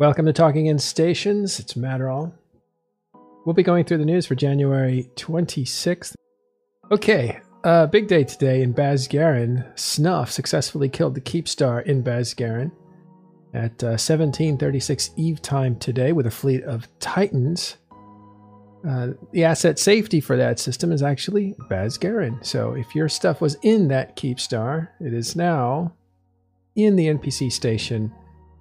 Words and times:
Welcome 0.00 0.24
to 0.24 0.32
Talking 0.32 0.64
in 0.64 0.78
Stations. 0.78 1.60
It's 1.60 1.74
Matterall. 1.74 2.32
We'll 3.44 3.52
be 3.52 3.62
going 3.62 3.84
through 3.84 3.98
the 3.98 4.06
news 4.06 4.24
for 4.24 4.34
January 4.34 5.10
26th. 5.16 6.14
Okay, 6.90 7.38
uh, 7.64 7.84
big 7.84 8.08
day 8.08 8.24
today 8.24 8.62
in 8.62 8.72
Basgerin. 8.72 9.78
Snuff 9.78 10.30
successfully 10.30 10.88
killed 10.88 11.16
the 11.16 11.20
Keepstar 11.20 11.84
in 11.84 12.02
Basgerin 12.02 12.72
at 13.52 13.84
uh, 13.84 14.00
1736 14.00 15.10
Eve 15.18 15.42
time 15.42 15.76
today 15.76 16.12
with 16.12 16.26
a 16.26 16.30
fleet 16.30 16.64
of 16.64 16.88
Titans. 16.98 17.76
Uh, 18.88 19.08
the 19.32 19.44
asset 19.44 19.78
safety 19.78 20.22
for 20.22 20.38
that 20.38 20.58
system 20.58 20.92
is 20.92 21.02
actually 21.02 21.54
Basgerin. 21.68 22.42
So 22.42 22.72
if 22.72 22.94
your 22.94 23.10
stuff 23.10 23.42
was 23.42 23.58
in 23.60 23.88
that 23.88 24.16
Keepstar, 24.16 24.88
it 24.98 25.12
is 25.12 25.36
now 25.36 25.92
in 26.74 26.96
the 26.96 27.08
NPC 27.08 27.52
station 27.52 28.10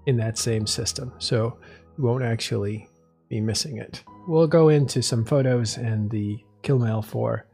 in 0.06 0.18
that 0.18 0.38
same 0.38 0.66
system. 0.66 1.14
So 1.20 1.58
you 1.98 2.04
won't 2.04 2.24
actually 2.24 2.90
be 3.30 3.42
missing 3.42 3.78
it. 3.78 4.04
We'll 4.28 4.48
go 4.48 4.70
into 4.70 5.02
some 5.02 5.26
photos 5.26 5.78
and 5.78 6.10
the 6.10 6.38
kill 6.64 6.80
mail 6.80 7.02
for 7.02 7.46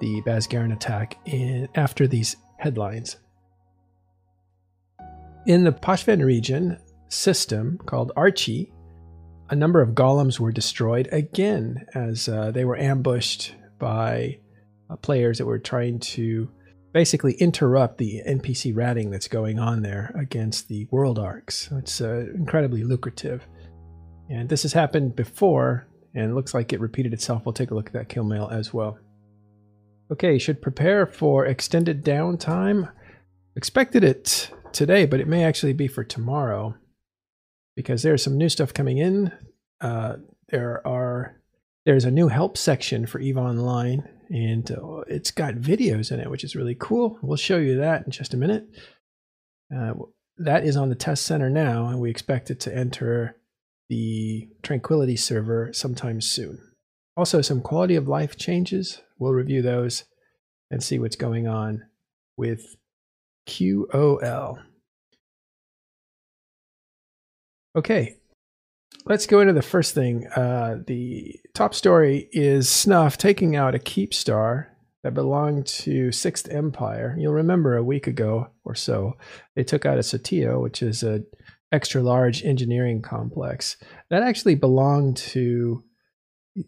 the 0.00 0.22
Basgerin 0.26 0.72
attack 0.72 1.16
in, 1.24 1.68
after 1.74 2.06
these 2.06 2.36
headlines. 2.58 3.16
In 5.46 5.64
the 5.64 5.72
Pochven 5.72 6.24
region 6.24 6.78
system 7.08 7.78
called 7.86 8.12
Archee, 8.16 8.70
a 9.50 9.56
number 9.56 9.80
of 9.80 9.90
golems 9.90 10.38
were 10.38 10.52
destroyed 10.52 11.08
again 11.10 11.86
as 11.94 12.28
uh, 12.28 12.50
they 12.50 12.64
were 12.64 12.76
ambushed 12.76 13.54
by 13.78 14.38
uh, 14.90 14.96
players 14.96 15.38
that 15.38 15.46
were 15.46 15.58
trying 15.58 15.98
to 16.00 16.50
basically 16.98 17.34
interrupt 17.34 17.98
the 17.98 18.20
NPC 18.26 18.74
ratting 18.74 19.08
that's 19.08 19.28
going 19.28 19.56
on 19.56 19.82
there 19.82 20.12
against 20.18 20.66
the 20.66 20.84
World 20.90 21.16
Arks. 21.16 21.68
It's 21.78 22.00
uh, 22.00 22.26
incredibly 22.34 22.82
lucrative. 22.82 23.46
And 24.28 24.48
this 24.48 24.62
has 24.62 24.72
happened 24.72 25.14
before, 25.14 25.86
and 26.12 26.34
looks 26.34 26.54
like 26.54 26.72
it 26.72 26.80
repeated 26.80 27.12
itself. 27.12 27.46
We'll 27.46 27.52
take 27.52 27.70
a 27.70 27.74
look 27.76 27.86
at 27.86 27.92
that 27.92 28.08
kill 28.08 28.24
mail 28.24 28.48
as 28.50 28.74
well. 28.74 28.98
Okay, 30.10 30.40
should 30.40 30.60
prepare 30.60 31.06
for 31.06 31.46
extended 31.46 32.04
downtime. 32.04 32.90
Expected 33.54 34.02
it 34.02 34.50
today, 34.72 35.06
but 35.06 35.20
it 35.20 35.28
may 35.28 35.44
actually 35.44 35.74
be 35.74 35.86
for 35.86 36.02
tomorrow 36.02 36.74
because 37.76 38.02
there's 38.02 38.24
some 38.24 38.36
new 38.36 38.48
stuff 38.48 38.74
coming 38.74 38.98
in. 38.98 39.30
Uh, 39.80 40.16
there 40.48 40.84
are 40.84 41.36
there's 41.86 42.04
a 42.04 42.10
new 42.10 42.26
help 42.26 42.56
section 42.58 43.06
for 43.06 43.20
EVE 43.20 43.36
Online 43.36 44.17
and 44.30 44.70
uh, 44.70 45.00
it's 45.06 45.30
got 45.30 45.54
videos 45.54 46.12
in 46.12 46.20
it, 46.20 46.30
which 46.30 46.44
is 46.44 46.56
really 46.56 46.76
cool. 46.78 47.18
We'll 47.22 47.36
show 47.36 47.58
you 47.58 47.78
that 47.78 48.04
in 48.04 48.12
just 48.12 48.34
a 48.34 48.36
minute. 48.36 48.66
Uh, 49.74 49.94
that 50.38 50.64
is 50.64 50.76
on 50.76 50.88
the 50.88 50.94
test 50.94 51.24
center 51.24 51.50
now, 51.50 51.86
and 51.86 52.00
we 52.00 52.10
expect 52.10 52.50
it 52.50 52.60
to 52.60 52.74
enter 52.74 53.36
the 53.88 54.48
Tranquility 54.62 55.16
server 55.16 55.70
sometime 55.72 56.20
soon. 56.20 56.60
Also, 57.16 57.40
some 57.42 57.60
quality 57.60 57.96
of 57.96 58.06
life 58.06 58.36
changes. 58.36 59.00
We'll 59.18 59.32
review 59.32 59.62
those 59.62 60.04
and 60.70 60.82
see 60.82 60.98
what's 60.98 61.16
going 61.16 61.48
on 61.48 61.82
with 62.36 62.76
QOL. 63.48 64.62
Okay, 67.74 68.16
Let's 69.08 69.24
go 69.24 69.40
into 69.40 69.54
the 69.54 69.62
first 69.62 69.94
thing. 69.94 70.26
Uh, 70.26 70.80
the 70.86 71.40
top 71.54 71.72
story 71.72 72.28
is 72.30 72.68
Snuff 72.68 73.16
taking 73.16 73.56
out 73.56 73.74
a 73.74 73.78
keep 73.78 74.12
star 74.12 74.68
that 75.02 75.14
belonged 75.14 75.64
to 75.66 76.12
Sixth 76.12 76.46
Empire. 76.50 77.16
You'll 77.18 77.32
remember 77.32 77.74
a 77.74 77.82
week 77.82 78.06
ago 78.06 78.48
or 78.66 78.74
so, 78.74 79.14
they 79.56 79.64
took 79.64 79.86
out 79.86 79.96
a 79.96 80.02
Sotiyo, 80.02 80.60
which 80.60 80.82
is 80.82 81.02
a 81.02 81.22
extra 81.72 82.02
large 82.02 82.44
engineering 82.44 83.00
complex 83.00 83.78
that 84.10 84.22
actually 84.22 84.56
belonged 84.56 85.16
to 85.16 85.82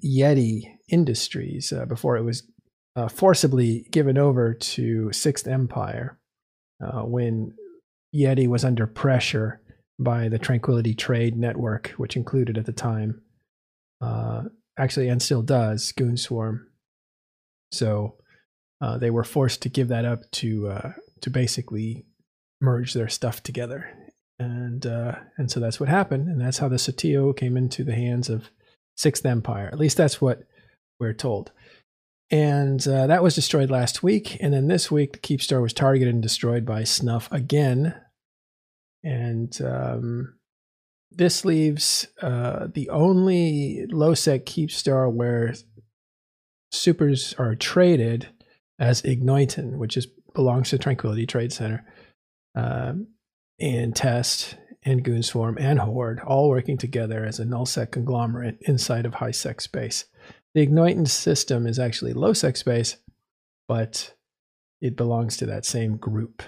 Yeti 0.03 0.63
Industries 0.89 1.75
uh, 1.75 1.85
before 1.85 2.17
it 2.17 2.23
was 2.23 2.51
uh, 2.97 3.09
forcibly 3.09 3.87
given 3.91 4.17
over 4.17 4.55
to 4.55 5.13
Sixth 5.13 5.47
Empire 5.47 6.19
uh, 6.83 7.03
when 7.03 7.53
Yeti 8.15 8.49
was 8.49 8.65
under 8.65 8.87
pressure 8.87 9.60
by 10.01 10.29
the 10.29 10.39
Tranquility 10.39 10.95
Trade 10.95 11.37
Network, 11.37 11.89
which 11.97 12.17
included 12.17 12.57
at 12.57 12.67
the 12.67 12.73
time, 12.73 13.21
uh, 14.01 14.45
actually, 14.79 15.09
and 15.09 15.23
still 15.23 15.43
does, 15.43 15.93
Goon 15.93 16.17
Swarm. 16.17 16.67
So 17.71 18.17
uh, 18.81 18.99
they 18.99 19.11
were 19.11 19.25
forced 19.25 19.63
to 19.63 19.69
give 19.69 19.89
that 19.89 20.05
up 20.05 20.29
to 20.33 20.69
uh, 20.69 20.93
to 21.21 21.31
basically 21.31 22.07
merge 22.61 22.95
their 22.95 23.09
stuff 23.09 23.43
together, 23.43 23.89
and 24.39 24.85
uh, 24.87 25.17
and 25.37 25.51
so 25.51 25.61
that's 25.61 25.79
what 25.79 25.89
happened, 25.89 26.29
and 26.29 26.41
that's 26.41 26.59
how 26.59 26.69
the 26.69 26.77
Sotiyo 26.77 27.37
came 27.37 27.57
into 27.57 27.85
the 27.85 27.95
hands 27.95 28.31
of 28.31 28.51
Sixth 28.97 29.25
Empire. 29.25 29.69
At 29.71 29.79
least 29.79 29.99
that's 29.99 30.21
what 30.21 30.45
we're 30.99 31.13
told. 31.13 31.53
And 32.33 32.87
uh, 32.87 33.09
that 33.09 33.25
was 33.25 33.35
destroyed 33.35 33.71
last 33.71 34.05
week. 34.05 34.37
And 34.41 34.53
then 34.53 34.69
this 34.69 34.89
week, 34.89 35.15
the 35.15 35.19
Keepstar 35.19 35.61
was 35.61 35.73
targeted 35.73 36.15
and 36.15 36.23
destroyed 36.23 36.65
by 36.65 36.85
Snuff 36.85 37.29
again 37.33 37.95
and 39.03 39.61
um, 39.63 40.35
this 41.11 41.45
leaves 41.45 42.07
uh, 42.23 42.69
the 42.73 42.89
only 42.91 43.87
low 43.91 44.15
sec 44.15 44.47
keepstar 44.47 45.13
where 45.13 45.55
supers 46.71 47.35
are 47.39 47.55
traded 47.55 48.29
as 48.79 49.03
Ignoitton, 49.03 49.77
which 49.77 49.97
is 49.97 50.07
belongs 50.35 50.71
to 50.71 50.79
Tranquility 50.79 51.27
Trade 51.27 51.53
Center, 51.53 51.85
um, 52.55 53.09
and 53.59 53.95
Test 53.95 54.57
and 54.85 55.05
Goonswarm 55.05 55.61
and 55.61 55.79
Horde, 55.79 56.21
all 56.21 56.49
working 56.49 56.79
together 56.79 57.25
as 57.25 57.39
a 57.39 57.45
null 57.45 57.67
sec 57.67 57.93
conglomerate 57.93 58.59
inside 58.63 59.05
of 59.05 59.15
high 59.15 59.33
sec 59.33 59.61
space. 59.61 60.07
The 60.55 60.67
Ignoitton 60.67 61.09
system 61.09 61.67
is 61.67 61.79
actually 61.79 62.13
low 62.13 62.33
sec 62.33 62.57
space, 62.57 62.97
but 63.69 64.15
it 64.81 64.97
belongs 64.97 65.37
to 65.39 65.47
that 65.47 65.65
same 65.65 65.97
group 65.97 66.43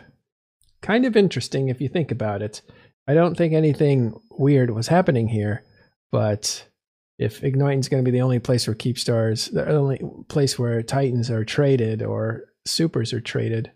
kind 0.83 1.07
of 1.07 1.17
interesting 1.17 1.69
if 1.69 1.81
you 1.81 1.89
think 1.89 2.11
about 2.11 2.43
it. 2.43 2.61
I 3.09 3.15
don't 3.15 3.37
think 3.37 3.55
anything 3.55 4.15
weird 4.31 4.71
was 4.71 4.89
happening 4.89 5.29
here, 5.29 5.65
but 6.11 6.69
if 7.19 7.41
Ignoitton's 7.41 7.89
going 7.89 8.05
to 8.05 8.11
be 8.11 8.17
the 8.17 8.23
only 8.23 8.39
place 8.39 8.67
where 8.67 8.75
keep 8.75 8.99
stars, 8.99 9.47
the 9.47 9.69
only 9.69 10.01
place 10.29 10.59
where 10.59 10.83
Titans 10.83 11.31
are 11.31 11.45
traded 11.45 12.03
or 12.03 12.45
Supers 12.67 13.13
are 13.13 13.21
traded, 13.21 13.73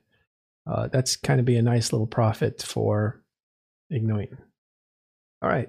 uh, 0.66 0.88
that's 0.88 1.16
kind 1.16 1.40
of 1.40 1.46
be 1.46 1.56
a 1.56 1.62
nice 1.62 1.92
little 1.92 2.06
profit 2.06 2.62
for 2.62 3.22
Ignoitton. 3.92 4.38
All 5.42 5.48
right. 5.48 5.68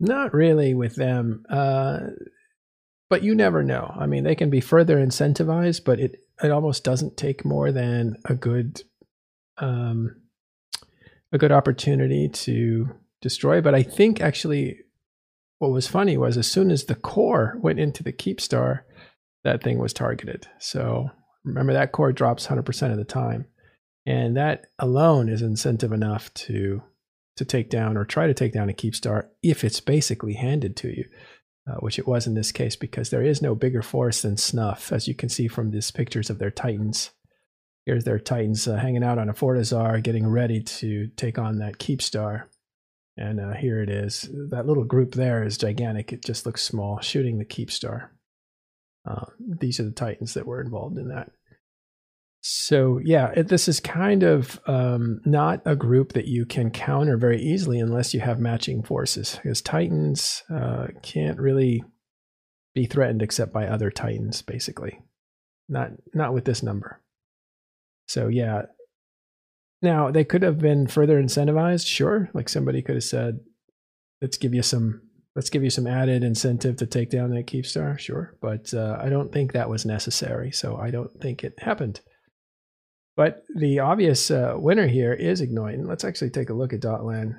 Not 0.00 0.34
really 0.34 0.74
with 0.74 0.96
them, 0.96 1.44
uh, 1.50 2.00
but 3.08 3.22
you 3.22 3.34
never 3.34 3.62
know. 3.62 3.94
I 3.98 4.06
mean, 4.06 4.24
they 4.24 4.34
can 4.34 4.50
be 4.50 4.60
further 4.60 4.96
incentivized, 4.96 5.84
but 5.84 6.00
it, 6.00 6.16
it 6.42 6.50
almost 6.50 6.84
doesn't 6.84 7.16
take 7.16 7.44
more 7.44 7.72
than 7.72 8.16
a 8.24 8.34
good 8.34 8.82
um, 9.58 10.16
a 11.32 11.38
good 11.38 11.52
opportunity 11.52 12.28
to 12.28 12.88
destroy. 13.20 13.60
But 13.60 13.74
I 13.74 13.82
think 13.82 14.20
actually 14.20 14.80
what 15.58 15.72
was 15.72 15.86
funny 15.86 16.16
was 16.16 16.36
as 16.36 16.50
soon 16.50 16.70
as 16.70 16.84
the 16.84 16.94
core 16.94 17.56
went 17.60 17.80
into 17.80 18.02
the 18.02 18.12
keep 18.12 18.40
star, 18.40 18.84
that 19.44 19.62
thing 19.62 19.78
was 19.78 19.92
targeted. 19.92 20.46
So 20.58 21.10
remember 21.44 21.72
that 21.72 21.92
core 21.92 22.12
drops 22.12 22.46
100% 22.46 22.90
of 22.90 22.96
the 22.96 23.04
time. 23.04 23.46
And 24.06 24.36
that 24.36 24.66
alone 24.78 25.28
is 25.28 25.42
incentive 25.42 25.92
enough 25.92 26.32
to 26.34 26.82
to 27.36 27.44
take 27.44 27.68
down 27.68 27.96
or 27.96 28.04
try 28.04 28.28
to 28.28 28.34
take 28.34 28.52
down 28.52 28.68
a 28.68 28.72
keep 28.72 28.94
star 28.94 29.28
if 29.42 29.64
it's 29.64 29.80
basically 29.80 30.34
handed 30.34 30.76
to 30.76 30.88
you, 30.88 31.04
uh, 31.68 31.76
which 31.80 31.98
it 31.98 32.06
was 32.06 32.28
in 32.28 32.34
this 32.34 32.52
case 32.52 32.76
because 32.76 33.10
there 33.10 33.22
is 33.22 33.42
no 33.42 33.56
bigger 33.56 33.82
force 33.82 34.22
than 34.22 34.36
Snuff, 34.36 34.92
as 34.92 35.08
you 35.08 35.14
can 35.14 35.28
see 35.28 35.48
from 35.48 35.70
these 35.70 35.90
pictures 35.90 36.30
of 36.30 36.38
their 36.38 36.52
Titans. 36.52 37.10
Here's 37.86 38.04
their 38.04 38.18
Titans 38.18 38.66
uh, 38.66 38.76
hanging 38.76 39.04
out 39.04 39.18
on 39.18 39.28
a 39.28 39.34
Fortizar, 39.34 40.02
getting 40.02 40.26
ready 40.26 40.62
to 40.62 41.08
take 41.16 41.38
on 41.38 41.58
that 41.58 41.78
Keepstar. 41.78 42.44
And 43.16 43.38
uh, 43.38 43.52
here 43.52 43.80
it 43.82 43.90
is. 43.90 44.28
That 44.50 44.66
little 44.66 44.84
group 44.84 45.14
there 45.14 45.44
is 45.44 45.58
gigantic. 45.58 46.12
It 46.12 46.24
just 46.24 46.46
looks 46.46 46.62
small, 46.62 47.00
shooting 47.00 47.38
the 47.38 47.44
Keepstar. 47.44 48.08
Uh, 49.08 49.26
these 49.38 49.78
are 49.78 49.84
the 49.84 49.90
Titans 49.92 50.34
that 50.34 50.46
were 50.46 50.62
involved 50.62 50.98
in 50.98 51.08
that. 51.08 51.30
So 52.40 53.00
yeah, 53.02 53.32
it, 53.36 53.48
this 53.48 53.68
is 53.68 53.80
kind 53.80 54.22
of 54.22 54.60
um, 54.66 55.20
not 55.24 55.62
a 55.64 55.76
group 55.76 56.12
that 56.12 56.26
you 56.26 56.44
can 56.44 56.70
counter 56.70 57.16
very 57.16 57.40
easily 57.40 57.78
unless 57.78 58.12
you 58.12 58.20
have 58.20 58.38
matching 58.38 58.82
forces, 58.82 59.38
because 59.42 59.62
Titans 59.62 60.42
uh, 60.54 60.88
can't 61.02 61.38
really 61.38 61.84
be 62.74 62.86
threatened 62.86 63.22
except 63.22 63.52
by 63.52 63.66
other 63.66 63.90
Titans, 63.90 64.42
basically. 64.42 65.00
Not 65.68 65.92
not 66.12 66.34
with 66.34 66.44
this 66.44 66.62
number. 66.62 67.00
So 68.06 68.28
yeah. 68.28 68.62
Now 69.82 70.10
they 70.10 70.24
could 70.24 70.42
have 70.42 70.58
been 70.58 70.86
further 70.86 71.22
incentivized, 71.22 71.86
sure. 71.86 72.30
Like 72.32 72.48
somebody 72.48 72.80
could 72.82 72.96
have 72.96 73.04
said, 73.04 73.40
"Let's 74.22 74.38
give 74.38 74.54
you 74.54 74.62
some, 74.62 75.02
let's 75.36 75.50
give 75.50 75.62
you 75.62 75.70
some 75.70 75.86
added 75.86 76.24
incentive 76.24 76.76
to 76.76 76.86
take 76.86 77.10
down 77.10 77.30
that 77.30 77.46
Keepstar," 77.46 77.98
sure. 77.98 78.36
But 78.40 78.72
uh, 78.72 78.98
I 79.00 79.08
don't 79.10 79.32
think 79.32 79.52
that 79.52 79.68
was 79.68 79.84
necessary, 79.84 80.52
so 80.52 80.76
I 80.76 80.90
don't 80.90 81.12
think 81.20 81.44
it 81.44 81.54
happened. 81.58 82.00
But 83.16 83.44
the 83.54 83.78
obvious 83.78 84.30
uh, 84.30 84.54
winner 84.56 84.88
here 84.88 85.12
is 85.12 85.40
Ignoitton. 85.40 85.86
Let's 85.86 86.04
actually 86.04 86.30
take 86.30 86.50
a 86.50 86.54
look 86.54 86.72
at 86.72 86.80
Dotlan. 86.80 87.36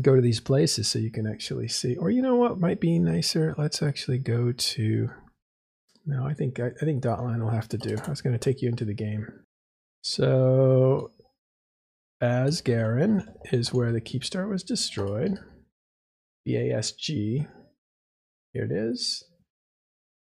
go 0.00 0.14
to 0.14 0.22
these 0.22 0.40
places 0.40 0.88
so 0.88 0.98
you 0.98 1.10
can 1.10 1.26
actually 1.26 1.68
see. 1.68 1.96
Or 1.96 2.10
you 2.10 2.22
know 2.22 2.36
what 2.36 2.60
might 2.60 2.80
be 2.80 2.98
nicer? 2.98 3.54
Let's 3.58 3.82
actually 3.82 4.18
go 4.18 4.52
to. 4.52 5.10
No, 6.06 6.24
I 6.24 6.34
think 6.34 6.60
I, 6.60 6.68
I 6.68 6.84
think 6.84 7.02
Dotlan 7.02 7.40
will 7.40 7.50
have 7.50 7.68
to 7.70 7.78
do. 7.78 7.96
I 8.06 8.10
was 8.10 8.22
going 8.22 8.32
to 8.32 8.38
take 8.38 8.62
you 8.62 8.68
into 8.68 8.84
the 8.84 8.94
game. 8.94 9.26
So, 10.02 11.10
Basgerin 12.22 13.26
is 13.52 13.72
where 13.72 13.92
the 13.92 14.00
Keep 14.00 14.22
Keepstar 14.22 14.48
was 14.48 14.62
destroyed. 14.62 15.38
BASG. 16.46 17.46
Here 18.52 18.64
it 18.64 18.72
is. 18.72 19.24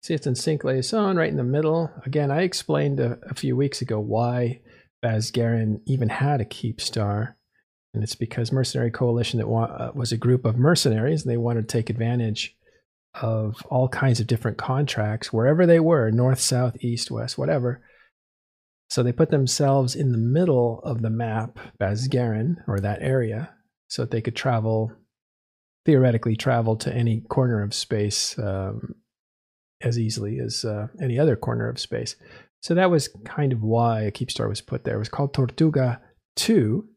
See, 0.03 0.13
it's 0.13 0.27
in 0.27 0.35
Sinq 0.35 0.63
Laison, 0.63 1.17
right 1.17 1.29
in 1.29 1.37
the 1.37 1.43
middle. 1.43 1.91
Again, 2.05 2.29
I 2.29 2.43
explained 2.43 2.99
a, 2.99 3.17
a 3.29 3.33
few 3.33 3.55
weeks 3.55 3.81
ago 3.81 3.99
why 3.99 4.61
Basgerin 5.03 5.81
even 5.85 6.09
had 6.09 6.41
a 6.41 6.45
Keepstar. 6.45 7.33
And 7.93 8.03
it's 8.03 8.15
because 8.15 8.51
Mercenary 8.51 8.91
Coalition 8.91 9.39
that 9.39 9.47
wa- 9.47 9.63
uh, 9.63 9.91
was 9.95 10.11
a 10.11 10.17
group 10.17 10.45
of 10.45 10.57
mercenaries, 10.57 11.23
and 11.23 11.31
they 11.31 11.37
wanted 11.37 11.67
to 11.67 11.77
take 11.77 11.89
advantage 11.89 12.55
of 13.21 13.65
all 13.69 13.87
kinds 13.87 14.19
of 14.19 14.27
different 14.27 14.57
contracts 14.57 15.31
wherever 15.31 15.65
they 15.65 15.79
were 15.79 16.11
north, 16.11 16.39
south, 16.39 16.75
east, 16.81 17.09
west, 17.09 17.37
whatever. 17.37 17.81
So 18.89 19.03
they 19.03 19.11
put 19.11 19.29
themselves 19.29 19.95
in 19.95 20.11
the 20.11 20.17
middle 20.17 20.79
of 20.83 21.01
the 21.01 21.09
map, 21.09 21.59
Basgerin, 21.79 22.57
or 22.67 22.79
that 22.79 23.01
area, 23.01 23.53
so 23.87 24.03
that 24.03 24.11
they 24.11 24.21
could 24.21 24.35
travel, 24.35 24.91
theoretically, 25.85 26.35
travel 26.35 26.75
to 26.77 26.93
any 26.93 27.21
corner 27.21 27.61
of 27.61 27.73
space 27.73 28.37
um, 28.39 28.95
as 29.81 29.99
easily 29.99 30.39
as 30.39 30.63
uh, 30.63 30.87
any 31.01 31.19
other 31.19 31.35
corner 31.35 31.67
of 31.67 31.79
space. 31.79 32.15
So 32.61 32.73
that 32.73 32.89
was 32.89 33.09
kind 33.25 33.53
of 33.53 33.61
why 33.61 34.01
a 34.01 34.11
Keepstar 34.11 34.49
was 34.49 34.61
put 34.61 34.83
there. 34.83 34.95
It 34.95 34.99
was 34.99 35.09
called 35.09 35.33
Tortuga 35.33 36.01
2 36.37 36.87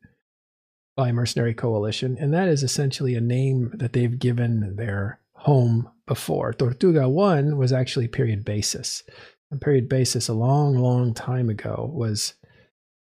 by 0.97 1.13
Mercenary 1.13 1.55
Coalition, 1.55 2.17
and 2.19 2.33
that 2.33 2.49
is 2.49 2.63
essentially 2.63 3.15
a 3.15 3.21
name 3.21 3.73
that 3.75 3.93
they've 3.93 4.19
given 4.19 4.77
their 4.77 5.21
home 5.33 5.91
before. 6.07 6.53
Tortuga 6.53 7.09
1 7.09 7.57
was 7.57 7.73
actually 7.73 8.09
period 8.09 8.45
basis. 8.45 9.03
Period 9.61 9.89
basis, 9.89 10.29
a 10.29 10.35
long, 10.35 10.77
long 10.77 11.15
time 11.15 11.49
ago, 11.49 11.91
was 11.93 12.35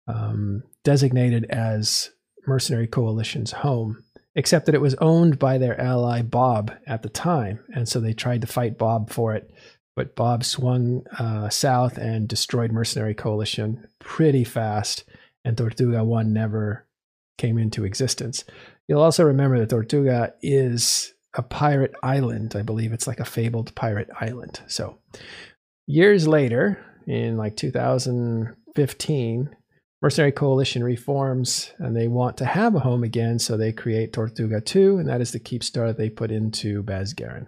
um, 0.09 0.63
designated 0.83 1.47
as 1.47 2.11
Mercenary 2.47 2.87
Coalition's 2.87 3.53
home, 3.53 4.05
except 4.35 4.67
that 4.67 4.75
it 4.75 4.81
was 4.81 4.95
owned 4.97 5.39
by 5.39 5.59
their 5.59 5.81
ally 5.81 6.23
Bob 6.23 6.73
at 6.87 7.03
the 7.03 7.09
time. 7.09 7.61
And 7.75 7.89
so 7.89 8.01
they 8.01 8.13
tried 8.13 8.41
to 8.41 8.47
fight 8.47 8.79
Bob 8.79 9.11
for 9.11 9.35
it. 9.35 9.51
But 9.97 10.17
Bob 10.17 10.45
swung 10.45 11.07
uh, 11.19 11.49
south 11.51 11.99
and 11.99 12.29
destroyed 12.29 12.73
Mercenary 12.73 13.15
Coalition 13.15 13.87
pretty 14.01 14.43
fast, 14.43 15.05
and 15.45 15.57
Tortuga 15.57 16.03
1 16.03 16.33
never 16.33 16.87
came 17.39 17.59
into 17.59 17.85
existence. 17.85 18.45
You'll 18.89 19.01
also 19.01 19.25
remember 19.25 19.59
that 19.59 19.71
Tortuga 19.71 20.35
is 20.43 21.15
a 21.35 21.43
pirate 21.43 21.95
island. 22.03 22.55
I 22.57 22.63
believe 22.63 22.93
it's 22.93 23.07
like 23.07 23.21
a 23.21 23.25
fabled 23.25 23.75
pirate 23.75 24.11
island. 24.21 24.61
So 24.67 24.99
years 25.87 26.29
later, 26.29 26.85
in 27.07 27.37
like 27.37 27.57
2015, 27.57 29.57
Mercenary 30.05 30.33
Coalition 30.33 30.85
reforms 30.85 31.73
and 31.79 31.97
they 31.97 32.09
want 32.09 32.37
to 32.37 32.45
have 32.45 32.75
a 32.75 32.81
home 32.81 33.03
again, 33.03 33.39
so 33.39 33.57
they 33.57 33.73
create 33.73 34.13
Tortuga 34.13 34.61
2, 34.61 34.99
and 34.99 35.09
that 35.09 35.23
is 35.23 35.33
the 35.33 35.41
Keepstar 35.41 35.97
they 35.97 36.11
put 36.11 36.31
into 36.31 36.83
Basgerin. 36.83 37.47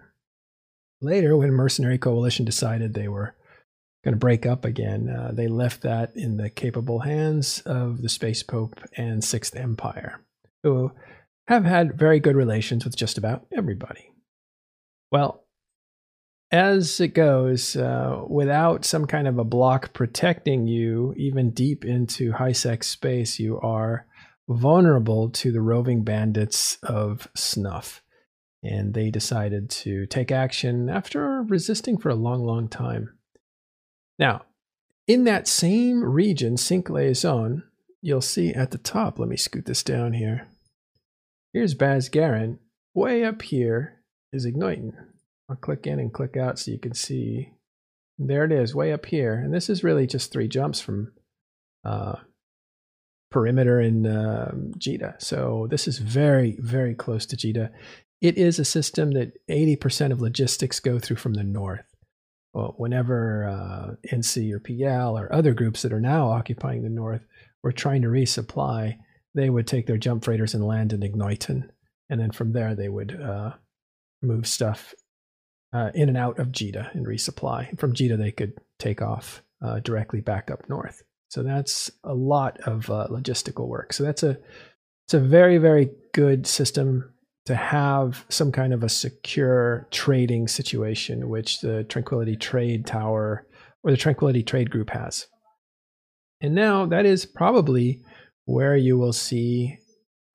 Later, 0.99 1.37
when 1.37 1.51
Mercenary 1.51 1.99
Coalition 1.99 2.45
decided 2.45 2.93
they 2.93 3.07
were 3.07 3.35
going 4.03 4.13
to 4.13 4.19
break 4.19 4.47
up 4.47 4.65
again, 4.65 5.09
uh, 5.09 5.31
they 5.31 5.47
left 5.47 5.81
that 5.81 6.15
in 6.15 6.37
the 6.37 6.49
capable 6.49 6.99
hands 6.99 7.61
of 7.61 8.01
the 8.01 8.09
Space 8.09 8.41
Pope 8.41 8.79
and 8.95 9.23
Sixth 9.23 9.55
Empire, 9.55 10.21
who 10.63 10.91
have 11.47 11.65
had 11.65 11.97
very 11.97 12.19
good 12.19 12.35
relations 12.35 12.83
with 12.83 12.95
just 12.95 13.19
about 13.19 13.45
everybody. 13.55 14.11
Well, 15.11 15.43
as 16.51 16.99
it 17.01 17.09
goes, 17.09 17.75
uh, 17.75 18.23
without 18.27 18.85
some 18.85 19.05
kind 19.05 19.27
of 19.27 19.37
a 19.37 19.43
block 19.43 19.93
protecting 19.93 20.67
you, 20.67 21.13
even 21.17 21.51
deep 21.51 21.83
into 21.83 22.31
high 22.31 22.53
sec 22.53 22.83
space, 22.83 23.39
you 23.39 23.59
are 23.59 24.05
vulnerable 24.47 25.29
to 25.29 25.51
the 25.51 25.61
roving 25.61 26.03
bandits 26.03 26.77
of 26.83 27.27
snuff. 27.35 28.01
And 28.63 28.93
they 28.93 29.11
decided 29.11 29.69
to 29.69 30.05
take 30.05 30.31
action 30.31 30.89
after 30.89 31.43
resisting 31.43 31.97
for 31.97 32.09
a 32.09 32.15
long, 32.15 32.43
long 32.43 32.69
time. 32.69 33.17
Now, 34.17 34.45
in 35.05 35.25
that 35.25 35.47
same 35.47 36.03
region, 36.03 36.55
Sinq 36.55 36.89
Laison, 36.89 37.63
you'll 38.01 38.21
see 38.21 38.53
at 38.53 38.71
the 38.71 38.77
top, 38.77 39.19
let 39.19 39.29
me 39.29 39.37
scoot 39.37 39.65
this 39.65 39.83
down 39.83 40.13
here. 40.13 40.47
Here's 41.53 41.75
Basgerin. 41.75 42.59
Way 42.93 43.23
up 43.23 43.41
here 43.41 44.01
is 44.33 44.45
Ignoitton. 44.45 44.93
I'll 45.49 45.55
click 45.55 45.87
in 45.87 45.99
and 45.99 46.13
click 46.13 46.35
out 46.37 46.59
so 46.59 46.71
you 46.71 46.79
can 46.79 46.93
see. 46.93 47.53
There 48.19 48.43
it 48.43 48.51
is, 48.51 48.73
way 48.73 48.91
up 48.91 49.05
here. 49.05 49.33
And 49.35 49.53
this 49.53 49.69
is 49.69 49.83
really 49.83 50.07
just 50.07 50.31
three 50.31 50.47
jumps 50.47 50.81
from 50.81 51.13
uh, 51.85 52.15
perimeter 53.29 53.79
in 53.79 54.07
uh, 54.07 54.51
Jita. 54.77 55.21
So 55.21 55.67
this 55.69 55.87
is 55.87 55.99
very, 55.99 56.57
very 56.59 56.95
close 56.95 57.25
to 57.27 57.37
Jita. 57.37 57.69
It 58.21 58.37
is 58.37 58.57
a 58.57 58.65
system 58.65 59.11
that 59.11 59.33
80% 59.47 60.11
of 60.11 60.21
logistics 60.21 60.79
go 60.79 60.97
through 60.97 61.17
from 61.17 61.35
the 61.35 61.43
north. 61.43 61.85
Well, 62.53 62.73
whenever 62.77 63.47
uh, 63.47 63.95
NC 64.11 64.51
or 64.51 64.59
PL 64.59 65.17
or 65.17 65.31
other 65.31 65.53
groups 65.53 65.83
that 65.83 65.93
are 65.93 66.01
now 66.01 66.29
occupying 66.29 66.81
the 66.81 66.89
north 66.89 67.21
were 67.61 67.71
trying 67.71 68.01
to 68.01 68.07
resupply, 68.07 68.97
they 69.35 69.51
would 69.51 69.67
take 69.67 69.85
their 69.85 69.97
jump 69.97 70.23
freighters 70.23 70.55
and 70.55 70.65
land 70.65 70.93
in 70.93 71.01
Ignoitton. 71.01 71.69
And 72.09 72.19
then 72.19 72.31
from 72.31 72.53
there, 72.53 72.73
they 72.73 72.89
would 72.89 73.21
uh, 73.21 73.51
move 74.23 74.47
stuff 74.47 74.95
uh, 75.77 75.91
in 75.93 76.09
and 76.09 76.17
out 76.17 76.39
of 76.39 76.47
Jita 76.47 76.91
and 76.95 77.05
resupply. 77.05 77.77
From 77.79 77.93
Jita, 77.93 78.17
they 78.17 78.31
could 78.31 78.53
take 78.79 79.01
off 79.01 79.43
uh, 79.61 79.79
directly 79.79 80.21
back 80.21 80.49
up 80.49 80.67
north. 80.67 81.03
So 81.29 81.43
that's 81.43 81.91
a 82.03 82.15
lot 82.15 82.59
of 82.61 82.89
uh, 82.89 83.07
logistical 83.11 83.67
work. 83.67 83.93
So 83.93 84.03
that's 84.03 84.23
a 84.23 84.37
it's 85.05 85.13
a 85.13 85.19
very 85.19 85.57
very 85.57 85.89
good 86.13 86.47
system 86.47 87.13
to 87.45 87.55
have 87.55 88.25
some 88.29 88.51
kind 88.51 88.73
of 88.73 88.83
a 88.83 88.89
secure 88.89 89.87
trading 89.91 90.47
situation, 90.47 91.29
which 91.29 91.61
the 91.61 91.83
Tranquility 91.83 92.35
Trade 92.35 92.85
Tower 92.85 93.47
or 93.83 93.91
the 93.91 93.97
Tranquility 93.97 94.43
Trade 94.43 94.69
Group 94.69 94.89
has. 94.89 95.27
And 96.41 96.55
now 96.55 96.85
that 96.87 97.05
is 97.05 97.25
probably 97.25 98.01
where 98.45 98.75
you 98.75 98.97
will 98.97 99.13
see 99.13 99.77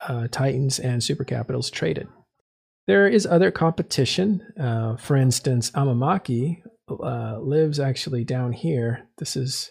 uh, 0.01 0.29
Titans 0.31 0.79
and 0.79 1.03
super 1.03 1.25
capitals 1.25 1.71
traded. 1.71 2.09
There 2.87 3.07
is 3.07 3.27
other 3.27 3.51
competition. 3.51 4.43
Uh, 4.59 4.97
for 4.97 5.17
instance, 5.17 5.71
Amamake 5.71 6.63
uh, 6.89 7.39
lives 7.39 7.79
actually 7.79 8.25
down 8.25 8.53
here. 8.53 9.09
This 9.19 9.37
is 9.37 9.71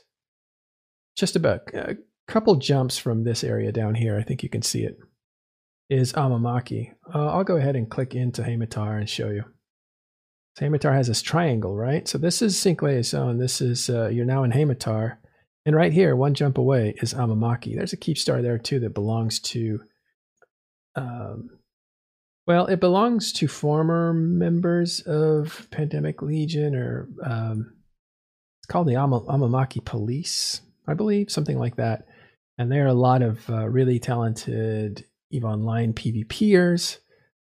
just 1.18 1.36
about 1.36 1.62
a 1.74 1.98
couple 2.28 2.56
jumps 2.56 2.98
from 2.98 3.24
this 3.24 3.44
area 3.44 3.72
down 3.72 3.96
here. 3.96 4.18
I 4.18 4.24
think 4.24 4.44
you 4.44 4.50
can 4.50 4.62
see 4.62 4.84
it. 4.84 4.98
Is 5.90 6.14
Amamake. 6.14 6.94
Uh, 7.14 7.28
I'll 7.28 7.44
go 7.44 7.58
ahead 7.58 7.76
and 7.76 7.90
click 7.90 8.16
into 8.16 8.44
Heimatar 8.44 8.98
and 8.98 9.10
show 9.10 9.30
you. 9.30 9.44
So 10.58 10.70
has 10.92 11.08
this 11.08 11.22
triangle, 11.22 11.76
right? 11.76 12.08
So 12.08 12.18
this 12.18 12.42
is 12.42 12.56
Sinq 12.56 12.82
Laison. 12.82 13.38
This 13.38 13.62
is, 13.62 13.90
uh, 13.90 14.08
you're 14.08 14.26
now 14.26 14.44
in 14.44 14.52
Heimatar. 14.52 15.18
And 15.66 15.76
right 15.76 15.94
here, 15.94 16.16
one 16.16 16.34
jump 16.34 16.58
away 16.58 16.96
is 17.02 17.14
Amamake. 17.14 17.76
There's 17.76 17.94
a 17.94 17.98
keep 17.98 18.18
star 18.18 18.42
there 18.42 18.58
too 18.58 18.80
that 18.80 18.94
belongs 18.94 19.40
to 19.40 19.82
um, 20.96 21.50
well, 22.52 22.66
it 22.66 22.82
belongs 22.82 23.32
to 23.32 23.48
former 23.48 24.12
members 24.12 25.00
of 25.04 25.70
Pandemic 25.72 26.22
Legion, 26.22 26.76
or 26.76 27.08
um, 27.24 27.72
it's 28.60 28.68
called 28.68 28.88
the 28.88 28.96
Am- 28.96 29.12
Amamake 29.12 29.86
Police, 29.86 30.60
I 30.86 30.94
believe, 30.94 31.32
something 31.32 31.58
like 31.58 31.78
that. 31.78 32.08
And 32.58 32.70
there 32.70 32.84
are 32.84 32.90
a 32.90 32.94
lot 32.94 33.22
of 33.22 33.50
uh, 33.50 33.70
really 33.70 34.00
talented 34.00 35.06
EVE 35.30 35.46
Online 35.46 35.94
PvPers 35.94 36.98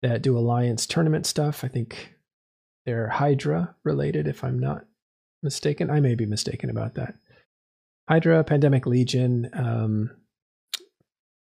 that 0.02 0.20
do 0.20 0.36
Alliance 0.36 0.84
tournament 0.84 1.26
stuff. 1.26 1.62
I 1.62 1.68
think 1.68 2.16
they're 2.84 3.08
Hydra 3.08 3.76
related, 3.84 4.26
if 4.26 4.42
I'm 4.42 4.58
not 4.58 4.84
mistaken. 5.44 5.90
I 5.90 6.00
may 6.00 6.16
be 6.16 6.26
mistaken 6.26 6.70
about 6.70 6.94
that. 6.94 7.14
Hydra, 8.08 8.42
Pandemic 8.42 8.84
Legion, 8.84 9.48
um, 9.52 10.10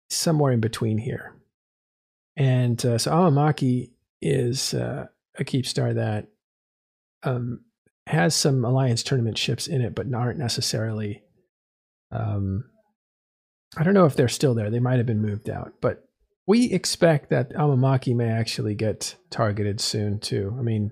somewhere 0.10 0.54
in 0.54 0.62
between 0.62 0.98
here. 0.98 1.34
And 2.36 2.84
uh, 2.86 2.98
so 2.98 3.12
Amamake 3.12 3.92
is 4.22 4.74
uh, 4.74 5.08
a 5.38 5.44
Keepstar 5.44 5.96
that 5.96 6.28
um, 7.24 7.62
has 8.08 8.36
some 8.36 8.66
Alliance 8.66 9.04
tournament 9.04 9.38
ships 9.38 9.68
in 9.68 9.82
it, 9.82 9.96
but 9.96 10.12
aren't 10.14 10.40
necessarily. 10.40 11.24
Um, 12.12 12.66
I 13.76 13.84
don't 13.84 13.94
know 13.94 14.06
if 14.06 14.16
they're 14.16 14.28
still 14.28 14.54
there. 14.54 14.70
They 14.70 14.80
might 14.80 14.98
have 14.98 15.06
been 15.06 15.22
moved 15.22 15.50
out, 15.50 15.74
but 15.82 16.04
we 16.46 16.72
expect 16.72 17.30
that 17.30 17.54
Amamake 17.54 18.16
may 18.16 18.30
actually 18.30 18.76
get 18.76 19.16
targeted 19.30 19.80
soon 19.80 20.20
too. 20.20 20.56
I 20.60 20.62
mean, 20.62 20.92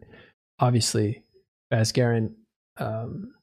obviously, 0.60 1.24
Basgerin 1.72 2.34
um, 2.78 3.34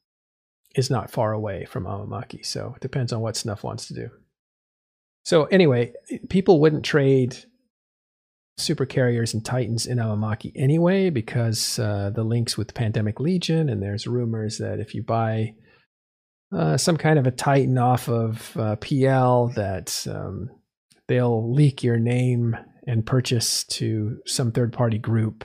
is 0.75 0.91
not 0.91 1.11
far 1.11 1.33
away 1.33 1.67
from 1.67 1.85
Amamake, 1.85 2.45
so 2.45 2.75
it 2.77 2.83
depends 2.83 3.13
on 3.13 3.21
what 3.21 3.37
Snuff 3.37 3.63
wants 3.63 3.87
to 3.89 3.95
do. 3.95 4.11
So 5.25 5.45
anyway, 5.45 5.93
people 6.29 6.61
wouldn't 6.61 6.85
trade 6.85 7.37
super 8.59 8.87
carriers 8.87 9.35
and 9.35 9.45
titans 9.45 9.87
in 9.87 9.99
Amamake 9.99 10.53
anyway 10.55 11.11
because 11.11 11.79
uh, 11.79 12.11
the 12.15 12.25
links 12.25 12.57
with 12.57 12.75
Pandemic 12.75 13.21
Legion, 13.21 13.69
and 13.69 13.83
there's 13.83 14.07
rumors 14.07 14.59
that 14.59 14.81
if 14.81 14.95
you 14.95 15.03
buy 15.03 15.55
uh, 16.55 16.77
some 16.77 16.97
kind 16.97 17.19
of 17.19 17.27
a 17.27 17.31
titan 17.31 17.79
off 17.79 18.09
of 18.09 18.57
uh, 18.57 18.77
PL, 18.77 19.49
that 19.55 20.07
um, 20.11 20.51
they'll 21.07 21.53
leak 21.53 21.83
your 21.83 21.99
name 21.99 22.57
and 22.87 23.07
purchase 23.07 23.65
to 23.65 24.19
some 24.27 24.51
third 24.51 24.73
party 24.73 24.99
group. 24.99 25.45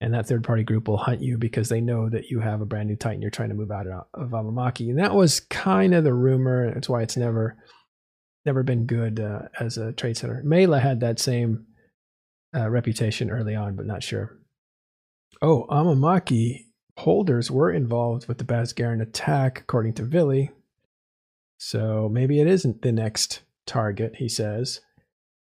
And 0.00 0.12
that 0.12 0.26
third 0.26 0.44
party 0.44 0.64
group 0.64 0.88
will 0.88 0.98
hunt 0.98 1.22
you 1.22 1.38
because 1.38 1.68
they 1.68 1.80
know 1.80 2.10
that 2.10 2.28
you 2.28 2.40
have 2.40 2.60
a 2.60 2.66
brand 2.66 2.88
new 2.88 2.96
Titan 2.96 3.22
you're 3.22 3.30
trying 3.30 3.48
to 3.50 3.54
move 3.54 3.70
out 3.70 3.86
of 3.86 4.30
Amamake. 4.30 4.90
And 4.90 4.98
that 4.98 5.14
was 5.14 5.40
kind 5.40 5.94
of 5.94 6.04
the 6.04 6.12
rumor. 6.12 6.72
That's 6.72 6.88
why 6.88 7.02
it's 7.02 7.16
never 7.16 7.56
never 8.44 8.62
been 8.62 8.84
good 8.84 9.20
uh, 9.20 9.42
as 9.58 9.78
a 9.78 9.92
trade 9.92 10.16
center. 10.16 10.42
Mela 10.44 10.78
had 10.78 11.00
that 11.00 11.18
same 11.18 11.66
uh, 12.54 12.68
reputation 12.70 13.30
early 13.30 13.54
on, 13.54 13.76
but 13.76 13.86
not 13.86 14.02
sure. 14.02 14.38
Oh, 15.42 15.66
Amamake 15.70 16.66
holders 16.96 17.50
were 17.50 17.70
involved 17.70 18.28
with 18.28 18.38
the 18.38 18.44
Basgerin 18.44 19.02
attack, 19.02 19.60
according 19.60 19.94
to 19.94 20.04
Vili. 20.04 20.50
So 21.58 22.08
maybe 22.12 22.40
it 22.40 22.46
isn't 22.46 22.82
the 22.82 22.92
next 22.92 23.42
target, 23.66 24.16
he 24.16 24.28
says. 24.28 24.80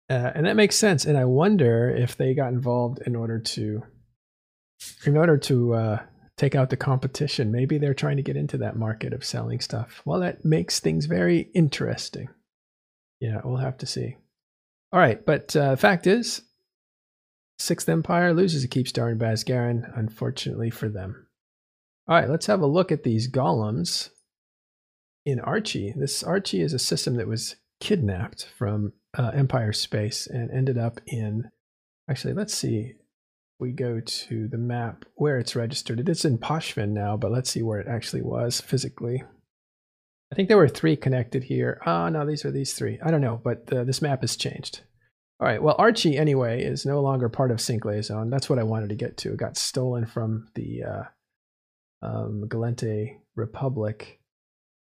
Uh, 0.09 0.31
and 0.33 0.45
that 0.45 0.55
makes 0.55 0.75
sense. 0.75 1.05
And 1.05 1.17
I 1.17 1.25
wonder 1.25 1.89
if 1.89 2.17
they 2.17 2.33
got 2.33 2.51
involved 2.51 2.99
in 3.05 3.15
order 3.15 3.39
to, 3.39 3.83
in 5.05 5.15
order 5.15 5.37
to 5.37 5.73
uh, 5.73 5.99
take 6.35 6.55
out 6.55 6.69
the 6.69 6.77
competition. 6.77 7.51
Maybe 7.51 7.77
they're 7.77 7.93
trying 7.93 8.17
to 8.17 8.23
get 8.23 8.37
into 8.37 8.57
that 8.57 8.75
market 8.75 9.13
of 9.13 9.23
selling 9.23 9.59
stuff. 9.59 10.01
Well, 10.05 10.21
that 10.21 10.43
makes 10.43 10.79
things 10.79 11.05
very 11.05 11.49
interesting. 11.53 12.29
Yeah, 13.19 13.41
we'll 13.43 13.57
have 13.57 13.77
to 13.79 13.85
see. 13.85 14.15
All 14.91 14.99
right, 14.99 15.23
but 15.23 15.55
uh, 15.55 15.75
fact 15.75 16.07
is, 16.07 16.41
Sixth 17.59 17.89
Empire 17.89 18.33
loses 18.33 18.63
a 18.63 18.67
keep 18.67 18.87
star 18.87 19.09
in 19.09 19.19
Basgerin, 19.19 19.91
unfortunately 19.95 20.69
for 20.69 20.87
them. 20.87 21.27
All 22.07 22.15
right, 22.15 22.29
let's 22.29 22.47
have 22.47 22.61
a 22.61 22.67
look 22.67 22.91
at 22.91 23.03
these 23.03 23.29
golems 23.29 24.09
in 25.25 25.39
Archee. 25.39 25.93
This 25.95 26.23
Archee 26.23 26.63
is 26.63 26.73
a 26.73 26.79
system 26.79 27.15
that 27.17 27.27
was 27.27 27.57
kidnapped 27.79 28.45
from 28.57 28.93
uh, 29.17 29.31
Empire 29.33 29.73
space 29.73 30.25
and 30.25 30.49
ended 30.51 30.77
up 30.77 31.01
in. 31.05 31.49
Actually, 32.09 32.33
let's 32.33 32.53
see. 32.53 32.93
We 33.59 33.73
go 33.73 33.99
to 33.99 34.47
the 34.47 34.57
map 34.57 35.03
where 35.15 35.37
it's 35.37 35.55
registered. 35.55 35.99
It 35.99 36.07
is 36.07 36.23
in 36.23 36.37
Pochven 36.37 36.89
now, 36.89 37.17
but 37.17 37.31
let's 37.31 37.49
see 37.49 37.61
where 37.61 37.79
it 37.79 37.87
actually 37.87 38.21
was 38.21 38.61
physically. 38.61 39.23
I 40.31 40.35
think 40.35 40.47
there 40.47 40.57
were 40.57 40.69
three 40.69 40.95
connected 40.95 41.43
here. 41.43 41.81
Oh, 41.85 42.07
no, 42.07 42.25
these 42.25 42.45
are 42.45 42.51
these 42.51 42.73
three. 42.73 42.99
I 43.03 43.11
don't 43.11 43.21
know, 43.21 43.41
but 43.43 43.71
uh, 43.73 43.83
this 43.83 44.01
map 44.01 44.21
has 44.21 44.37
changed. 44.37 44.81
All 45.39 45.47
right, 45.47 45.61
well, 45.61 45.77
Archee, 45.77 46.19
anyway, 46.19 46.63
is 46.63 46.85
no 46.85 47.01
longer 47.01 47.29
part 47.29 47.51
of 47.51 47.59
Sinq 47.59 47.85
Laison. 47.85 48.29
That's 48.29 48.49
what 48.49 48.59
I 48.59 48.63
wanted 48.63 48.89
to 48.89 48.95
get 48.95 49.15
to. 49.17 49.31
It 49.31 49.37
got 49.37 49.55
stolen 49.55 50.05
from 50.05 50.49
the 50.55 50.83
uh, 50.83 51.03
um, 52.01 52.43
Gallente 52.47 53.17
Republic. 53.35 54.19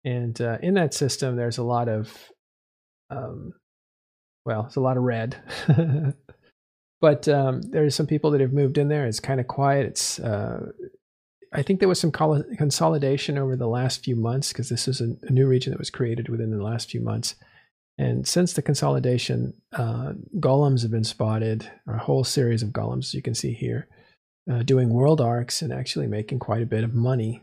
And 0.05 0.41
uh, 0.41 0.59
in 0.61 0.75
that 0.75 0.95
system, 0.95 1.37
there's 1.37 1.59
a 1.59 1.63
lot 1.63 1.89
of, 1.89 2.13
um, 3.09 3.53
well, 4.45 4.67
it's 4.67 4.75
a 4.75 4.81
lot 4.81 4.97
of 4.97 5.05
red. 5.05 5.37
but 7.01 7.29
um, 7.29 7.63
there's 7.63 7.95
some 7.95 8.09
people 8.09 8.33
that 8.33 8.41
have 8.41 8.53
moved 8.53 8.79
in 8.79 8.89
there. 8.89 9.07
It's 9.07 9.21
kind 9.21 9.39
of 9.39 9.47
quiet. 9.47 9.87
It's 9.87 10.19
uh, 10.19 10.73
I 11.53 11.63
think 11.63 11.81
there 11.81 11.89
was 11.89 12.01
some 12.01 12.11
consolidation 12.11 13.37
over 13.39 13.57
the 13.57 13.69
last 13.69 14.03
few 14.03 14.17
months 14.17 14.49
because 14.49 14.71
this 14.71 14.89
is 14.89 15.01
a, 15.01 15.15
a, 15.23 15.31
new 15.31 15.47
region 15.47 15.71
that 15.71 15.79
was 15.79 15.91
created 15.91 16.29
within 16.29 16.51
the 16.51 16.63
last 16.63 16.91
few 16.91 17.01
months. 17.01 17.35
And 17.99 18.27
since 18.27 18.53
the 18.53 18.63
consolidation, 18.63 19.55
uh, 19.73 20.13
golems 20.37 20.83
have 20.83 20.91
been 20.91 21.05
spotted, 21.05 21.71
a 21.87 21.99
whole 21.99 22.25
series 22.25 22.63
of 22.63 22.71
golems, 22.71 23.15
you 23.15 23.23
can 23.23 23.35
see 23.35 23.53
here, 23.53 23.89
uh, 24.51 24.63
doing 24.63 24.91
World 24.91 25.21
Arks 25.21 25.63
and 25.63 25.73
actually 25.73 26.07
making 26.07 26.39
quite 26.39 26.63
a 26.63 26.67
bit 26.67 26.85
of 26.85 26.95
money. 26.95 27.43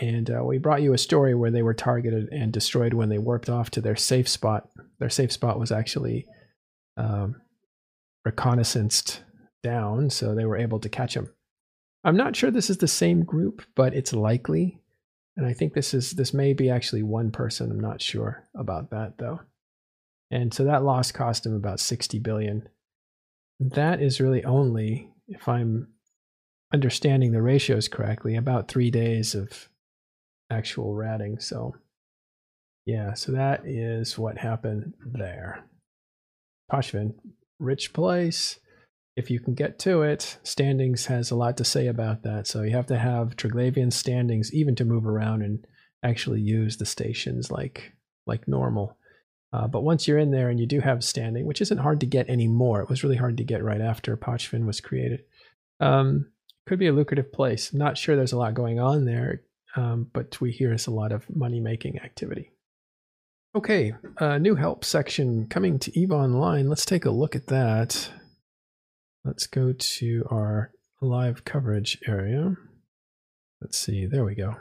And 0.00 0.30
uh, 0.30 0.44
we 0.44 0.58
brought 0.58 0.82
you 0.82 0.92
a 0.92 0.98
story 0.98 1.34
where 1.34 1.50
they 1.50 1.62
were 1.62 1.74
targeted 1.74 2.28
and 2.30 2.52
destroyed 2.52 2.94
when 2.94 3.08
they 3.08 3.18
warped 3.18 3.48
off 3.48 3.70
to 3.70 3.80
their 3.80 3.96
safe 3.96 4.28
spot. 4.28 4.68
Their 4.98 5.10
safe 5.10 5.32
spot 5.32 5.58
was 5.58 5.72
actually 5.72 6.26
um, 6.96 7.40
down, 9.62 10.10
so 10.10 10.34
they 10.34 10.44
were 10.44 10.56
able 10.56 10.80
to 10.80 10.88
catch 10.88 11.14
them. 11.14 11.32
I'm 12.04 12.16
not 12.16 12.36
sure 12.36 12.50
this 12.50 12.70
is 12.70 12.78
the 12.78 12.88
same 12.88 13.24
group, 13.24 13.62
but 13.74 13.94
it's 13.94 14.12
likely. 14.12 14.80
And 15.38 15.46
I 15.46 15.52
think 15.52 15.72
this 15.72 15.94
is 15.94 16.10
this 16.10 16.34
may 16.34 16.52
be 16.52 16.68
actually 16.68 17.04
one 17.04 17.30
person. 17.30 17.70
I'm 17.70 17.78
not 17.78 18.02
sure 18.02 18.44
about 18.56 18.90
that 18.90 19.18
though. 19.18 19.40
And 20.32 20.52
so 20.52 20.64
that 20.64 20.82
loss 20.82 21.12
cost 21.12 21.46
him 21.46 21.54
about 21.54 21.78
60 21.78 22.18
billion. 22.18 22.68
That 23.60 24.02
is 24.02 24.20
really 24.20 24.44
only, 24.44 25.10
if 25.28 25.48
I'm 25.48 25.88
understanding 26.74 27.30
the 27.30 27.40
ratios 27.40 27.86
correctly, 27.86 28.34
about 28.34 28.68
three 28.68 28.90
days 28.90 29.36
of 29.36 29.68
actual 30.50 30.94
ratting. 30.94 31.38
So 31.38 31.76
yeah, 32.84 33.14
so 33.14 33.30
that 33.32 33.64
is 33.64 34.18
what 34.18 34.38
happened 34.38 34.94
there. 35.06 35.64
Pochven, 36.70 37.14
rich 37.60 37.92
place 37.92 38.58
if 39.18 39.30
you 39.30 39.40
can 39.40 39.54
get 39.54 39.80
to 39.80 40.02
it, 40.02 40.38
Standings 40.44 41.06
has 41.06 41.32
a 41.32 41.36
lot 41.36 41.56
to 41.56 41.64
say 41.64 41.88
about 41.88 42.22
that. 42.22 42.46
So 42.46 42.62
you 42.62 42.70
have 42.70 42.86
to 42.86 42.98
have 42.98 43.36
Triglavian 43.36 43.92
standings 43.92 44.54
even 44.54 44.76
to 44.76 44.84
move 44.84 45.06
around 45.06 45.42
and 45.42 45.66
actually 46.04 46.40
use 46.40 46.76
the 46.76 46.86
stations 46.86 47.50
like 47.50 47.92
like 48.26 48.46
normal. 48.46 48.96
Uh, 49.52 49.66
but 49.66 49.82
once 49.82 50.06
you're 50.06 50.18
in 50.18 50.30
there 50.30 50.50
and 50.50 50.60
you 50.60 50.66
do 50.66 50.80
have 50.80 51.02
standing, 51.02 51.46
which 51.46 51.60
isn't 51.60 51.78
hard 51.78 51.98
to 52.00 52.06
get 52.06 52.28
anymore, 52.28 52.80
it 52.80 52.88
was 52.88 53.02
really 53.02 53.16
hard 53.16 53.36
to 53.38 53.44
get 53.44 53.64
right 53.64 53.80
after 53.80 54.16
Pochven 54.16 54.66
was 54.66 54.80
created. 54.80 55.24
Um, 55.80 56.26
could 56.66 56.78
be 56.78 56.86
a 56.86 56.92
lucrative 56.92 57.32
place. 57.32 57.72
Not 57.72 57.98
sure 57.98 58.14
there's 58.14 58.32
a 58.32 58.38
lot 58.38 58.54
going 58.54 58.78
on 58.78 59.04
there, 59.04 59.42
um, 59.74 60.08
but 60.12 60.40
we 60.40 60.52
hear 60.52 60.72
it's 60.72 60.86
a 60.86 60.92
lot 60.92 61.12
of 61.12 61.24
money 61.34 61.60
making 61.60 61.98
activity. 61.98 62.52
Okay, 63.54 63.94
uh, 64.18 64.38
new 64.38 64.54
help 64.54 64.84
section 64.84 65.46
coming 65.48 65.78
to 65.80 65.98
EVE 65.98 66.12
Online. 66.12 66.68
Let's 66.68 66.84
take 66.84 67.06
a 67.06 67.10
look 67.10 67.34
at 67.34 67.46
that. 67.46 68.10
Let's 69.24 69.46
go 69.46 69.72
to 69.72 70.24
our 70.30 70.72
live 71.00 71.44
coverage 71.44 71.98
area. 72.06 72.54
Let's 73.60 73.78
see, 73.78 74.06
there 74.06 74.24
we 74.24 74.34
go. 74.34 74.56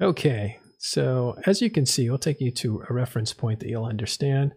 Okay, 0.00 0.60
so 0.78 1.36
as 1.46 1.60
you 1.60 1.70
can 1.70 1.86
see, 1.86 2.08
we'll 2.08 2.18
take 2.18 2.40
you 2.40 2.50
to 2.52 2.82
a 2.88 2.92
reference 2.92 3.32
point 3.32 3.60
that 3.60 3.68
you'll 3.68 3.84
understand. 3.84 4.52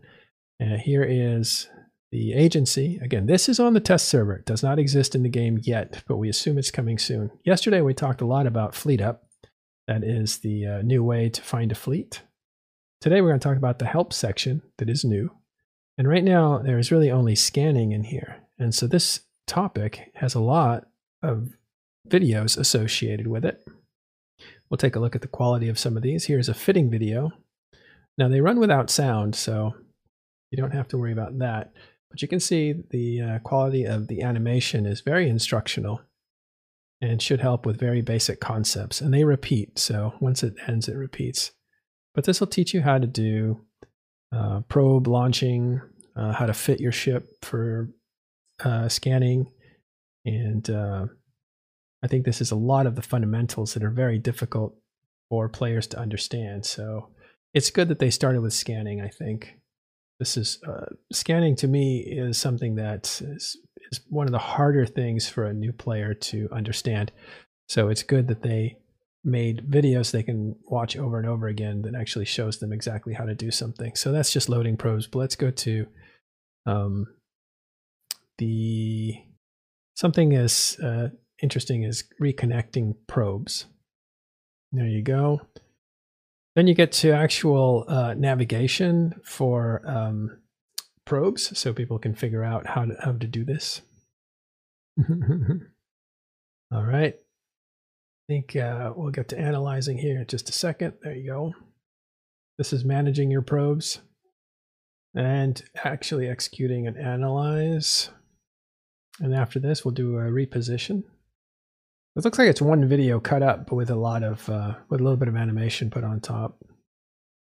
And 0.60 0.79
here 0.79 1.03
is 1.03 1.67
the 2.12 2.33
agency. 2.33 3.00
Again, 3.01 3.25
this 3.25 3.50
is 3.50 3.60
on 3.60 3.74
the 3.74 3.79
test 3.79 4.07
server. 4.07 4.36
It 4.36 4.45
does 4.45 4.62
not 4.62 4.77
exist 4.77 5.15
in 5.15 5.24
the 5.24 5.29
game 5.29 5.60
yet, 5.63 6.03
but 6.07 6.17
we 6.17 6.29
assume 6.29 6.57
it's 6.57 6.69
coming 6.69 7.00
soon. 7.00 7.31
Yesterday, 7.45 7.81
we 7.81 7.93
talked 7.93 8.21
a 8.21 8.27
lot 8.27 8.45
about 8.45 8.75
Fleet 8.75 9.01
Up. 9.01 9.24
That 9.88 10.03
is 10.03 10.39
the 10.39 10.65
uh, 10.65 10.81
new 10.83 11.03
way 11.03 11.29
to 11.29 11.41
find 11.41 11.71
a 11.71 11.75
fleet. 11.75 12.21
Today, 13.00 13.21
we're 13.21 13.29
going 13.29 13.39
to 13.39 13.48
talk 13.48 13.57
about 13.57 13.79
the 13.79 13.86
help 13.86 14.13
section 14.13 14.62
that 14.77 14.89
is 14.89 15.03
new. 15.03 15.31
And 15.98 16.07
right 16.07 16.24
now, 16.24 16.60
there 16.60 16.77
is 16.77 16.91
really 16.91 17.10
only 17.10 17.36
scanning 17.36 17.93
in 17.93 18.03
here. 18.03 18.40
And 18.62 18.75
so 18.75 18.86
this 18.86 19.22
topic 19.48 20.12
has 20.13 20.36
a 20.36 20.39
lot 20.39 20.86
of 21.24 21.50
videos 22.08 22.60
associated 22.60 23.25
with 23.25 23.44
it. 23.44 23.65
We'll 24.70 24.77
take 24.77 24.96
a 24.96 25.00
look 25.00 25.15
at 25.15 25.22
the 25.22 25.27
quality 25.27 25.68
of 25.68 25.80
some 25.80 25.98
of 25.98 26.03
these. 26.03 26.25
Here's 26.25 26.48
a 26.48 26.53
fitting 26.53 26.88
video. 26.88 27.32
Now 28.20 28.27
they 28.27 28.39
run 28.39 28.60
without 28.60 28.91
sound, 28.91 29.36
so 29.36 29.74
you 30.51 30.58
don't 30.58 30.75
have 30.75 30.88
to 30.89 30.98
worry 31.00 31.12
about 31.12 31.39
that. 31.39 31.74
But 32.12 32.22
you 32.22 32.27
can 32.27 32.39
see 32.39 32.75
the 32.91 33.22
uh, 33.22 33.39
quality 33.39 33.86
of 33.86 34.08
the 34.08 34.22
animation 34.22 34.86
is 34.86 35.01
very 35.01 35.27
instructional 35.27 36.01
and 37.01 37.20
should 37.20 37.39
help 37.39 37.65
with 37.65 37.80
very 37.80 38.01
basic 38.03 38.39
concepts. 38.39 39.01
And 39.01 39.12
they 39.12 39.24
repeat, 39.24 39.80
so 39.80 40.13
once 40.20 40.44
it 40.44 40.53
ends, 40.68 40.88
it 40.88 40.96
repeats. 40.96 41.51
But 42.13 42.25
this 42.25 42.39
will 42.39 42.48
teach 42.48 42.75
you 42.75 42.82
how 42.82 43.00
to 43.00 43.08
do 43.08 43.62
uh, 44.32 44.60
probe 44.70 45.08
launching, 45.08 45.82
uh, 46.15 46.34
how 46.34 46.46
to 46.46 46.53
fit 46.53 46.80
your 46.80 46.91
ship 46.91 47.27
for 47.41 47.89
uh, 48.63 48.89
scanning. 48.89 49.51
And 50.25 50.70
uh, 50.70 51.06
I 52.03 52.08
think 52.08 52.25
this 52.25 52.41
is 52.41 52.51
a 52.51 52.56
lot 52.56 52.86
of 52.86 52.96
the 52.96 53.01
fundamentals 53.01 53.74
that 53.74 53.84
are 53.84 53.91
very 53.91 54.20
difficult 54.20 54.75
for 55.30 55.50
players 55.50 55.88
to 55.88 56.00
understand. 56.00 56.65
So 56.65 57.10
it's 57.53 57.72
good 57.72 57.88
that 57.89 58.00
they 58.00 58.10
started 58.10 58.41
with 58.41 58.53
scanning, 58.53 59.01
I 59.01 59.08
think. 59.10 59.58
This 60.20 60.38
is 60.38 60.60
uh, 60.68 60.86
scanning 61.12 61.56
to 61.58 61.68
me 61.68 62.00
is 62.00 62.38
something 62.38 62.75
that 62.75 63.22
is, 63.22 63.58
is 63.91 64.01
one 64.10 64.27
of 64.27 64.32
the 64.32 64.39
harder 64.39 64.86
things 64.86 65.27
for 65.27 65.46
a 65.46 65.53
new 65.53 65.72
player 65.72 66.13
to 66.13 66.48
understand. 66.51 67.12
So 67.68 67.88
it's 67.89 68.03
good 68.03 68.27
that 68.27 68.44
they 68.44 68.77
made 69.24 69.70
videos 69.70 70.12
they 70.12 70.24
can 70.24 70.56
watch 70.65 70.98
over 70.98 71.18
and 71.18 71.27
over 71.27 71.48
again 71.48 71.84
that 71.84 71.96
actually 71.96 72.25
shows 72.25 72.60
them 72.60 72.74
exactly 72.74 73.13
how 73.13 73.25
to 73.25 73.36
do 73.36 73.51
something. 73.51 73.96
So 73.96 74.12
that's 74.12 74.34
just 74.34 74.50
loading 74.50 74.77
probes. 74.77 75.08
But 75.08 75.20
let's 75.20 75.36
go 75.36 75.51
to 75.51 75.88
um, 76.65 77.06
the 78.38 79.16
something 79.96 80.36
as 80.36 80.78
uh, 80.84 81.10
interesting 81.42 81.86
as 81.86 82.04
reconnecting 82.22 82.96
probes. 83.08 83.66
There 84.72 84.88
you 84.88 85.04
go. 85.04 85.42
Then 86.56 86.68
you 86.68 86.74
get 86.74 86.92
to 86.94 87.12
actual 87.12 87.86
uh, 87.88 88.14
navigation 88.14 89.16
for 89.24 89.82
um, 89.86 90.40
probes 91.06 91.58
so 91.58 91.74
people 91.74 92.00
can 92.00 92.16
figure 92.16 92.44
out 92.44 92.68
how 92.68 92.86
to, 92.86 92.96
how 93.04 93.14
to 93.14 93.28
do 93.28 93.46
this. 93.46 93.82
All 96.74 96.84
right. 96.84 97.16
I 97.16 98.34
think 98.34 98.56
uh, 98.56 98.94
we'll 98.96 99.12
get 99.12 99.30
to 99.30 99.40
analyzing 99.40 99.98
here 99.98 100.20
in 100.20 100.28
just 100.28 100.50
a 100.50 100.54
second. 100.54 100.94
There 101.04 101.16
you 101.16 101.28
go. 101.28 101.54
This 102.58 102.74
is 102.74 102.86
managing 102.86 103.32
your 103.32 103.42
probes 103.42 104.00
and 105.16 105.62
actually 105.84 106.28
executing 106.30 106.88
an 106.88 106.98
analyze. 106.98 108.10
And 109.22 109.34
after 109.34 109.60
this, 109.60 109.86
we'll 109.86 109.94
do 109.94 110.18
a 110.18 110.24
reposition. 110.24 111.04
It 112.16 112.25
looks 112.25 112.38
like 112.38 112.50
it's 112.50 112.62
one 112.62 112.90
video 112.90 113.20
cut 113.20 113.44
up, 113.44 113.68
but 113.68 113.75
with 113.75 113.90
a 113.90 113.96
lot 113.96 114.24
of, 114.24 114.50
uh, 114.50 114.74
with 114.90 115.00
a 115.00 115.04
little 115.04 115.18
bit 115.18 115.30
of 115.30 115.38
animation 115.38 115.90
put 115.90 116.04
on 116.04 116.20
top. 116.20 116.58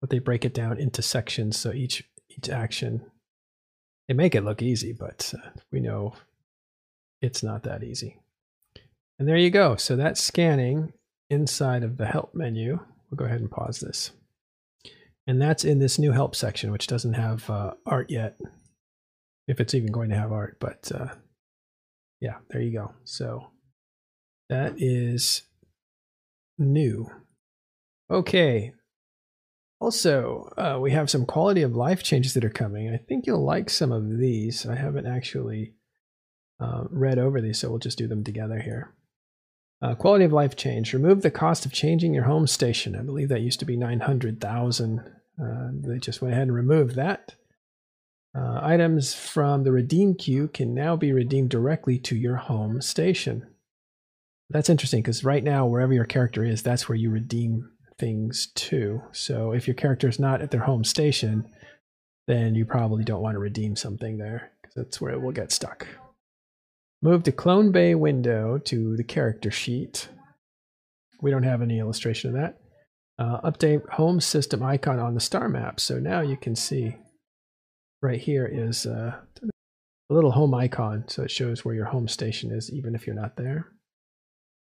But 0.01 0.09
they 0.09 0.19
break 0.19 0.43
it 0.45 0.53
down 0.53 0.77
into 0.77 1.01
sections, 1.01 1.57
so 1.57 1.71
each 1.71 2.03
each 2.29 2.49
action, 2.49 3.05
they 4.07 4.13
make 4.13 4.35
it 4.35 4.43
look 4.43 4.61
easy, 4.61 4.91
but 4.91 5.33
uh, 5.37 5.49
we 5.71 5.79
know 5.79 6.15
it's 7.21 7.43
not 7.43 7.63
that 7.63 7.83
easy. 7.83 8.19
And 9.17 9.27
there 9.27 9.37
you 9.37 9.49
go. 9.49 9.75
So 9.75 9.95
that's 9.95 10.21
scanning 10.21 10.93
inside 11.29 11.83
of 11.83 11.97
the 11.97 12.05
help 12.05 12.35
menu. 12.35 12.79
We'll 13.09 13.15
go 13.15 13.25
ahead 13.25 13.39
and 13.39 13.51
pause 13.51 13.79
this. 13.79 14.11
And 15.25 15.41
that's 15.41 15.63
in 15.63 15.79
this 15.79 15.97
new 15.97 16.11
help 16.11 16.35
section, 16.35 16.71
which 16.71 16.87
doesn't 16.87 17.13
have 17.13 17.49
uh, 17.49 17.75
art 17.85 18.09
yet, 18.09 18.37
if 19.47 19.61
it's 19.61 19.73
even 19.73 19.91
going 19.91 20.09
to 20.09 20.17
have 20.17 20.33
art. 20.33 20.57
But 20.59 20.91
uh, 20.93 21.13
yeah, 22.23 22.37
there 22.49 22.61
you 22.61 22.71
go. 22.71 22.93
So 23.03 23.47
that 24.49 24.75
is 24.77 25.41
new. 26.57 27.05
Okay. 28.09 28.71
Also, 29.81 30.49
uh, 30.57 30.79
we 30.79 30.91
have 30.91 31.09
some 31.09 31.25
quality 31.25 31.63
of 31.63 31.75
life 31.75 32.01
changes 32.01 32.33
that 32.33 32.45
are 32.45 32.49
coming. 32.49 32.89
I 32.89 32.95
think 32.95 33.27
you'll 33.27 33.43
like 33.43 33.69
some 33.69 33.91
of 33.91 34.17
these. 34.17 34.65
I 34.65 34.75
haven't 34.75 35.05
actually 35.05 35.73
uh, 36.61 36.85
read 36.89 37.19
over 37.19 37.41
these, 37.41 37.59
so 37.59 37.69
we'll 37.69 37.79
just 37.79 37.97
do 37.97 38.07
them 38.07 38.23
together 38.23 38.59
here. 38.59 38.93
Uh, 39.81 39.93
quality 39.93 40.23
of 40.23 40.31
life 40.31 40.55
change. 40.55 40.93
Remove 40.93 41.23
the 41.23 41.31
cost 41.31 41.65
of 41.65 41.73
changing 41.73 42.13
your 42.13 42.23
home 42.23 42.47
station. 42.47 42.95
I 42.95 43.01
believe 43.01 43.27
that 43.27 43.41
used 43.41 43.59
to 43.59 43.65
be 43.65 43.75
900,000. 43.75 44.99
Uh, 44.99 45.67
they 45.73 45.99
just 45.99 46.21
went 46.21 46.33
ahead 46.33 46.43
and 46.43 46.55
removed 46.55 46.95
that. 46.95 47.35
Uh, 48.35 48.59
items 48.63 49.13
from 49.13 49.63
the 49.63 49.71
redeem 49.71 50.15
queue 50.15 50.47
can 50.47 50.73
now 50.73 50.95
be 50.95 51.13
redeemed 51.13 51.49
directly 51.49 51.99
to 51.99 52.15
your 52.15 52.35
home 52.35 52.81
station. 52.81 53.45
That's 54.49 54.69
interesting 54.69 55.01
because 55.01 55.23
right 55.23 55.43
now, 55.43 55.67
wherever 55.67 55.93
your 55.93 56.05
character 56.05 56.43
is, 56.43 56.63
that's 56.63 56.89
where 56.89 56.97
you 56.97 57.09
redeem 57.11 57.69
things 57.99 58.47
to. 58.55 59.01
So 59.11 59.51
if 59.51 59.67
your 59.67 59.75
character 59.75 60.07
is 60.09 60.19
not 60.19 60.41
at 60.41 60.51
their 60.51 60.63
home 60.63 60.83
station, 60.83 61.47
then 62.27 62.55
you 62.55 62.65
probably 62.65 63.03
don't 63.03 63.21
want 63.21 63.35
to 63.35 63.39
redeem 63.39 63.75
something 63.75 64.17
there 64.17 64.51
because 64.61 64.75
that's 64.75 65.01
where 65.01 65.13
it 65.13 65.21
will 65.21 65.31
get 65.31 65.51
stuck. 65.51 65.87
Move 67.01 67.23
the 67.23 67.31
Clone 67.31 67.71
Bay 67.71 67.95
window 67.95 68.57
to 68.57 68.95
the 68.95 69.03
character 69.03 69.51
sheet. 69.51 70.07
We 71.21 71.31
don't 71.31 71.43
have 71.43 71.61
any 71.61 71.79
illustration 71.79 72.29
of 72.29 72.41
that. 72.41 72.57
Uh, 73.19 73.41
update 73.41 73.87
home 73.89 74.19
system 74.19 74.63
icon 74.63 74.99
on 74.99 75.13
the 75.13 75.19
star 75.19 75.49
map. 75.49 75.79
So 75.79 75.99
now 75.99 76.21
you 76.21 76.37
can 76.37 76.55
see 76.55 76.95
right 78.03 78.19
here 78.19 78.45
is 78.45 78.85
uh, 78.85 79.15
a 79.41 80.13
little 80.13 80.31
home 80.31 80.53
icon. 80.53 81.05
So 81.07 81.23
it 81.23 81.31
shows 81.31 81.63
where 81.63 81.73
your 81.73 81.85
home 81.85 82.07
station 82.07 82.51
is, 82.51 82.71
even 82.71 82.93
if 82.93 83.07
you're 83.07 83.15
not 83.15 83.37
there. 83.37 83.69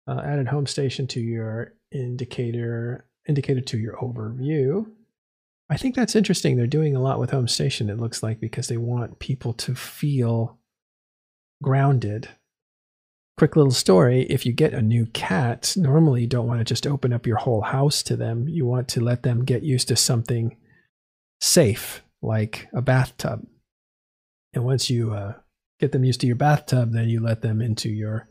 Uh, 0.07 0.21
added 0.25 0.49
home 0.49 0.67
station 0.67 1.07
to 1.09 1.21
your 1.21 1.75
indicator, 1.91 3.07
indicator 3.29 3.61
to 3.62 3.79
your 3.79 3.97
overview. 3.97 4.87
I 5.71 5.77
think 5.77 5.95
that's 5.95 6.15
interesting. 6.17 6.57
They're 6.57 6.67
doing 6.67 6.95
a 6.95 7.01
lot 7.01 7.19
with 7.19 7.31
home 7.31 7.49
station, 7.49 7.89
it 7.89 7.99
looks 7.99 8.23
like, 8.23 8.41
because 8.41 8.69
they 8.69 8.77
want 8.77 9.21
people 9.21 9.55
to 9.55 9.75
feel 9.75 10.59
grounded. 11.62 12.29
Quick 13.39 13.57
little 13.57 13.73
story 13.73 14.25
if 14.25 14.45
you 14.45 14.53
get 14.53 14.75
a 14.75 14.83
new 14.83 15.07
cat, 15.07 15.73
normally 15.77 16.23
you 16.23 16.27
don't 16.27 16.47
want 16.47 16.61
to 16.61 16.64
just 16.64 16.87
open 16.87 17.12
up 17.12 17.27
your 17.27 17.38
whole 17.38 17.62
house 17.62 18.03
to 18.03 18.16
them. 18.16 18.47
You 18.49 18.66
want 18.66 18.88
to 18.88 19.01
let 19.01 19.23
them 19.23 19.45
get 19.45 19.62
used 19.62 19.88
to 19.88 19.97
something 19.97 20.57
safe, 21.40 22.03
like 22.23 22.69
a 22.73 22.81
bathtub. 22.81 23.47
And 24.55 24.65
once 24.65 24.89
you 24.89 25.13
uh, 25.13 25.35
get 25.81 25.93
them 25.93 26.05
used 26.05 26.21
to 26.21 26.27
your 26.27 26.37
bathtub, 26.37 26.93
then 26.93 27.09
you 27.09 27.21
let 27.21 27.43
them 27.43 27.61
into 27.61 27.89
your 27.89 28.29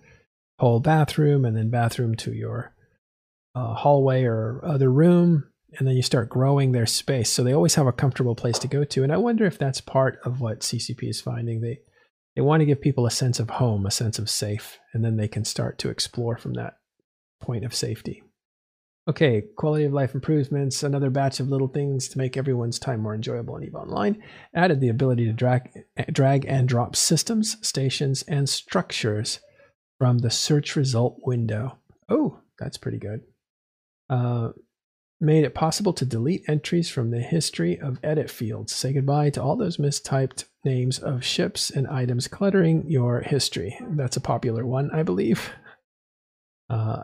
whole 0.60 0.80
bathroom 0.80 1.46
and 1.46 1.56
then 1.56 1.70
bathroom 1.70 2.16
to 2.16 2.32
your 2.32 2.74
uh, 3.56 3.74
hallway 3.74 4.24
or 4.24 4.62
other 4.64 4.92
room. 4.92 5.48
And 5.78 5.88
then 5.88 5.96
you 5.96 6.02
start 6.02 6.30
growing 6.30 6.72
their 6.72 6.86
space. 6.86 7.30
So 7.30 7.44
they 7.44 7.54
always 7.54 7.76
have 7.76 7.88
a 7.88 7.94
comfortable 7.94 8.36
place 8.36 8.60
to 8.60 8.68
go 8.68 8.84
to. 8.84 9.04
And 9.04 9.12
I 9.12 9.18
wonder 9.18 9.46
if 9.46 9.58
that's 9.58 9.82
part 9.82 10.20
of 10.26 10.42
what 10.42 10.60
CCP 10.60 11.10
is 11.10 11.22
finding. 11.22 11.62
They 11.62 11.80
they 12.36 12.42
want 12.42 12.62
to 12.62 12.66
give 12.66 12.82
people 12.82 13.06
a 13.06 13.12
sense 13.12 13.40
of 13.40 13.50
home, 13.50 13.86
a 13.86 13.92
sense 13.92 14.18
of 14.18 14.30
safe, 14.30 14.80
and 14.94 15.04
then 15.04 15.18
they 15.18 15.28
can 15.28 15.44
start 15.44 15.78
to 15.80 15.90
explore 15.90 16.38
from 16.38 16.54
that 16.54 16.76
point 17.42 17.66
of 17.66 17.76
safety. 17.76 18.24
Okay, 19.08 19.44
quality 19.58 19.84
of 19.86 19.94
life 19.94 20.14
improvements, 20.14 20.84
another 20.84 21.10
batch 21.10 21.40
of 21.40 21.50
little 21.50 21.68
things 21.68 22.08
to 22.10 22.20
make 22.20 22.38
everyone's 22.38 22.78
time 22.78 23.00
more 23.00 23.16
enjoyable 23.16 23.56
on 23.56 23.64
EVE 23.64 23.74
Online. 23.74 24.22
Added 24.56 24.80
the 24.80 24.90
ability 24.90 25.26
to 25.26 25.34
drag, 25.34 25.72
drag 26.12 26.46
and 26.46 26.68
drop 26.68 26.96
systems, 26.96 27.58
stations, 27.68 28.22
and 28.28 28.48
structures 28.48 29.40
from 29.98 30.20
the 30.20 30.30
search 30.30 30.76
result 30.76 31.18
window. 31.26 31.80
Oh, 32.10 32.42
that's 32.60 32.78
pretty 32.78 33.00
good. 33.00 33.22
Uh, 34.08 34.50
made 35.20 35.46
it 35.46 35.56
possible 35.56 35.94
to 35.94 36.06
delete 36.06 36.44
entries 36.48 36.90
from 36.90 37.10
the 37.10 37.22
history 37.22 37.80
of 37.80 38.00
edit 38.04 38.30
fields. 38.30 38.74
Say 38.74 38.94
goodbye 38.94 39.32
to 39.32 39.42
all 39.42 39.56
those 39.56 39.78
mistyped 39.78 40.46
names 40.64 41.00
of 41.00 41.24
ships 41.24 41.72
and 41.72 41.88
items 41.88 42.28
cluttering 42.28 42.86
your 42.88 43.22
history. 43.22 43.78
That's 43.82 44.18
a 44.18 44.22
popular 44.22 44.66
one, 44.66 44.92
I 44.92 45.02
believe. 45.02 45.50
Uh, 46.70 47.04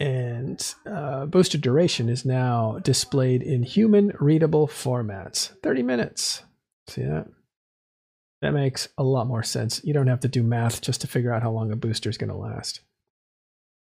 and 0.00 0.74
uh, 0.86 1.26
booster 1.26 1.58
duration 1.58 2.08
is 2.08 2.24
now 2.24 2.78
displayed 2.82 3.42
in 3.42 3.62
human 3.62 4.12
readable 4.18 4.66
formats 4.66 5.50
30 5.62 5.82
minutes. 5.82 6.42
See 6.88 7.02
that? 7.02 7.26
That 8.42 8.52
makes 8.52 8.88
a 8.98 9.02
lot 9.02 9.26
more 9.26 9.42
sense. 9.42 9.80
You 9.84 9.94
don't 9.94 10.08
have 10.08 10.20
to 10.20 10.28
do 10.28 10.42
math 10.42 10.82
just 10.82 11.00
to 11.00 11.06
figure 11.06 11.32
out 11.32 11.42
how 11.42 11.50
long 11.50 11.72
a 11.72 11.76
booster 11.76 12.10
is 12.10 12.18
going 12.18 12.30
to 12.30 12.36
last 12.36 12.80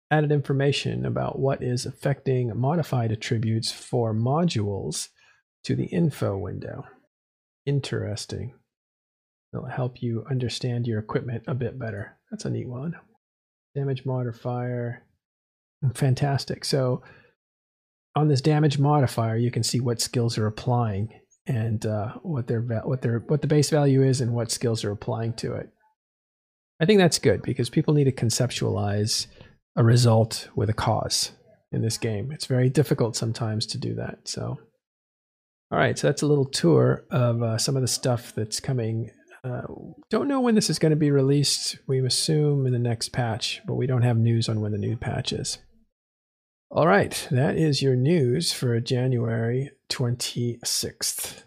added 0.10 0.32
information 0.32 1.06
about 1.06 1.40
what 1.40 1.62
is 1.62 1.86
affecting 1.86 2.58
modified 2.58 3.12
attributes 3.12 3.72
for 3.72 4.14
modules 4.14 5.10
to 5.64 5.76
the 5.76 5.86
info 5.86 6.38
window. 6.38 6.86
Interesting. 7.66 8.54
It'll 9.54 9.66
help 9.66 10.02
you 10.02 10.26
understand 10.30 10.88
your 10.88 11.00
equipment 11.00 11.44
a 11.48 11.54
bit 11.54 11.78
better. 11.78 12.18
That's 12.32 12.46
a 12.46 12.50
neat 12.50 12.68
one. 12.68 12.96
Damage 13.76 14.06
modifier. 14.06 15.04
Fantastic. 15.94 16.66
So 16.66 17.04
on 18.16 18.28
this 18.28 18.42
damage 18.42 18.80
modifier, 18.80 19.38
you 19.38 19.52
can 19.52 19.64
see 19.64 19.80
what 19.80 20.02
skills 20.02 20.38
are 20.38 20.48
applying 20.48 21.14
and 21.46 21.86
uh, 21.86 22.14
what 22.24 22.48
their 22.48 22.62
what 22.62 23.02
their 23.02 23.20
what 23.28 23.42
the 23.42 23.48
base 23.48 23.70
value 23.70 24.04
is 24.04 24.22
and 24.22 24.34
what 24.34 24.52
skills 24.52 24.84
are 24.84 24.92
applying 24.92 25.34
to 25.34 25.54
it. 25.54 25.70
I 26.82 26.86
think 26.86 27.00
that's 27.00 27.20
good 27.20 27.42
because 27.42 27.70
people 27.70 27.94
need 27.94 28.04
to 28.06 28.12
conceptualize 28.12 29.28
a 29.76 29.84
result 29.84 30.50
with 30.56 30.70
a 30.70 30.74
cause 30.74 31.32
in 31.72 31.82
this 31.82 31.98
game. 31.98 32.32
It's 32.32 32.46
very 32.46 32.70
difficult 32.70 33.16
sometimes 33.16 33.66
to 33.68 33.78
do 33.78 33.96
that. 33.96 34.28
So, 34.28 34.58
all 35.72 35.78
right, 35.78 35.98
so 35.98 36.08
that's 36.08 36.22
a 36.22 36.28
little 36.28 36.46
tour 36.46 37.06
of 37.12 37.42
uh, 37.42 37.58
some 37.58 37.76
of 37.76 37.82
the 37.82 37.88
stuff 37.88 38.34
that's 38.36 38.60
coming. 38.60 39.12
Uh, 39.44 39.62
don't 40.10 40.28
know 40.28 40.42
when 40.42 40.56
this 40.56 40.70
is 40.70 40.80
going 40.80 40.90
to 40.90 40.96
be 40.96 41.12
released. 41.12 41.78
We 41.88 42.04
assume 42.06 42.66
in 42.66 42.74
the 42.74 42.80
next 42.80 43.10
patch, 43.10 43.62
but 43.66 43.76
we 43.76 43.88
don't 43.88 44.02
have 44.02 44.18
news 44.18 44.50
on 44.50 44.62
when 44.62 44.72
the 44.72 44.78
new 44.78 44.98
patch 44.98 45.32
is. 45.32 45.60
All 46.70 46.86
right, 46.86 47.28
that 47.32 47.58
is 47.58 47.82
your 47.82 47.96
news 47.96 48.52
for 48.52 48.78
January 48.82 49.72
26th. 49.90 51.44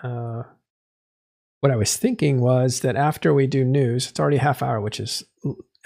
Uh, 0.00 0.44
what 1.60 1.72
I 1.72 1.76
was 1.76 1.96
thinking 1.96 2.40
was 2.40 2.80
that 2.80 2.94
after 2.94 3.34
we 3.34 3.48
do 3.48 3.64
news, 3.64 4.08
it's 4.08 4.20
already 4.20 4.36
half 4.36 4.62
hour, 4.62 4.80
which 4.80 5.00
is 5.00 5.24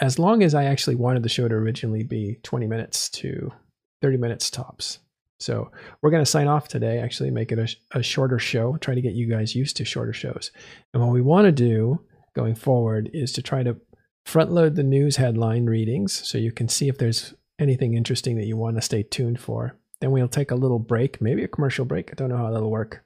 as 0.03 0.19
long 0.19 0.43
as 0.43 0.55
I 0.55 0.65
actually 0.65 0.97
wanted 0.97 1.23
the 1.23 1.31
show 1.31 1.49
to 1.49 1.55
originally 1.55 2.03
be 2.03 2.41
20 2.43 2.67
minutes 2.67 3.09
to 3.11 3.51
30 4.03 4.19
minutes 4.19 4.51
tops. 4.51 4.99
So 5.41 5.71
we're 6.03 6.11
going 6.11 6.25
to 6.25 6.31
sign 6.31 6.47
off 6.47 6.69
today, 6.69 6.99
actually 6.99 7.31
make 7.31 7.53
it 7.53 7.59
a, 7.59 7.99
a, 7.99 8.03
shorter 8.03 8.38
show, 8.38 8.77
try 8.77 8.95
to 8.95 9.01
get 9.01 9.15
you 9.15 9.29
guys 9.31 9.57
used 9.57 9.79
to 9.79 9.85
shorter 9.87 10.12
shows. 10.12 10.53
And 10.93 11.03
what 11.03 11.12
we 11.12 11.23
want 11.23 11.47
to 11.47 11.53
do 11.53 12.01
going 12.37 12.55
forward 12.55 13.11
is 13.15 13.33
to 13.33 13.43
try 13.43 13.62
to 13.62 13.79
front 14.27 14.53
load 14.53 14.77
the 14.77 14.83
news 14.83 15.17
headline 15.17 15.65
readings 15.65 16.12
so 16.12 16.37
you 16.37 16.53
can 16.53 16.69
see 16.69 16.88
if 16.88 16.99
there's 16.99 17.35
anything 17.62 17.94
interesting 17.94 18.37
that 18.37 18.46
you 18.46 18.57
want 18.57 18.77
to 18.77 18.83
stay 18.83 19.03
tuned 19.03 19.40
for. 19.40 19.79
Then 20.01 20.11
we'll 20.11 20.29
take 20.29 20.51
a 20.51 20.57
little 20.57 20.79
break, 20.79 21.20
maybe 21.20 21.44
a 21.44 21.48
commercial 21.48 21.85
break. 21.85 22.11
I 22.11 22.14
don't 22.14 22.29
know 22.29 22.37
how 22.37 22.51
that'll 22.51 22.70
work. 22.70 23.05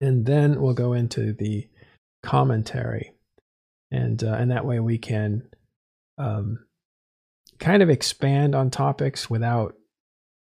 And 0.00 0.24
then 0.24 0.60
we'll 0.60 0.74
go 0.74 0.92
into 0.92 1.32
the 1.32 1.68
commentary. 2.22 3.12
And, 3.90 4.22
uh, 4.22 4.34
and 4.34 4.50
that 4.50 4.64
way 4.64 4.80
we 4.80 4.98
can 4.98 5.48
um, 6.16 6.64
kind 7.58 7.82
of 7.82 7.90
expand 7.90 8.54
on 8.54 8.70
topics 8.70 9.28
without 9.28 9.74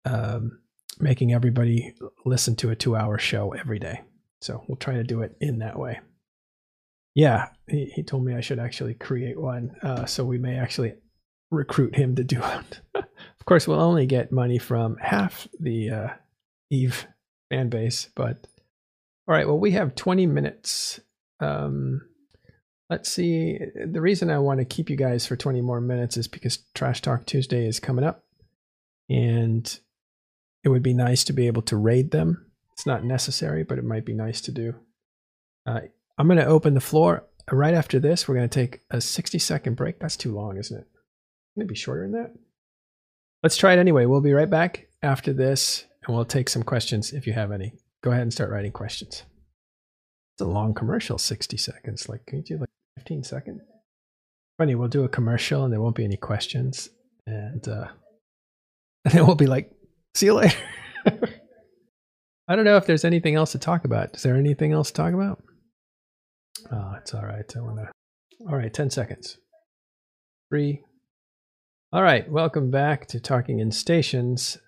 um, 0.05 0.59
making 0.99 1.33
everybody 1.33 1.93
listen 2.25 2.55
to 2.57 2.69
a 2.69 2.75
two 2.75 2.95
hour 2.95 3.17
show 3.17 3.53
every 3.53 3.79
day. 3.79 4.01
So 4.41 4.63
we'll 4.67 4.77
try 4.77 4.95
to 4.95 5.03
do 5.03 5.21
it 5.21 5.35
in 5.41 5.59
that 5.59 5.77
way. 5.77 5.99
Yeah, 7.15 7.49
he, 7.67 7.85
he 7.95 8.03
told 8.03 8.23
me 8.23 8.35
I 8.35 8.41
should 8.41 8.59
actually 8.59 8.93
create 8.93 9.39
one. 9.39 9.75
Uh, 9.81 10.05
so 10.05 10.23
we 10.23 10.37
may 10.37 10.57
actually 10.57 10.93
recruit 11.51 11.95
him 11.95 12.15
to 12.15 12.23
do 12.23 12.41
it. 12.43 12.81
of 12.95 13.45
course, 13.45 13.67
we'll 13.67 13.81
only 13.81 14.05
get 14.05 14.31
money 14.31 14.57
from 14.57 14.97
half 14.97 15.47
the 15.59 15.89
uh, 15.89 16.07
Eve 16.69 17.07
fan 17.49 17.69
base, 17.69 18.09
but 18.15 18.45
all 19.27 19.35
right. 19.35 19.47
Well, 19.47 19.59
we 19.59 19.71
have 19.71 19.95
20 19.95 20.25
minutes. 20.25 20.99
Um, 21.39 22.01
let's 22.89 23.11
see. 23.11 23.59
The 23.85 24.01
reason 24.01 24.29
I 24.29 24.39
want 24.39 24.59
to 24.59 24.65
keep 24.65 24.89
you 24.89 24.95
guys 24.95 25.27
for 25.27 25.35
20 25.35 25.61
more 25.61 25.81
minutes 25.81 26.17
is 26.17 26.27
because 26.27 26.59
Trash 26.73 27.01
Talk 27.01 27.25
Tuesday 27.25 27.67
is 27.67 27.79
coming 27.79 28.05
up, 28.05 28.23
and 29.07 29.79
it 30.63 30.69
would 30.69 30.83
be 30.83 30.93
nice 30.93 31.23
to 31.25 31.33
be 31.33 31.47
able 31.47 31.61
to 31.63 31.77
raid 31.77 32.11
them. 32.11 32.47
It's 32.73 32.85
not 32.85 33.03
necessary, 33.03 33.63
but 33.63 33.77
it 33.77 33.83
might 33.83 34.05
be 34.05 34.13
nice 34.13 34.41
to 34.41 34.51
do. 34.51 34.73
Uh, 35.65 35.81
I'm 36.17 36.27
going 36.27 36.39
to 36.39 36.45
open 36.45 36.73
the 36.73 36.81
floor 36.81 37.25
right 37.51 37.73
after 37.73 37.99
this. 37.99 38.27
We're 38.27 38.35
going 38.35 38.49
to 38.49 38.59
take 38.59 38.81
a 38.89 38.99
60 38.99 39.37
second 39.39 39.75
break. 39.75 39.99
That's 39.99 40.17
too 40.17 40.33
long, 40.33 40.57
isn't 40.57 40.77
it? 40.77 40.87
Can 41.59 41.65
it 41.65 41.67
be 41.67 41.75
shorter 41.75 42.03
than 42.03 42.13
that? 42.13 42.31
Let's 43.43 43.57
try 43.57 43.73
it 43.73 43.79
anyway. 43.79 44.05
We'll 44.05 44.21
be 44.21 44.31
right 44.31 44.49
back 44.49 44.87
after 45.03 45.33
this 45.33 45.83
and 46.07 46.15
we'll 46.15 46.23
take 46.23 46.47
some 46.47 46.63
questions 46.63 47.11
if 47.11 47.27
you 47.27 47.33
have 47.33 47.51
any. 47.51 47.73
Go 48.01 48.11
ahead 48.11 48.21
and 48.21 48.31
start 48.31 48.49
writing 48.49 48.71
questions. 48.71 49.23
It's 50.35 50.41
a 50.41 50.45
long 50.45 50.73
commercial, 50.73 51.17
60 51.17 51.57
seconds. 51.57 52.07
Like, 52.07 52.25
can 52.25 52.37
you 52.37 52.43
do 52.45 52.57
like 52.59 52.69
15 52.95 53.25
seconds? 53.25 53.61
Funny, 54.57 54.75
we'll 54.75 54.87
do 54.87 55.03
a 55.03 55.09
commercial 55.09 55.65
and 55.65 55.73
there 55.73 55.81
won't 55.81 55.97
be 55.97 56.05
any 56.05 56.15
questions. 56.15 56.87
And, 57.27 57.67
uh, 57.67 57.87
and 59.03 59.13
then 59.13 59.27
we'll 59.27 59.35
be 59.35 59.45
like, 59.45 59.69
see 60.15 60.27
you 60.27 60.35
later. 60.35 60.55
I 62.47 62.55
don't 62.55 62.63
know 62.63 62.77
if 62.77 62.85
there's 62.85 63.03
anything 63.03 63.35
else 63.35 63.51
to 63.51 63.59
talk 63.59 63.83
about. 63.83 64.15
Is 64.15 64.23
there 64.23 64.37
anything 64.37 64.71
else 64.71 64.91
to 64.91 64.93
talk 64.93 65.13
about? 65.13 65.43
Oh, 66.71 66.93
it's 67.01 67.13
all 67.13 67.25
right. 67.25 67.53
I 67.53 67.59
wanna. 67.59 67.91
All 68.49 68.55
right, 68.55 68.73
ten 68.73 68.89
seconds. 68.89 69.37
Three. 70.49 70.83
All 71.91 72.03
right, 72.03 72.29
welcome 72.29 72.69
back 72.69 73.07
to 73.07 73.19
Talking 73.19 73.61
in 73.61 73.71
Stations. 73.71 74.59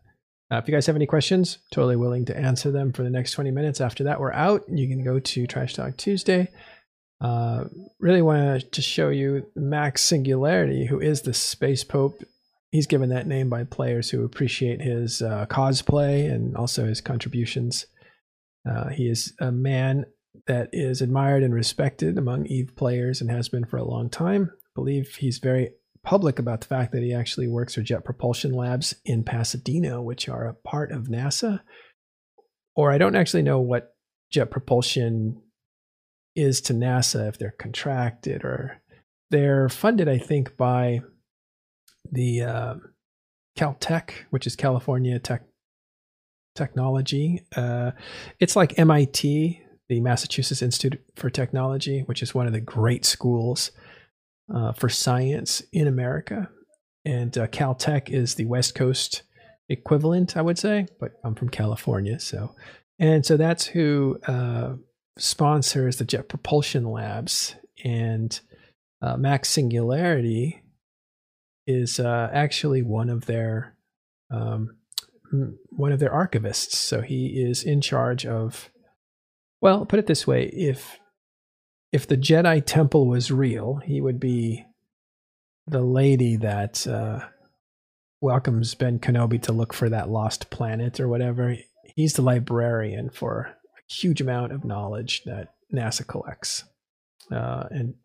Uh, 0.52 0.56
if 0.56 0.68
you 0.68 0.74
guys 0.74 0.88
have 0.88 0.96
any 0.96 1.06
questions, 1.06 1.60
totally 1.72 1.96
willing 1.96 2.26
to 2.26 2.36
answer 2.36 2.72
them 2.72 2.92
for 2.92 3.04
the 3.04 3.12
next 3.12 3.34
20 3.34 3.52
minutes. 3.52 3.80
After 3.80 4.06
that, 4.06 4.20
we're 4.20 4.34
out. 4.34 4.64
You 4.68 4.88
can 4.88 5.04
go 5.04 5.20
to 5.20 5.46
Trash 5.46 5.76
Talk 5.76 5.98
Tuesday. 5.98 6.48
Uh, 7.24 7.66
really 8.00 8.24
want 8.24 8.72
to 8.72 8.82
show 8.82 9.10
you 9.10 9.46
Max 9.56 10.02
Singularity, 10.02 10.88
who 10.88 11.00
is 11.00 11.22
the 11.22 11.36
Space 11.36 11.84
Pope. 11.84 12.24
He's 12.72 12.88
given 12.88 13.10
that 13.10 13.28
name 13.28 13.50
by 13.50 13.66
players 13.66 14.10
who 14.10 14.26
appreciate 14.26 14.82
his 14.82 15.22
uh, 15.22 15.46
cosplay 15.46 16.28
and 16.28 16.58
also 16.58 16.88
his 16.88 17.02
contributions. 17.02 17.86
Uh, 18.68 18.90
he 18.90 19.08
is 19.08 19.36
a 19.40 19.52
man 19.52 20.06
that 20.48 20.70
is 20.74 21.04
admired 21.04 21.44
and 21.44 21.54
respected 21.54 22.18
among 22.18 22.48
Eve 22.48 22.76
players 22.76 23.22
and 23.22 23.30
has 23.30 23.48
been 23.48 23.66
for 23.66 23.78
a 23.78 23.86
long 23.86 24.10
time. 24.10 24.50
I 24.52 24.70
believe 24.74 25.18
he's 25.18 25.38
very 25.38 25.74
public 26.04 26.40
about 26.40 26.62
the 26.62 26.68
fact 26.68 26.92
that 26.92 27.04
he 27.04 27.14
actually 27.14 27.48
works 27.48 27.76
for 27.76 27.82
Jet 27.82 28.04
Propulsion 28.04 28.52
Labs 28.52 28.96
in 29.06 29.24
Pasadena, 29.24 30.02
which 30.02 30.28
are 30.28 30.48
a 30.48 30.54
part 30.54 30.92
of 30.92 31.08
NASA. 31.08 31.62
Or 32.76 32.92
I 32.92 32.98
don't 32.98 33.16
actually 33.16 33.44
know 33.44 33.60
what 33.60 33.94
Jet 34.32 34.50
Propulsion 34.50 35.42
is 36.36 36.62
to 36.62 36.74
NASA 36.74 37.28
if 37.28 37.38
they're 37.38 37.56
contracted 37.60 38.44
or 38.44 38.82
they're 39.30 39.70
funded, 39.70 40.08
I 40.08 40.18
think, 40.18 40.58
by 40.58 41.02
the 42.12 42.42
uh, 42.42 42.76
Caltech, 43.58 44.12
which 44.30 44.48
is 44.48 44.56
California 44.56 45.20
Tech 45.20 45.44
Technology. 46.56 47.46
Uh, 47.56 47.92
it's 48.40 48.56
like 48.56 48.78
MIT 48.80 49.62
the 49.92 50.00
Massachusetts 50.00 50.62
Institute 50.62 51.02
for 51.18 51.30
Technology, 51.30 52.00
which 52.06 52.24
is 52.24 52.34
one 52.34 52.48
of 52.48 52.54
the 52.54 52.62
great 52.62 53.04
schools 53.04 53.72
uh, 54.54 54.74
for 54.74 54.90
science 54.90 55.62
in 55.72 55.88
America. 55.88 56.50
And 57.06 57.36
uh, 57.38 57.48
Caltech 57.48 58.10
is 58.10 58.36
the 58.36 58.46
West 58.46 58.76
Coast 58.76 59.24
equivalent, 59.70 60.38
I 60.38 60.42
would 60.42 60.60
say, 60.60 60.88
but 61.00 61.14
I'm 61.24 61.36
from 61.36 61.50
California. 61.50 62.20
So, 62.20 62.56
and 63.00 63.26
so 63.26 63.38
that's 63.38 63.66
who 63.66 64.20
uh, 64.28 64.74
sponsors 65.18 65.98
the 65.98 66.06
Jet 66.06 66.30
Propulsion 66.30 66.86
Labs. 66.86 67.56
And 67.84 68.40
uh, 69.02 69.18
Max 69.18 69.50
Singularity 69.50 70.62
is 71.66 72.00
uh, 72.00 72.30
actually 72.32 72.82
one 72.82 73.10
of 73.10 73.26
their 73.26 73.76
um, 74.30 74.78
one 75.70 75.92
of 75.92 76.00
their 76.00 76.12
archivists. 76.12 76.74
So 76.74 77.02
he 77.02 77.42
is 77.42 77.64
in 77.64 77.82
charge 77.82 78.26
of 78.26 78.70
well, 79.62 79.86
put 79.86 80.00
it 80.00 80.08
this 80.08 80.28
way: 80.28 80.46
if 80.48 81.00
if 81.92 82.08
the 82.08 82.18
Jedi 82.18 82.64
Temple 82.66 83.08
was 83.08 83.32
real, 83.32 83.78
he 83.84 84.00
would 84.02 84.20
be 84.20 84.66
the 85.68 85.82
lady 85.82 86.38
that 86.38 86.88
uh, 86.88 87.20
welcomes 88.22 88.76
Ben 88.76 89.00
Kenobi 89.00 89.42
to 89.44 89.52
look 89.52 89.74
for 89.74 89.90
that 89.90 90.10
lost 90.10 90.50
planet 90.50 91.00
or 91.00 91.08
whatever. 91.08 91.56
He's 91.96 92.14
the 92.14 92.22
librarian 92.22 93.10
for 93.10 93.50
a 93.78 93.94
huge 93.94 94.22
amount 94.22 94.54
of 94.54 94.64
knowledge 94.64 95.24
that 95.26 95.54
NASA 95.74 96.08
collects, 96.08 96.64
uh, 97.32 97.66
and 97.70 97.96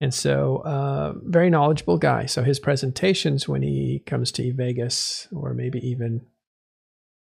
and 0.00 0.12
so 0.12 0.58
uh, 0.58 1.14
very 1.22 1.48
knowledgeable 1.48 1.98
guy. 1.98 2.26
So 2.26 2.42
his 2.42 2.58
presentations 2.58 3.48
when 3.48 3.62
he 3.62 4.02
comes 4.04 4.32
to 4.32 4.52
Vegas, 4.52 5.28
or 5.32 5.54
maybe 5.54 5.78
even 5.86 6.26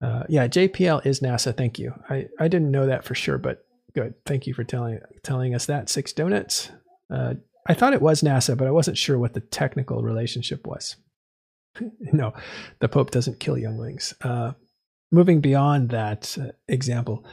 uh, 0.03 0.25
yeah, 0.29 0.47
JPL 0.47 1.05
is 1.07 1.21
NASA. 1.21 1.57
Thank 1.57 1.79
you. 1.79 1.95
I, 2.09 2.27
I 2.39 2.49
didn't 2.49 2.71
know 2.71 2.87
that 2.87 3.05
for 3.05 3.15
sure, 3.15 3.39
but 3.39 3.65
good. 3.95 4.15
Thank 4.27 4.47
you 4.47 4.55
for 4.55 4.65
telling 4.65 5.01
telling 5.23 5.55
us 5.55 5.67
that. 5.67 5.89
Six 5.89 6.13
donuts. 6.13 6.71
Uh, 7.13 7.35
I 7.67 7.75
thought 7.75 7.93
it 7.93 8.03
was 8.03 8.23
NASA, 8.23 8.57
but 8.57 8.67
I 8.67 8.71
wasn't 8.71 8.99
sure 8.99 9.19
what 9.19 9.35
the 9.35 9.41
technical 9.41 10.03
relationship 10.03 10.67
was. 10.67 10.97
no, 12.01 12.33
the 12.81 12.89
Pope 12.89 13.11
doesn't 13.11 13.41
kill 13.41 13.59
younglings. 13.59 14.15
Uh, 14.23 14.53
moving 15.13 15.41
beyond 15.41 15.91
that 15.91 16.37
uh, 16.41 16.53
example, 16.69 17.25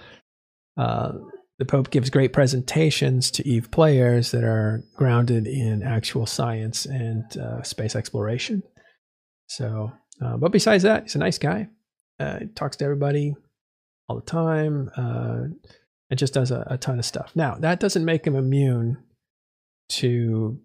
uh, 0.78 1.13
the 1.60 1.65
Pope 1.65 1.89
gives 1.89 2.10
great 2.10 2.34
presentations 2.34 3.32
to 3.32 3.48
Eve 3.48 3.72
players 3.72 4.32
that 4.32 4.43
are 4.43 4.84
grounded 4.96 5.48
in 5.48 5.82
actual 5.82 6.26
science 6.26 6.86
and 6.86 7.38
uh, 7.38 7.63
space 7.63 7.96
exploration. 7.96 8.62
So, 9.48 9.91
but 10.20 10.52
besides 10.52 10.84
that, 10.84 11.04
he's 11.04 11.15
a 11.15 11.20
nice 11.20 11.38
guy 11.38 11.70
uh, 12.20 12.39
talks 12.56 12.78
to 12.78 12.86
everybody 12.86 13.36
all 14.08 14.15
the 14.15 14.22
time. 14.22 14.89
Uh, 16.10 16.13
it 16.13 16.15
just 16.15 16.34
does 16.34 16.52
a, 16.52 16.65
a, 16.67 16.78
ton 16.78 17.00
of 17.00 17.06
stuff. 17.06 17.32
Now, 17.36 17.56
that 17.56 17.80
doesn't 17.80 18.06
make 18.06 18.26
him 18.26 18.36
immune 18.36 18.98
to 19.89 20.60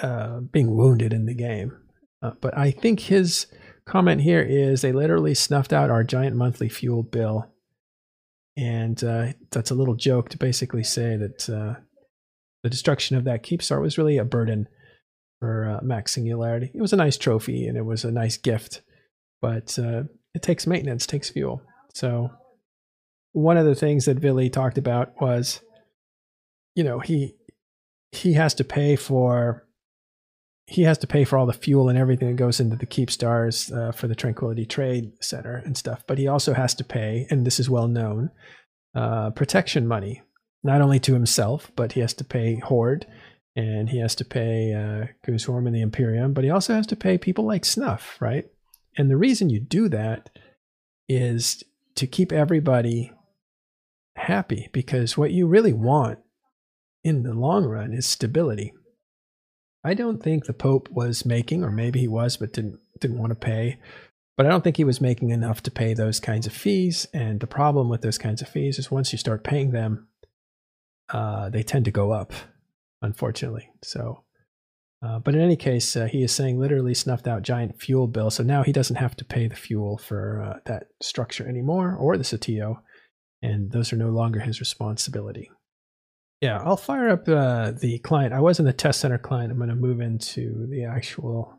uh, 0.00 0.40
being 0.40 0.74
wounded 0.76 1.12
in 1.12 1.26
the 1.26 1.34
game. 1.34 1.76
Uh, 2.22 2.32
but 2.40 2.56
I 2.56 2.70
think 2.70 3.00
his 3.00 3.46
comment 3.86 4.22
here 4.22 4.42
is 4.42 4.80
they 4.80 4.92
literally 4.92 5.34
snuffed 5.34 5.72
out 5.72 5.90
our 5.90 6.04
giant 6.04 6.36
monthly 6.36 6.68
fuel 6.68 7.02
bill. 7.02 7.50
And 8.56 9.02
uh, 9.02 9.32
that's 9.50 9.70
a 9.70 9.74
little 9.74 9.94
joke 9.94 10.28
to 10.30 10.38
basically 10.38 10.84
say 10.84 11.16
that 11.16 11.48
uh, 11.50 11.80
the 12.62 12.70
destruction 12.70 13.16
of 13.16 13.24
that 13.24 13.42
keep 13.42 13.62
star 13.62 13.80
was 13.80 13.98
really 13.98 14.16
a 14.16 14.24
burden 14.24 14.68
for 15.40 15.80
Max 15.82 16.12
Singularity. 16.12 16.70
It 16.72 16.80
was 16.80 16.92
a 16.92 16.96
nice 16.96 17.18
trophy 17.18 17.66
and 17.66 17.76
it 17.76 17.84
was 17.84 18.04
a 18.04 18.12
nice 18.12 18.36
gift. 18.36 18.80
But 19.42 19.76
it 19.76 20.42
takes 20.42 20.66
maintenance, 20.66 21.06
takes 21.06 21.30
fuel. 21.30 21.60
So 21.94 22.30
one 23.34 23.56
of 23.56 23.66
the 23.66 23.74
things 23.74 24.04
that 24.04 24.20
Billy 24.20 24.48
talked 24.48 24.78
about 24.78 25.20
was, 25.20 25.60
you 26.74 26.84
know, 26.84 27.00
he 27.00 27.34
he 28.12 28.34
has 28.34 28.54
to 28.54 28.64
pay 28.64 28.96
for 28.96 29.66
he 30.66 30.82
has 30.82 30.96
to 30.98 31.06
pay 31.06 31.24
for 31.24 31.36
all 31.36 31.44
the 31.44 31.52
fuel 31.52 31.88
and 31.88 31.98
everything 31.98 32.28
that 32.28 32.36
goes 32.36 32.58
into 32.58 32.76
the 32.76 32.86
keep 32.86 33.10
stars 33.10 33.70
uh, 33.72 33.92
for 33.92 34.06
the 34.06 34.14
Tranquility 34.14 34.64
Trade 34.64 35.12
Center 35.20 35.60
and 35.66 35.76
stuff. 35.76 36.04
But 36.06 36.16
he 36.16 36.26
also 36.26 36.54
has 36.54 36.74
to 36.76 36.84
pay, 36.84 37.26
and 37.28 37.44
this 37.44 37.60
is 37.60 37.68
well 37.68 37.88
known, 37.88 38.30
uh, 38.94 39.30
protection 39.30 39.86
money, 39.86 40.22
not 40.62 40.80
only 40.80 41.00
to 41.00 41.12
himself, 41.12 41.70
but 41.76 41.92
he 41.92 42.00
has 42.00 42.14
to 42.14 42.24
pay 42.24 42.60
Horde 42.60 43.04
and 43.56 43.90
he 43.90 43.98
has 43.98 44.14
to 44.16 44.24
pay 44.24 44.72
uh, 44.72 45.06
and 45.26 45.74
the 45.74 45.82
Imperium, 45.82 46.32
but 46.32 46.44
he 46.44 46.50
also 46.50 46.74
has 46.74 46.86
to 46.88 46.96
pay 46.96 47.18
people 47.18 47.44
like 47.44 47.64
Snuff, 47.64 48.16
right? 48.20 48.46
And 48.96 49.10
the 49.10 49.16
reason 49.16 49.50
you 49.50 49.60
do 49.60 49.88
that 49.90 50.30
is 51.08 51.62
to 51.96 52.06
keep 52.06 52.32
everybody 52.32 53.12
happy 54.24 54.68
because 54.72 55.16
what 55.16 55.32
you 55.32 55.46
really 55.46 55.72
want 55.72 56.18
in 57.02 57.22
the 57.22 57.34
long 57.34 57.64
run 57.64 57.92
is 57.92 58.06
stability. 58.06 58.72
I 59.84 59.94
don't 59.94 60.22
think 60.22 60.44
the 60.44 60.54
Pope 60.54 60.88
was 60.90 61.26
making, 61.26 61.62
or 61.62 61.70
maybe 61.70 62.00
he 62.00 62.08
was, 62.08 62.36
but 62.36 62.52
didn't 62.52 62.80
didn't 63.00 63.18
want 63.18 63.30
to 63.30 63.36
pay. 63.36 63.78
But 64.36 64.46
I 64.46 64.48
don't 64.48 64.64
think 64.64 64.76
he 64.76 64.84
was 64.84 65.00
making 65.00 65.30
enough 65.30 65.62
to 65.62 65.70
pay 65.70 65.94
those 65.94 66.18
kinds 66.18 66.46
of 66.46 66.52
fees. 66.52 67.06
And 67.12 67.38
the 67.38 67.46
problem 67.46 67.88
with 67.88 68.02
those 68.02 68.18
kinds 68.18 68.42
of 68.42 68.48
fees 68.48 68.78
is 68.78 68.90
once 68.90 69.12
you 69.12 69.18
start 69.18 69.44
paying 69.44 69.70
them, 69.70 70.08
uh, 71.08 71.50
they 71.50 71.62
tend 71.62 71.84
to 71.84 71.92
go 71.92 72.10
up, 72.10 72.32
unfortunately. 73.00 73.70
So 73.84 74.24
uh, 75.04 75.18
but 75.18 75.34
in 75.34 75.40
any 75.40 75.56
case, 75.56 75.96
uh, 75.96 76.06
he 76.06 76.22
is 76.22 76.32
saying 76.32 76.58
literally 76.58 76.94
snuffed 76.94 77.28
out 77.28 77.42
giant 77.42 77.80
fuel 77.80 78.06
bill. 78.06 78.30
So 78.30 78.42
now 78.42 78.62
he 78.62 78.72
doesn't 78.72 78.96
have 78.96 79.14
to 79.16 79.24
pay 79.24 79.46
the 79.46 79.56
fuel 79.56 79.98
for 79.98 80.42
uh, 80.42 80.60
that 80.64 80.86
structure 81.02 81.46
anymore 81.46 81.94
or 81.94 82.16
the 82.16 82.24
CTO. 82.24 82.78
And 83.44 83.70
those 83.70 83.92
are 83.92 83.96
no 83.96 84.08
longer 84.08 84.40
his 84.40 84.60
responsibility. 84.60 85.50
Yeah, 86.40 86.60
I'll 86.62 86.76
fire 86.76 87.10
up 87.10 87.28
uh, 87.28 87.72
the 87.72 87.98
client. 88.00 88.34
I 88.34 88.40
was 88.40 88.58
in 88.58 88.64
the 88.64 88.72
test 88.72 89.00
center 89.00 89.18
client. 89.18 89.50
I'm 89.50 89.58
going 89.58 89.70
to 89.70 89.74
move 89.74 90.00
into 90.00 90.66
the 90.68 90.84
actual 90.84 91.58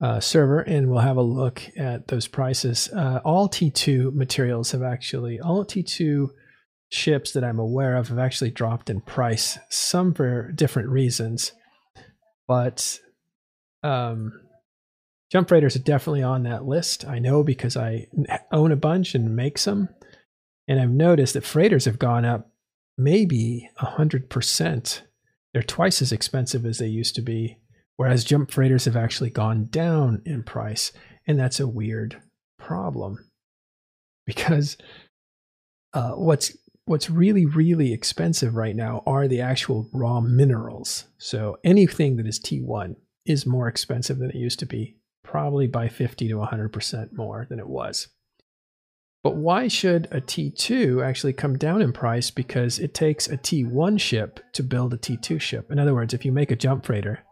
uh, 0.00 0.20
server 0.20 0.60
and 0.60 0.88
we'll 0.88 1.00
have 1.00 1.16
a 1.16 1.22
look 1.22 1.62
at 1.76 2.08
those 2.08 2.28
prices. 2.28 2.88
Uh, 2.94 3.20
all 3.24 3.48
T2 3.48 4.14
materials 4.14 4.72
have 4.72 4.82
actually, 4.82 5.40
all 5.40 5.64
T2 5.64 6.28
ships 6.90 7.32
that 7.32 7.44
I'm 7.44 7.58
aware 7.58 7.96
of 7.96 8.08
have 8.08 8.18
actually 8.18 8.50
dropped 8.50 8.90
in 8.90 9.00
price, 9.00 9.58
some 9.70 10.12
for 10.14 10.50
different 10.52 10.88
reasons. 10.88 11.52
But 12.48 12.98
um, 13.82 14.40
jump 15.30 15.48
freighters 15.48 15.76
are 15.76 15.80
definitely 15.80 16.22
on 16.22 16.42
that 16.44 16.64
list. 16.64 17.06
I 17.06 17.18
know 17.18 17.42
because 17.42 17.76
I 17.76 18.08
own 18.50 18.72
a 18.72 18.76
bunch 18.76 19.14
and 19.14 19.36
make 19.36 19.58
some. 19.58 19.88
And 20.72 20.80
I've 20.80 20.90
noticed 20.90 21.34
that 21.34 21.44
freighters 21.44 21.84
have 21.84 21.98
gone 21.98 22.24
up 22.24 22.50
maybe 22.96 23.68
100%. 23.78 25.00
They're 25.52 25.62
twice 25.62 26.00
as 26.00 26.12
expensive 26.12 26.64
as 26.64 26.78
they 26.78 26.86
used 26.86 27.14
to 27.16 27.22
be 27.22 27.58
whereas 27.96 28.24
jump 28.24 28.50
freighters 28.50 28.84
have 28.84 28.96
actually 28.96 29.30
gone 29.30 29.66
down 29.66 30.20
in 30.24 30.42
price. 30.42 30.92
And 31.26 31.38
that's 31.38 31.60
a 31.60 31.68
weird 31.68 32.20
problem 32.58 33.30
because 34.26 34.76
uh, 35.92 36.12
what's 36.12 36.56
what's 36.84 37.08
really 37.08 37.46
really 37.46 37.92
expensive 37.92 38.56
right 38.56 38.74
now 38.74 39.04
are 39.06 39.28
the 39.28 39.40
actual 39.40 39.88
raw 39.92 40.20
minerals. 40.20 41.04
So 41.18 41.58
anything 41.62 42.16
that 42.16 42.26
is 42.26 42.40
T1 42.40 42.96
is 43.24 43.46
more 43.46 43.68
expensive 43.68 44.18
than 44.18 44.30
it 44.30 44.36
used 44.36 44.58
to 44.58 44.66
be, 44.66 44.96
probably 45.22 45.68
by 45.68 45.86
50 45.86 46.26
to 46.26 46.34
100% 46.34 47.12
more 47.12 47.46
than 47.48 47.60
it 47.60 47.68
was. 47.68 48.08
But 49.22 49.36
why 49.36 49.68
should 49.68 50.08
a 50.10 50.20
T2 50.20 51.04
actually 51.04 51.32
come 51.32 51.56
down 51.56 51.80
in 51.80 51.92
price? 51.92 52.30
Because 52.30 52.78
it 52.78 52.92
takes 52.92 53.28
a 53.28 53.36
T1 53.36 54.00
ship 54.00 54.40
to 54.54 54.64
build 54.64 54.92
a 54.92 54.98
T2 54.98 55.40
ship. 55.40 55.70
In 55.70 55.78
other 55.78 55.94
words, 55.94 56.12
if 56.12 56.24
you 56.24 56.32
make 56.32 56.50
a 56.50 56.56
jump 56.56 56.84
freighter, 56.84 57.24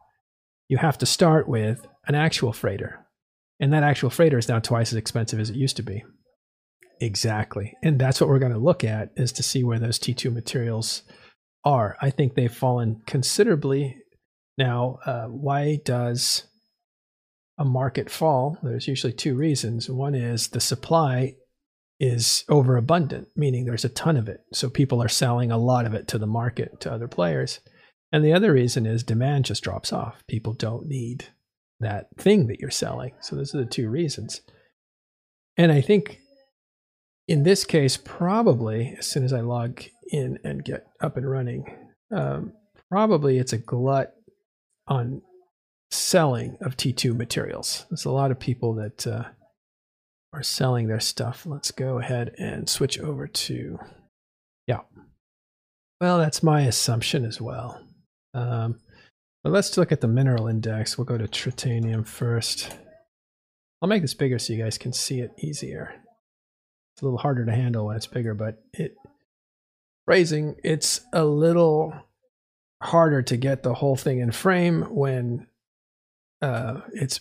you 0.68 0.79
have 0.79 0.98
to 0.98 1.07
start 1.07 1.48
with 1.48 1.87
an 2.07 2.14
actual 2.14 2.53
freighter. 2.53 3.07
And 3.59 3.72
that 3.72 3.83
actual 3.83 4.09
freighter 4.09 4.38
is 4.38 4.48
now 4.48 4.61
twice 4.61 4.92
as 4.92 4.96
expensive 4.96 5.40
as 5.40 5.50
it 5.50 5.57
used 5.57 5.76
to 5.76 5.83
be. 5.83 6.05
Exactly. 7.00 7.74
And 7.83 7.98
that's 7.98 8.20
what 8.20 8.29
we're 8.29 8.38
going 8.38 8.53
to 8.53 8.59
look 8.59 8.85
at 8.85 9.11
is 9.16 9.33
to 9.33 9.42
see 9.42 9.64
where 9.64 9.81
those 9.81 9.98
T2 9.98 10.33
materials 10.33 11.03
are. 11.64 11.96
I 12.00 12.11
think 12.11 12.35
they've 12.35 12.55
fallen 12.55 13.03
considerably. 13.07 13.96
Now, 14.57 14.98
uh, 15.05 15.26
why 15.26 15.81
does 15.85 16.44
a 17.59 17.64
market 17.64 18.11
fall? 18.11 18.59
There's 18.62 18.87
usually 18.87 19.12
two 19.12 19.35
reasons. 19.35 19.90
One 19.90 20.14
is 20.14 20.48
the 20.48 20.61
supply 20.61 21.35
is 22.00 22.44
overabundant, 22.48 23.28
meaning 23.36 23.66
there's 23.66 23.84
a 23.84 23.90
ton 23.90 24.16
of 24.16 24.28
it. 24.28 24.40
So 24.54 24.70
people 24.70 25.02
are 25.02 25.08
selling 25.08 25.52
a 25.52 25.58
lot 25.58 25.84
of 25.84 25.92
it 25.94 26.08
to 26.08 26.18
the 26.18 26.26
market, 26.26 26.80
to 26.80 26.92
other 26.92 27.06
players. 27.06 27.60
And 28.10 28.24
the 28.24 28.32
other 28.32 28.52
reason 28.52 28.86
is 28.86 29.04
demand 29.04 29.44
just 29.44 29.62
drops 29.62 29.92
off. 29.92 30.26
People 30.26 30.54
don't 30.54 30.86
need 30.86 31.26
that 31.78 32.08
thing 32.16 32.46
that 32.46 32.58
you're 32.58 32.70
selling. 32.70 33.12
So 33.20 33.36
those 33.36 33.54
are 33.54 33.58
the 33.58 33.66
two 33.66 33.90
reasons. 33.90 34.40
And 35.58 35.70
I 35.70 35.82
think 35.82 36.20
in 37.28 37.42
this 37.42 37.64
case, 37.64 37.96
probably 37.96 38.96
as 38.98 39.06
soon 39.06 39.24
as 39.24 39.32
I 39.32 39.40
log 39.40 39.82
in 40.10 40.38
and 40.42 40.64
get 40.64 40.86
up 41.02 41.18
and 41.18 41.30
running, 41.30 41.64
um, 42.10 42.54
probably 42.90 43.38
it's 43.38 43.52
a 43.52 43.58
glut 43.58 44.14
on 44.88 45.22
selling 45.90 46.56
of 46.62 46.76
T2 46.76 47.16
materials. 47.16 47.84
There's 47.90 48.06
a 48.06 48.10
lot 48.10 48.30
of 48.30 48.40
people 48.40 48.74
that 48.74 49.06
uh, 49.06 49.24
are 50.33 50.43
selling 50.43 50.87
their 50.87 51.01
stuff. 51.01 51.47
Let's 51.47 51.71
go 51.71 51.99
ahead 51.99 52.35
and 52.38 52.69
switch 52.69 52.99
over 52.99 53.27
to, 53.27 53.79
yeah. 54.66 54.81
Well, 56.01 56.19
that's 56.19 56.43
my 56.43 56.62
assumption 56.62 57.25
as 57.25 57.40
well. 57.40 57.83
Um, 58.33 58.81
but 59.43 59.53
let's 59.53 59.77
look 59.77 59.93
at 59.93 60.01
the 60.01 60.09
mineral 60.09 60.47
index. 60.47 60.97
We'll 60.97 61.05
go 61.05 61.19
to 61.19 61.27
tritanium 61.27 62.07
first. 62.07 62.77
I'll 63.83 63.88
make 63.88 64.03
this 64.03 64.14
bigger 64.14 64.38
so 64.38 64.53
you 64.53 64.62
guys 64.62 64.79
can 64.79 64.93
see 64.93 65.21
it 65.21 65.33
easier. 65.38 65.95
It's 66.95 67.03
a 67.03 67.05
little 67.05 67.19
harder 67.19 67.47
to 67.47 67.53
handle 67.53 67.87
when 67.87 67.97
it's 67.97 68.07
bigger, 68.07 68.35
but 68.35 68.62
it 68.73 68.95
raising, 70.07 70.57
it's 70.62 71.01
a 71.12 71.25
little 71.25 71.95
harder 72.83 73.23
to 73.23 73.37
get 73.37 73.62
the 73.62 73.75
whole 73.75 73.97
thing 73.97 74.21
in 74.21 74.33
frame 74.33 74.83
when 74.83 75.47
uh, 76.43 76.81
it's 76.93 77.21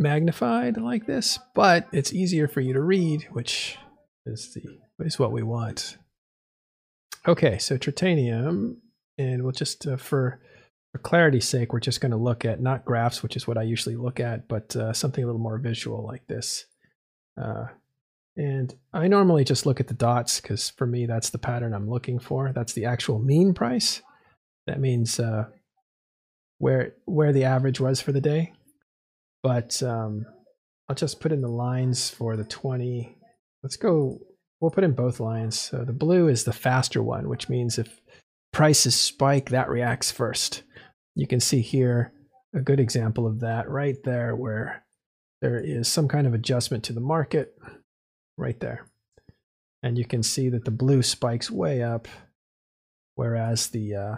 magnified 0.00 0.78
like 0.78 1.06
this, 1.06 1.38
but 1.54 1.86
it's 1.92 2.12
easier 2.12 2.48
for 2.48 2.60
you 2.60 2.72
to 2.72 2.80
read, 2.80 3.28
which 3.30 3.78
is 4.26 4.52
the 4.54 4.62
is 5.04 5.18
what 5.18 5.32
we 5.32 5.42
want. 5.42 5.98
Okay, 7.28 7.58
so 7.58 7.76
tritanium 7.76 8.76
and 9.18 9.42
we'll 9.42 9.52
just 9.52 9.86
uh, 9.86 9.96
for 9.96 10.40
for 10.92 10.98
clarity's 10.98 11.46
sake, 11.46 11.72
we're 11.72 11.80
just 11.80 12.00
going 12.00 12.10
to 12.10 12.16
look 12.16 12.44
at 12.44 12.60
not 12.60 12.84
graphs, 12.84 13.22
which 13.22 13.36
is 13.36 13.46
what 13.46 13.56
I 13.56 13.62
usually 13.62 13.94
look 13.94 14.18
at, 14.18 14.48
but 14.48 14.74
uh, 14.74 14.92
something 14.92 15.22
a 15.22 15.26
little 15.26 15.40
more 15.40 15.58
visual 15.58 16.04
like 16.04 16.26
this. 16.26 16.64
Uh, 17.40 17.66
and 18.36 18.74
I 18.92 19.06
normally 19.06 19.44
just 19.44 19.66
look 19.66 19.78
at 19.78 19.86
the 19.86 19.94
dots 19.94 20.40
because 20.40 20.70
for 20.70 20.86
me, 20.86 21.06
that's 21.06 21.30
the 21.30 21.38
pattern 21.38 21.74
I'm 21.74 21.88
looking 21.88 22.18
for. 22.18 22.52
That's 22.52 22.72
the 22.72 22.86
actual 22.86 23.20
mean 23.20 23.54
price. 23.54 24.02
That 24.66 24.80
means 24.80 25.20
uh, 25.20 25.44
where 26.58 26.94
where 27.04 27.32
the 27.32 27.44
average 27.44 27.80
was 27.80 28.00
for 28.00 28.12
the 28.12 28.20
day. 28.20 28.52
But 29.42 29.82
um, 29.82 30.26
I'll 30.88 30.96
just 30.96 31.20
put 31.20 31.32
in 31.32 31.40
the 31.40 31.48
lines 31.48 32.10
for 32.10 32.36
the 32.36 32.44
20. 32.44 33.16
Let's 33.62 33.76
go. 33.76 34.18
We'll 34.60 34.70
put 34.70 34.84
in 34.84 34.92
both 34.92 35.20
lines. 35.20 35.58
So 35.58 35.84
the 35.84 35.92
blue 35.92 36.28
is 36.28 36.44
the 36.44 36.52
faster 36.52 37.02
one, 37.02 37.28
which 37.28 37.48
means 37.48 37.78
if 37.78 38.00
prices 38.52 38.94
spike, 38.94 39.50
that 39.50 39.68
reacts 39.68 40.10
first. 40.10 40.62
You 41.14 41.26
can 41.26 41.40
see 41.40 41.60
here 41.60 42.12
a 42.54 42.60
good 42.60 42.80
example 42.80 43.26
of 43.26 43.40
that 43.40 43.68
right 43.68 43.96
there 44.04 44.34
where 44.34 44.84
there 45.40 45.58
is 45.58 45.88
some 45.88 46.08
kind 46.08 46.26
of 46.26 46.34
adjustment 46.34 46.84
to 46.84 46.92
the 46.92 47.00
market 47.00 47.56
right 48.36 48.58
there. 48.60 48.86
And 49.82 49.96
you 49.96 50.04
can 50.04 50.22
see 50.22 50.48
that 50.50 50.64
the 50.64 50.70
blue 50.70 51.02
spikes 51.02 51.50
way 51.50 51.82
up, 51.82 52.06
whereas 53.14 53.68
the 53.68 53.94
uh, 53.94 54.16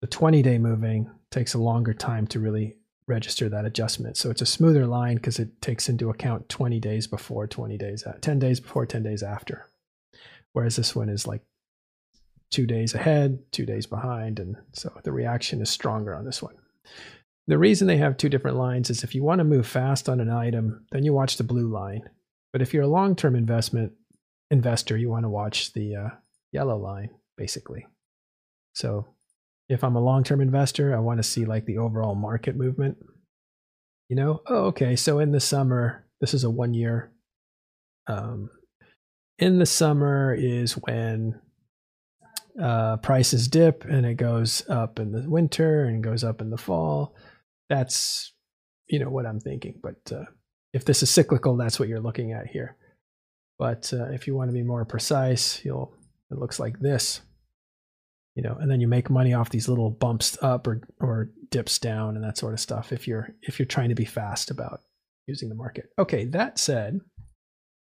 the 0.00 0.06
20 0.06 0.42
day 0.42 0.58
moving 0.58 1.10
takes 1.30 1.54
a 1.54 1.58
longer 1.58 1.92
time 1.92 2.26
to 2.28 2.40
really 2.40 2.76
register 3.06 3.48
that 3.48 3.64
adjustment. 3.64 4.16
So 4.16 4.30
it's 4.30 4.42
a 4.42 4.46
smoother 4.46 4.86
line 4.86 5.16
because 5.16 5.38
it 5.38 5.60
takes 5.62 5.88
into 5.88 6.10
account 6.10 6.48
20 6.48 6.80
days 6.80 7.06
before, 7.06 7.46
20 7.46 7.78
days, 7.78 8.04
10 8.20 8.38
days 8.38 8.60
before, 8.60 8.86
10 8.86 9.02
days 9.02 9.22
after. 9.22 9.68
Whereas 10.52 10.76
this 10.76 10.96
one 10.96 11.08
is 11.08 11.26
like 11.26 11.42
two 12.50 12.66
days 12.66 12.94
ahead, 12.94 13.38
two 13.52 13.66
days 13.66 13.86
behind. 13.86 14.38
And 14.38 14.56
so 14.72 14.92
the 15.04 15.12
reaction 15.12 15.60
is 15.60 15.70
stronger 15.70 16.14
on 16.14 16.24
this 16.24 16.42
one. 16.42 16.56
The 17.46 17.58
reason 17.58 17.86
they 17.86 17.98
have 17.98 18.16
two 18.16 18.28
different 18.28 18.56
lines 18.56 18.90
is 18.90 19.04
if 19.04 19.14
you 19.14 19.22
want 19.22 19.38
to 19.38 19.44
move 19.44 19.66
fast 19.66 20.08
on 20.08 20.18
an 20.18 20.30
item, 20.30 20.84
then 20.90 21.04
you 21.04 21.12
watch 21.12 21.36
the 21.36 21.44
blue 21.44 21.68
line. 21.68 22.08
But 22.52 22.62
if 22.62 22.74
you're 22.74 22.82
a 22.82 22.88
long-term 22.88 23.36
investment 23.36 23.92
investor, 24.50 24.96
you 24.96 25.08
want 25.08 25.24
to 25.24 25.28
watch 25.28 25.72
the 25.72 25.94
uh, 25.94 26.08
yellow 26.50 26.76
line, 26.76 27.10
basically. 27.36 27.86
So 28.72 29.06
if 29.68 29.82
I'm 29.82 29.96
a 29.96 30.00
long-term 30.00 30.40
investor, 30.40 30.94
I 30.94 31.00
want 31.00 31.18
to 31.18 31.22
see 31.22 31.44
like 31.44 31.66
the 31.66 31.78
overall 31.78 32.14
market 32.14 32.56
movement. 32.56 32.98
You 34.08 34.16
know, 34.16 34.42
oh, 34.46 34.66
okay, 34.66 34.94
so 34.94 35.18
in 35.18 35.32
the 35.32 35.40
summer, 35.40 36.06
this 36.20 36.32
is 36.32 36.44
a 36.44 36.50
one-year. 36.50 37.12
Um, 38.06 38.50
in 39.38 39.58
the 39.58 39.66
summer 39.66 40.34
is 40.34 40.72
when 40.72 41.40
uh, 42.60 42.96
prices 42.98 43.48
dip 43.48 43.84
and 43.84 44.06
it 44.06 44.14
goes 44.14 44.62
up 44.68 44.98
in 44.98 45.12
the 45.12 45.28
winter 45.28 45.84
and 45.84 46.02
goes 46.02 46.24
up 46.24 46.40
in 46.40 46.50
the 46.50 46.56
fall. 46.56 47.14
That's 47.68 48.32
you 48.88 48.98
know 48.98 49.10
what 49.10 49.26
I'm 49.26 49.40
thinking. 49.40 49.80
But 49.82 50.12
uh, 50.12 50.24
if 50.72 50.84
this 50.84 51.02
is 51.02 51.10
cyclical, 51.10 51.56
that's 51.56 51.78
what 51.78 51.88
you're 51.88 52.00
looking 52.00 52.32
at 52.32 52.46
here. 52.46 52.76
But 53.58 53.92
uh, 53.92 54.06
if 54.06 54.26
you 54.26 54.34
want 54.34 54.50
to 54.50 54.54
be 54.54 54.62
more 54.62 54.84
precise, 54.84 55.64
you'll 55.64 55.94
it 56.30 56.38
looks 56.38 56.58
like 56.58 56.78
this. 56.78 57.20
You 58.36 58.42
know, 58.42 58.56
and 58.60 58.70
then 58.70 58.80
you 58.80 58.86
make 58.86 59.10
money 59.10 59.34
off 59.34 59.50
these 59.50 59.68
little 59.68 59.90
bumps 59.90 60.38
up 60.42 60.68
or 60.68 60.82
or 61.00 61.30
dips 61.50 61.78
down 61.78 62.14
and 62.14 62.24
that 62.24 62.38
sort 62.38 62.52
of 62.52 62.60
stuff. 62.60 62.92
If 62.92 63.08
you're 63.08 63.30
if 63.42 63.58
you're 63.58 63.66
trying 63.66 63.88
to 63.88 63.94
be 63.94 64.04
fast 64.04 64.50
about 64.50 64.80
using 65.26 65.48
the 65.48 65.54
market. 65.54 65.90
Okay, 65.98 66.24
that 66.26 66.58
said, 66.58 67.00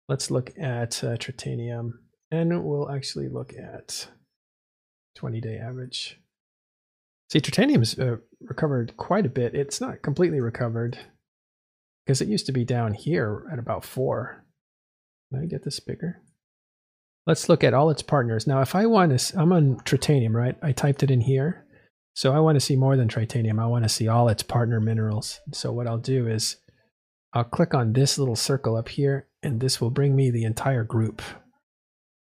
let's 0.09 0.31
look 0.31 0.51
at 0.59 1.03
uh, 1.05 1.16
tritanium, 1.16 1.92
and 2.31 2.64
we'll 2.64 2.90
actually 2.90 3.29
look 3.29 3.53
at 3.53 4.09
20 5.16 5.40
day 5.40 5.59
average. 5.59 6.18
See, 7.31 7.40
tritanium's 7.40 7.98
uh, 7.98 8.16
recovered 8.40 8.96
quite 8.96 9.27
a 9.27 9.31
bit. 9.31 9.55
It's 9.55 9.81
not 9.81 10.03
completely 10.03 10.40
recovered 10.40 10.98
because 12.07 12.22
it 12.22 12.29
used 12.29 12.46
to 12.46 12.53
be 12.53 12.64
down 12.64 12.94
here 12.94 13.46
at 13.53 13.59
about 13.59 13.85
four. 13.85 14.44
Let 15.31 15.42
me 15.42 15.48
get 15.48 15.64
this 15.64 15.81
bigger. 15.81 16.22
Let's 17.28 17.50
look 17.50 17.62
at 17.62 17.74
all 17.74 17.90
its 17.90 18.00
partners. 18.00 18.46
Now, 18.46 18.62
if 18.62 18.74
I 18.74 18.86
want 18.86 19.16
to, 19.16 19.38
I'm 19.38 19.52
on 19.52 19.76
tritanium, 19.80 20.32
right? 20.32 20.56
I 20.62 20.72
typed 20.72 21.02
it 21.02 21.10
in 21.10 21.20
here. 21.20 21.66
So 22.14 22.32
I 22.32 22.40
want 22.40 22.56
to 22.56 22.60
see 22.60 22.74
more 22.74 22.96
than 22.96 23.06
tritanium. 23.06 23.60
I 23.62 23.66
want 23.66 23.84
to 23.84 23.88
see 23.90 24.08
all 24.08 24.30
its 24.30 24.42
partner 24.42 24.80
minerals. 24.80 25.38
So 25.52 25.70
what 25.70 25.86
I'll 25.86 25.98
do 25.98 26.26
is 26.26 26.56
I'll 27.34 27.44
click 27.44 27.74
on 27.74 27.92
this 27.92 28.18
little 28.18 28.34
circle 28.34 28.76
up 28.76 28.88
here, 28.88 29.28
and 29.42 29.60
this 29.60 29.78
will 29.78 29.90
bring 29.90 30.16
me 30.16 30.30
the 30.30 30.44
entire 30.44 30.84
group. 30.84 31.20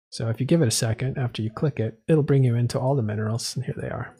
So 0.09 0.27
if 0.29 0.39
you 0.39 0.47
give 0.47 0.63
it 0.63 0.67
a 0.67 0.71
second 0.71 1.19
after 1.19 1.43
you 1.43 1.51
click 1.51 1.79
it, 1.79 1.99
it'll 2.07 2.23
bring 2.23 2.43
you 2.43 2.55
into 2.55 2.79
all 2.79 2.95
the 2.95 3.03
minerals, 3.03 3.55
and 3.55 3.65
here 3.65 3.75
they 3.79 3.89
are. 3.89 4.15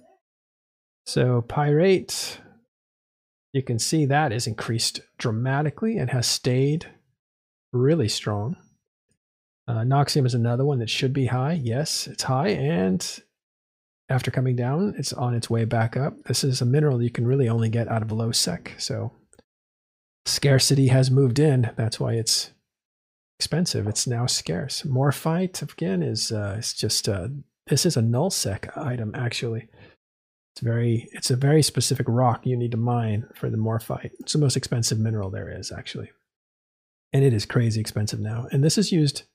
So 1.08 1.42
pyerite, 1.42 2.38
you 3.54 3.64
can 3.64 3.80
see 3.80 4.06
that 4.06 4.32
is 4.32 4.46
increased 4.46 5.02
dramatically 5.18 5.98
and 5.98 6.12
has 6.12 6.28
stayed 6.28 6.86
really 7.74 8.08
strong. 8.08 8.56
Uh, 9.70 9.84
Nocxium 9.84 10.26
is 10.26 10.34
another 10.34 10.66
one 10.66 10.80
that 10.80 10.90
should 10.90 11.14
be 11.14 11.28
high. 11.28 11.54
Yes, 11.54 12.08
it's 12.08 12.24
high. 12.24 12.48
And 12.48 13.22
after 14.10 14.32
coming 14.32 14.56
down, 14.56 14.96
it's 14.98 15.14
on 15.14 15.36
its 15.36 15.48
way 15.48 15.64
back 15.64 15.96
up. 15.96 16.24
This 16.24 16.44
is 16.44 16.60
a 16.60 16.66
mineral 16.66 17.04
you 17.04 17.12
can 17.12 17.28
really 17.28 17.48
only 17.48 17.70
get 17.70 17.88
out 17.88 18.02
of 18.02 18.12
low 18.12 18.32
sec. 18.32 18.74
So 18.80 19.12
scarcity 20.26 20.88
has 20.88 21.12
moved 21.12 21.38
in. 21.38 21.70
That's 21.76 22.00
why 22.00 22.14
it's 22.14 22.50
expensive. 23.38 23.86
It's 23.86 24.08
now 24.08 24.26
scarce. 24.26 24.82
Morphite, 24.82 25.62
again, 25.62 26.02
is 26.02 26.32
uh, 26.32 26.56
it's 26.58 26.74
just, 26.74 27.08
uh, 27.08 27.28
this 27.68 27.86
is 27.86 27.96
a 27.96 28.02
null 28.02 28.32
sec 28.32 28.76
item, 28.76 29.14
actually. 29.14 29.68
It's 30.56 30.62
very, 30.62 31.10
it's 31.12 31.30
a 31.30 31.36
very 31.36 31.62
specific 31.62 32.08
rock 32.10 32.44
you 32.44 32.58
need 32.58 32.72
to 32.72 32.78
mine 32.78 33.28
for 33.36 33.52
the 33.52 33.58
morphite. 33.58 34.14
It's 34.20 34.34
the 34.34 34.40
most 34.40 34.58
expensive 34.58 34.98
mineral 34.98 35.30
there 35.30 35.56
is, 35.56 35.72
actually. 35.72 36.10
And 37.14 37.24
it 37.24 37.34
is 37.34 37.46
crazy 37.46 37.80
expensive 37.80 38.20
now. 38.20 38.48
And 38.52 38.64
this 38.64 38.80
is 38.80 38.92
used, 38.92 39.26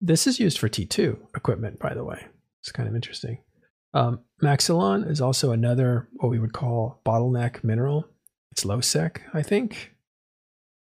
this 0.00 0.26
is 0.26 0.40
used 0.40 0.58
for 0.58 0.68
T2 0.68 1.18
equipment, 1.36 1.78
by 1.78 1.94
the 1.94 2.04
way. 2.04 2.26
It's 2.60 2.72
kind 2.72 2.88
of 2.88 2.94
interesting. 2.94 3.38
Um, 3.94 4.20
Mexallon 4.42 5.08
is 5.08 5.20
also 5.20 5.52
another, 5.52 6.08
what 6.16 6.28
we 6.28 6.38
would 6.38 6.52
call 6.52 7.00
bottleneck 7.04 7.64
mineral. 7.64 8.06
It's 8.52 8.64
low 8.64 8.80
sec, 8.80 9.22
I 9.32 9.42
think. 9.42 9.94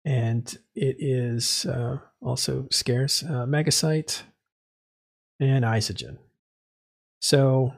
And 0.05 0.57
it 0.75 0.97
is 0.99 1.67
uh, 1.67 1.99
also 2.21 2.67
scarce. 2.71 3.23
Uh, 3.23 3.47
Megacyte 3.47 4.23
and 5.39 5.65
Isogen. 5.65 6.19
So 7.21 7.75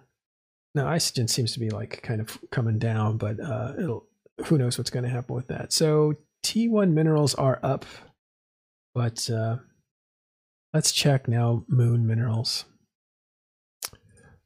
now, 0.74 0.87
Isogen 0.87 1.28
seems 1.28 1.52
to 1.52 1.61
be 1.61 1.68
like 1.68 2.02
kind 2.02 2.20
of 2.20 2.38
coming 2.50 2.78
down, 2.78 3.18
but 3.18 3.38
uh, 3.40 3.72
it'll 3.78 4.06
who 4.46 4.56
knows 4.56 4.78
what's 4.78 4.90
going 4.90 5.04
to 5.04 5.11
happen 5.11 5.35
with 5.35 5.48
that. 5.48 5.72
So 5.72 6.14
T1 6.44 6.92
minerals 6.92 7.35
are 7.35 7.61
up, 7.62 7.85
but 8.94 9.28
uh, 9.30 9.56
let's 10.72 10.92
check 10.92 11.28
now 11.28 11.64
moon 11.68 12.06
minerals. 12.06 12.64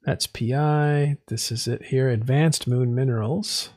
That's 0.04 0.26
PI. 0.26 1.16
This 1.28 1.50
is 1.50 1.66
it 1.66 1.86
here, 1.86 2.08
advanced 2.08 2.66
moon 2.66 2.94
minerals. 2.94 3.70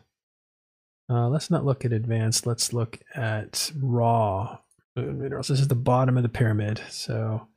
Uh, 1.09 1.27
let's 1.27 1.49
not 1.49 1.65
look 1.65 1.85
at 1.85 1.91
advanced. 1.91 2.45
Let's 2.45 2.71
look 2.71 2.99
at 3.15 3.71
raw 3.81 4.59
moon 4.95 5.19
minerals. 5.19 5.47
This 5.47 5.59
is 5.59 5.67
the 5.67 5.75
bottom 5.75 6.17
of 6.17 6.23
the 6.23 6.29
pyramid. 6.29 6.81
So 6.89 7.47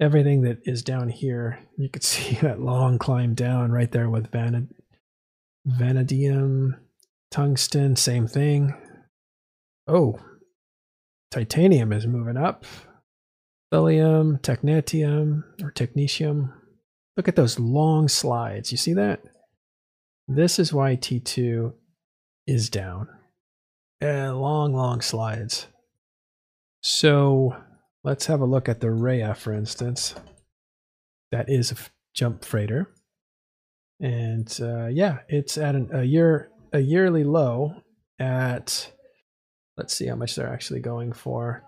everything 0.00 0.42
that 0.42 0.58
is 0.64 0.82
down 0.82 1.08
here. 1.08 1.58
You 1.76 1.88
could 1.88 2.02
see 2.04 2.34
that 2.36 2.60
long 2.60 2.98
climb 2.98 3.34
down 3.34 3.72
right 3.72 3.90
there 3.90 4.08
with 4.08 4.30
vanad 4.30 4.68
vanadium, 5.64 6.76
tungsten, 7.30 7.96
same 7.96 8.28
thing. 8.28 8.74
Oh, 9.88 10.20
titanium 11.30 11.92
is 11.92 12.06
moving 12.06 12.36
up. 12.36 12.64
Thulium, 13.72 14.40
technetium, 14.40 15.42
or 15.62 15.72
technetium. 15.72 16.52
Look 17.16 17.28
at 17.28 17.36
those 17.36 17.58
long 17.58 18.08
slides. 18.08 18.70
You 18.70 18.78
see 18.78 18.92
that? 18.94 19.22
This 20.28 20.58
is 20.58 20.72
why 20.72 20.96
T2 20.96 21.72
is 22.46 22.70
down. 22.70 23.08
Uh, 24.02 24.34
long, 24.34 24.72
long 24.74 25.00
slides. 25.00 25.66
So 26.82 27.56
Let's 28.06 28.26
have 28.26 28.40
a 28.40 28.46
look 28.46 28.68
at 28.68 28.78
the 28.78 28.92
Rhea, 28.92 29.34
for 29.34 29.52
instance. 29.52 30.14
That 31.32 31.50
is 31.50 31.72
a 31.72 31.76
jump 32.14 32.44
freighter. 32.44 32.94
And 34.00 34.48
uh, 34.62 34.86
yeah, 34.86 35.18
it's 35.28 35.58
at 35.58 35.74
an, 35.74 35.90
a 35.92 36.04
year 36.04 36.52
a 36.72 36.78
yearly 36.78 37.24
low 37.24 37.82
at 38.20 38.92
let's 39.76 39.92
see 39.92 40.06
how 40.06 40.14
much 40.14 40.36
they're 40.36 40.52
actually 40.52 40.78
going 40.78 41.12
for 41.12 41.64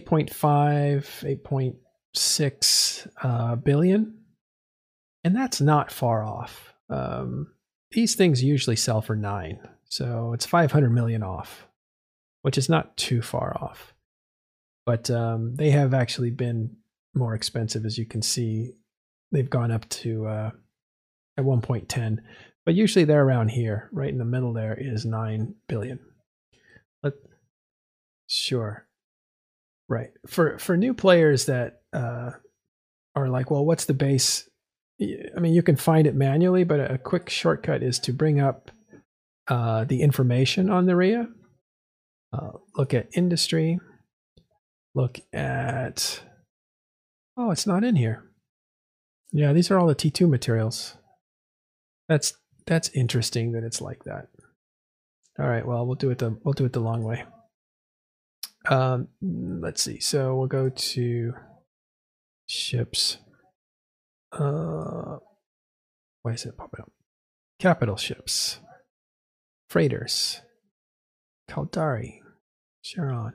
8.5 0.00 0.30
8.6 1.44 3.08
uh, 3.22 3.56
billion 3.56 4.18
and 5.24 5.36
that's 5.36 5.60
not 5.60 5.92
far 5.92 6.24
off 6.24 6.74
um, 6.88 7.48
these 7.92 8.14
things 8.14 8.42
usually 8.42 8.76
sell 8.76 9.00
for 9.00 9.16
nine 9.16 9.58
so 9.84 10.32
it's 10.32 10.46
500 10.46 10.90
million 10.90 11.22
off 11.22 11.66
which 12.42 12.58
is 12.58 12.68
not 12.68 12.96
too 12.96 13.22
far 13.22 13.56
off 13.60 13.94
but 14.84 15.10
um, 15.10 15.54
they 15.54 15.70
have 15.70 15.94
actually 15.94 16.30
been 16.30 16.76
more 17.14 17.34
expensive, 17.34 17.84
as 17.84 17.98
you 17.98 18.06
can 18.06 18.22
see. 18.22 18.72
They've 19.30 19.48
gone 19.48 19.70
up 19.70 19.88
to 19.88 20.26
uh, 20.26 20.50
at 21.36 21.44
1.10, 21.44 22.18
but 22.64 22.74
usually 22.74 23.04
they're 23.04 23.24
around 23.24 23.48
here. 23.48 23.88
Right 23.92 24.10
in 24.10 24.18
the 24.18 24.24
middle 24.24 24.52
there 24.52 24.76
is 24.78 25.04
9 25.04 25.54
billion. 25.68 26.00
Let, 27.02 27.14
sure. 28.26 28.86
Right. 29.88 30.10
For 30.26 30.58
for 30.58 30.76
new 30.76 30.94
players 30.94 31.46
that 31.46 31.82
uh, 31.92 32.30
are 33.14 33.28
like, 33.28 33.50
well, 33.50 33.64
what's 33.64 33.84
the 33.84 33.94
base? 33.94 34.48
I 35.00 35.40
mean, 35.40 35.52
you 35.52 35.62
can 35.62 35.76
find 35.76 36.06
it 36.06 36.14
manually, 36.14 36.64
but 36.64 36.78
a 36.78 36.98
quick 36.98 37.28
shortcut 37.28 37.82
is 37.82 37.98
to 38.00 38.12
bring 38.12 38.40
up 38.40 38.70
uh, 39.48 39.84
the 39.84 40.00
information 40.00 40.70
on 40.70 40.86
the 40.86 40.94
Rhea. 40.94 41.28
Uh, 42.32 42.52
look 42.76 42.94
at 42.94 43.08
industry 43.14 43.78
look 44.94 45.18
at, 45.32 46.22
oh, 47.36 47.50
it's 47.50 47.66
not 47.66 47.84
in 47.84 47.96
here. 47.96 48.24
Yeah, 49.32 49.52
these 49.52 49.70
are 49.70 49.78
all 49.78 49.86
the 49.86 49.94
T2 49.94 50.28
materials. 50.28 50.96
That's 52.08 52.34
that's 52.66 52.90
interesting 52.90 53.52
that 53.52 53.64
it's 53.64 53.80
like 53.80 54.04
that. 54.04 54.28
All 55.38 55.48
right, 55.48 55.66
well, 55.66 55.86
we'll 55.86 55.94
do 55.94 56.10
it 56.10 56.18
the 56.18 56.38
we'll 56.44 56.52
do 56.52 56.66
it 56.66 56.72
the 56.74 56.80
long 56.80 57.02
way. 57.02 57.24
Um, 58.68 59.08
let's 59.20 59.82
see. 59.82 60.00
So 60.00 60.36
we'll 60.36 60.46
go 60.46 60.68
to 60.68 61.34
ships. 62.46 63.18
Uh, 64.32 65.18
why 66.22 66.32
is 66.32 66.44
it 66.44 66.56
popping 66.56 66.80
up? 66.82 66.92
Capital 67.58 67.96
ships, 67.96 68.58
freighters, 69.68 70.40
Caldari, 71.50 72.20
Charon. 72.82 73.34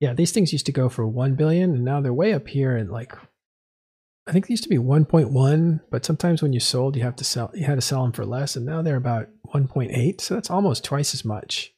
Yeah, 0.00 0.14
these 0.14 0.32
things 0.32 0.52
used 0.52 0.66
to 0.66 0.72
go 0.72 0.88
for 0.88 1.06
1 1.06 1.34
billion 1.34 1.74
and 1.74 1.84
now 1.84 2.00
they're 2.00 2.12
way 2.12 2.32
up 2.32 2.48
here 2.48 2.76
and 2.76 2.90
like 2.90 3.12
I 4.26 4.32
think 4.32 4.46
they 4.46 4.52
used 4.52 4.64
to 4.64 4.68
be 4.68 4.76
1.1, 4.76 5.80
but 5.90 6.04
sometimes 6.04 6.42
when 6.42 6.52
you 6.52 6.60
sold 6.60 6.96
you 6.96 7.02
have 7.02 7.16
to 7.16 7.24
sell 7.24 7.50
you 7.54 7.64
had 7.64 7.74
to 7.76 7.80
sell 7.80 8.02
them 8.02 8.12
for 8.12 8.24
less 8.24 8.56
and 8.56 8.64
now 8.64 8.82
they're 8.82 8.96
about 8.96 9.28
1.8, 9.52 10.20
so 10.20 10.34
that's 10.34 10.50
almost 10.50 10.84
twice 10.84 11.14
as 11.14 11.24
much. 11.24 11.72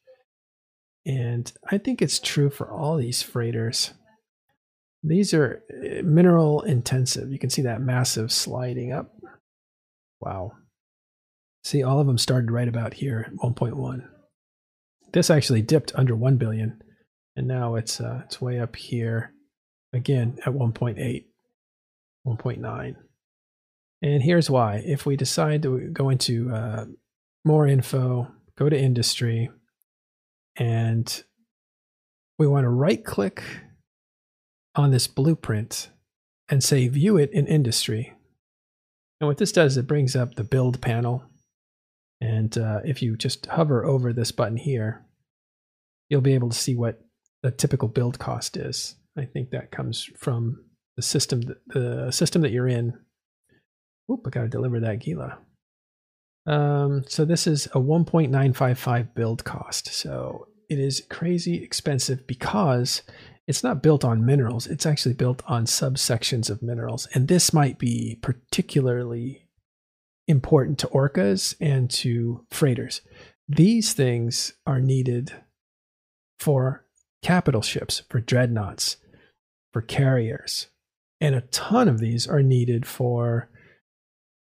And 1.07 1.51
I 1.71 1.79
think 1.79 2.03
it's 2.03 2.19
true 2.19 2.51
for 2.51 2.71
all 2.71 2.97
these 2.97 3.23
freighters. 3.23 3.95
These 5.03 5.33
are 5.33 5.63
eh, 5.83 6.03
mineral 6.03 6.63
intensive. 6.63 7.31
You 7.31 7.39
can 7.39 7.51
see 7.51 7.63
that 7.63 7.81
massive 7.81 8.31
sliding 8.31 8.93
up. 8.93 9.15
Wow. 10.21 10.53
See, 11.65 11.83
all 11.83 12.01
of 12.01 12.07
them 12.07 12.19
started 12.19 12.51
right 12.51 12.69
about 12.69 12.95
here 12.95 13.27
at 13.27 13.35
1.1. 13.35 14.07
This 15.13 15.31
actually 15.31 15.63
dipped 15.63 15.93
under 15.95 16.15
1 16.15 16.37
billion 16.37 16.83
and 17.37 17.47
now 17.49 17.75
it's 17.75 18.01
uh, 18.01 18.21
it's 18.25 18.41
way 18.41 18.61
up 18.61 18.77
here 18.77 19.33
again 19.93 20.39
at 20.45 20.53
1.8 20.53 21.25
1.9 22.27 22.95
and 24.03 24.23
here's 24.23 24.51
why 24.51 24.83
if 24.85 25.07
we 25.07 25.17
decide 25.17 25.63
to 25.63 25.89
go 25.93 26.11
into 26.11 26.53
uh, 26.53 26.85
more 27.45 27.67
info 27.67 28.31
go 28.59 28.69
to 28.69 28.79
industry 28.79 29.51
and 30.61 31.25
we 32.39 32.47
want 32.47 32.65
to 32.65 32.69
right 32.69 33.05
click 33.05 33.43
on 34.77 34.93
this 34.93 35.09
blueprint 35.09 35.91
and 36.49 36.63
say 36.63 36.87
view 36.87 37.17
it 37.17 37.33
in 37.33 37.49
industry 37.49 38.15
and 39.21 39.27
what 39.27 39.39
this 39.39 39.51
does 39.51 39.77
it 39.77 39.89
brings 39.89 40.15
up 40.15 40.37
the 40.37 40.45
build 40.45 40.81
panel 40.81 41.25
and 42.21 42.57
uh, 42.57 42.79
if 42.85 43.03
you 43.03 43.17
just 43.17 43.47
hover 43.47 43.85
over 43.85 44.13
this 44.13 44.31
button 44.31 44.57
here 44.57 45.05
you'll 46.11 46.21
be 46.21 46.35
able 46.35 46.51
to 46.51 46.57
see 46.57 46.77
what 46.77 47.01
the 47.43 47.51
typical 47.51 47.89
build 47.89 48.19
cost 48.19 48.57
is. 48.57 48.97
I 49.17 49.25
think 49.25 49.51
that 49.51 49.71
comes 49.71 50.09
from 50.17 50.65
the 50.97 51.03
system 51.03 51.41
that, 51.43 51.59
the 51.69 52.11
system 52.11 52.43
that 52.43 52.51
you're 52.51 52.69
in. 52.69 52.99
Oop, 54.11 54.21
I 54.27 54.31
got 54.31 54.43
to 54.43 54.49
deliver 54.49 54.81
that 54.81 54.99
Gila. 54.99 55.39
Um, 56.47 57.05
so 57.07 57.25
this 57.25 57.47
is 57.47 57.67
a 57.67 57.79
1.955 57.79 59.15
build 59.15 59.45
cost. 59.45 59.89
So 59.89 60.49
it 60.71 60.79
is 60.79 61.05
crazy 61.11 61.63
expensive 61.63 62.27
because 62.27 63.03
it's 63.47 63.65
not 63.65 63.83
built 63.83 64.05
on 64.05 64.25
minerals. 64.25 64.69
It's 64.69 64.87
actually 64.87 65.15
built 65.15 65.43
on 65.47 65.65
subsections 65.67 66.49
of 66.49 66.63
minerals. 66.63 67.09
And 67.13 67.27
this 67.27 67.53
might 67.53 67.79
be 67.79 68.19
particularly 68.23 69.49
important 70.29 70.79
to 70.79 70.87
orcas 70.89 71.57
and 71.61 71.91
to 71.91 72.47
freighters. 72.51 73.01
These 73.49 73.93
things 73.93 74.53
are 74.65 74.81
needed 74.81 75.33
for 76.39 76.87
capital 77.23 77.63
ships, 77.63 78.05
for 78.09 78.21
dreadnoughts, 78.21 78.97
for 79.73 79.83
carriers, 79.83 80.69
And 81.21 81.35
a 81.35 81.43
ton 81.43 81.87
of 81.89 81.99
these 81.99 82.27
are 82.27 82.43
needed 82.43 82.87
for 82.87 83.51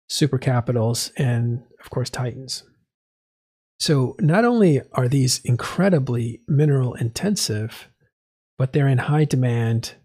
super 0.09 0.38
capitals 0.38 1.11
and, 1.15 1.63
of 1.80 1.89
course, 1.89 2.09
titans. 2.09 2.63
So 3.80 4.15
not 4.19 4.45
only 4.45 4.82
are 4.93 5.07
these 5.07 5.39
incredibly 5.43 6.41
mineral 6.47 6.93
intensive, 6.93 7.89
but 8.57 8.73
they're 8.73 8.88
in 8.88 8.99
high 8.99 9.26
demand 9.26 9.95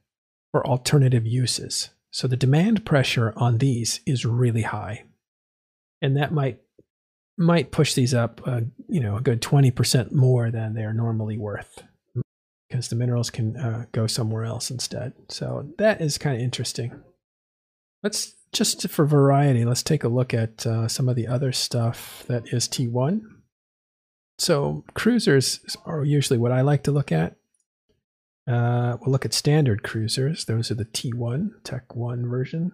for 0.50 0.66
alternative 0.66 1.26
uses. 1.26 1.90
So 2.10 2.26
the 2.26 2.36
demand 2.36 2.84
pressure 2.84 3.32
on 3.36 3.58
these 3.58 4.00
is 4.04 4.26
really 4.26 4.62
high. 4.62 5.04
And 6.02 6.16
that 6.16 6.32
might 6.32 6.60
might 7.38 7.70
push 7.70 7.94
these 7.94 8.12
up, 8.12 8.42
uh, 8.46 8.60
you 8.86 9.00
know, 9.00 9.16
a 9.16 9.22
good 9.22 9.40
20% 9.40 10.12
more 10.12 10.50
than 10.50 10.74
they're 10.74 10.92
normally 10.92 11.38
worth 11.38 11.82
because 12.68 12.88
the 12.88 12.96
minerals 12.96 13.30
can 13.30 13.56
uh, 13.56 13.86
go 13.92 14.06
somewhere 14.06 14.44
else 14.44 14.70
instead. 14.70 15.14
So 15.30 15.70
that 15.78 16.02
is 16.02 16.18
kind 16.18 16.36
of 16.36 16.42
interesting. 16.42 17.00
Let's 18.02 18.34
just 18.52 18.88
for 18.88 19.06
variety, 19.06 19.64
let's 19.64 19.82
take 19.82 20.04
a 20.04 20.08
look 20.08 20.34
at 20.34 20.66
uh, 20.66 20.86
some 20.86 21.08
of 21.08 21.16
the 21.16 21.26
other 21.26 21.50
stuff 21.50 22.24
that 22.28 22.52
is 22.52 22.68
T1. 22.68 23.22
So 24.40 24.84
cruisers 24.94 25.60
are 25.84 26.02
usually 26.02 26.38
what 26.38 26.50
I 26.50 26.62
like 26.62 26.84
to 26.84 26.90
look 26.90 27.12
at. 27.12 27.36
Uh, 28.48 28.96
we'll 28.98 29.12
look 29.12 29.26
at 29.26 29.34
standard 29.34 29.82
cruisers. 29.82 30.46
Those 30.46 30.70
are 30.70 30.76
the 30.76 30.86
T1, 30.86 31.62
Tech 31.62 31.94
1 31.94 32.26
version. 32.26 32.72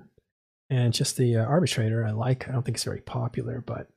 And 0.71 0.95
just 0.95 1.17
the 1.17 1.37
uh, 1.37 1.45
arbitrator 1.45 2.07
I 2.07 2.12
like. 2.12 2.49
I 2.49 2.53
don't 2.53 2.62
think 2.62 2.77
it's 2.77 2.85
very 2.85 3.01
popular, 3.01 3.64
but 3.67 3.89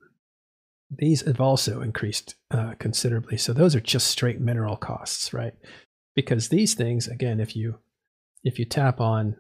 these 0.90 1.22
have 1.28 1.40
also 1.40 1.82
increased 1.82 2.34
uh, 2.50 2.74
considerably. 2.80 3.38
So 3.38 3.54
those 3.54 3.76
are 3.76 3.80
just 3.80 4.08
straight 4.08 4.42
mineral 4.42 4.76
costs, 4.76 5.32
right? 5.32 5.54
Because 6.16 6.50
these 6.50 6.74
things, 6.74 7.08
again, 7.08 7.40
if 7.40 7.56
you 7.56 7.78
if 8.44 8.58
you 8.58 8.66
tap 8.66 9.00
on 9.00 9.36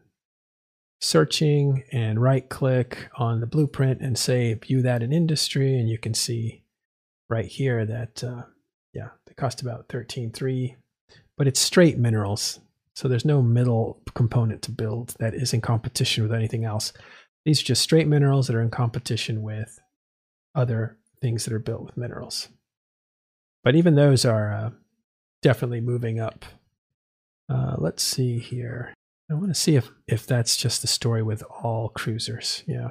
searching 1.02 1.84
and 1.92 2.22
right 2.22 2.48
click 2.48 3.10
on 3.18 3.40
the 3.40 3.48
blueprint 3.48 4.02
and 4.02 4.20
say 4.20 4.54
view 4.54 4.84
that 4.84 5.02
in 5.02 5.12
industry, 5.12 5.80
and 5.80 5.90
you 5.90 5.98
can 5.98 6.14
see 6.14 6.64
right 7.30 7.46
here 7.46 7.86
that 7.86 8.24
uh, 8.24 8.44
yeah, 8.94 9.10
they 9.26 9.34
cost 9.34 9.62
about 9.62 9.88
13.3, 9.88 10.76
but 11.38 11.48
it's 11.48 11.60
straight 11.60 11.98
minerals. 11.98 12.60
So 12.96 13.08
there's 13.08 13.26
no 13.26 13.42
middle 13.42 14.02
component 14.14 14.62
to 14.64 14.72
build 14.72 15.16
that 15.20 15.34
is 15.34 15.54
in 15.54 15.62
competition 15.62 16.24
with 16.24 16.34
anything 16.34 16.66
else. 16.66 16.92
These 17.46 17.62
are 17.62 17.66
just 17.66 17.82
straight 17.82 18.08
minerals 18.08 18.48
that 18.48 18.56
are 18.56 18.62
in 18.62 18.72
competition 18.72 19.42
with 19.42 19.80
other 20.56 20.98
things 21.22 21.46
that 21.46 21.54
are 21.54 21.60
built 21.60 21.86
with 21.86 21.98
minerals. 21.98 22.50
But 23.64 23.76
even 23.76 23.96
those 23.96 24.26
are 24.26 24.54
uh, 24.54 24.70
definitely 25.42 25.82
moving 25.82 26.20
up. 26.20 26.46
Uh, 27.48 27.76
let's 27.78 28.04
see 28.04 28.40
here. 28.40 28.94
I 29.32 29.36
want 29.36 29.50
to 29.50 29.56
see 29.56 29.76
if, 29.76 29.92
if 30.08 30.26
that's 30.26 30.58
just 30.58 30.82
the 30.82 30.88
story 30.88 31.24
with 31.24 31.44
all 31.64 31.90
cruisers. 31.90 32.64
Yeah. 32.68 32.90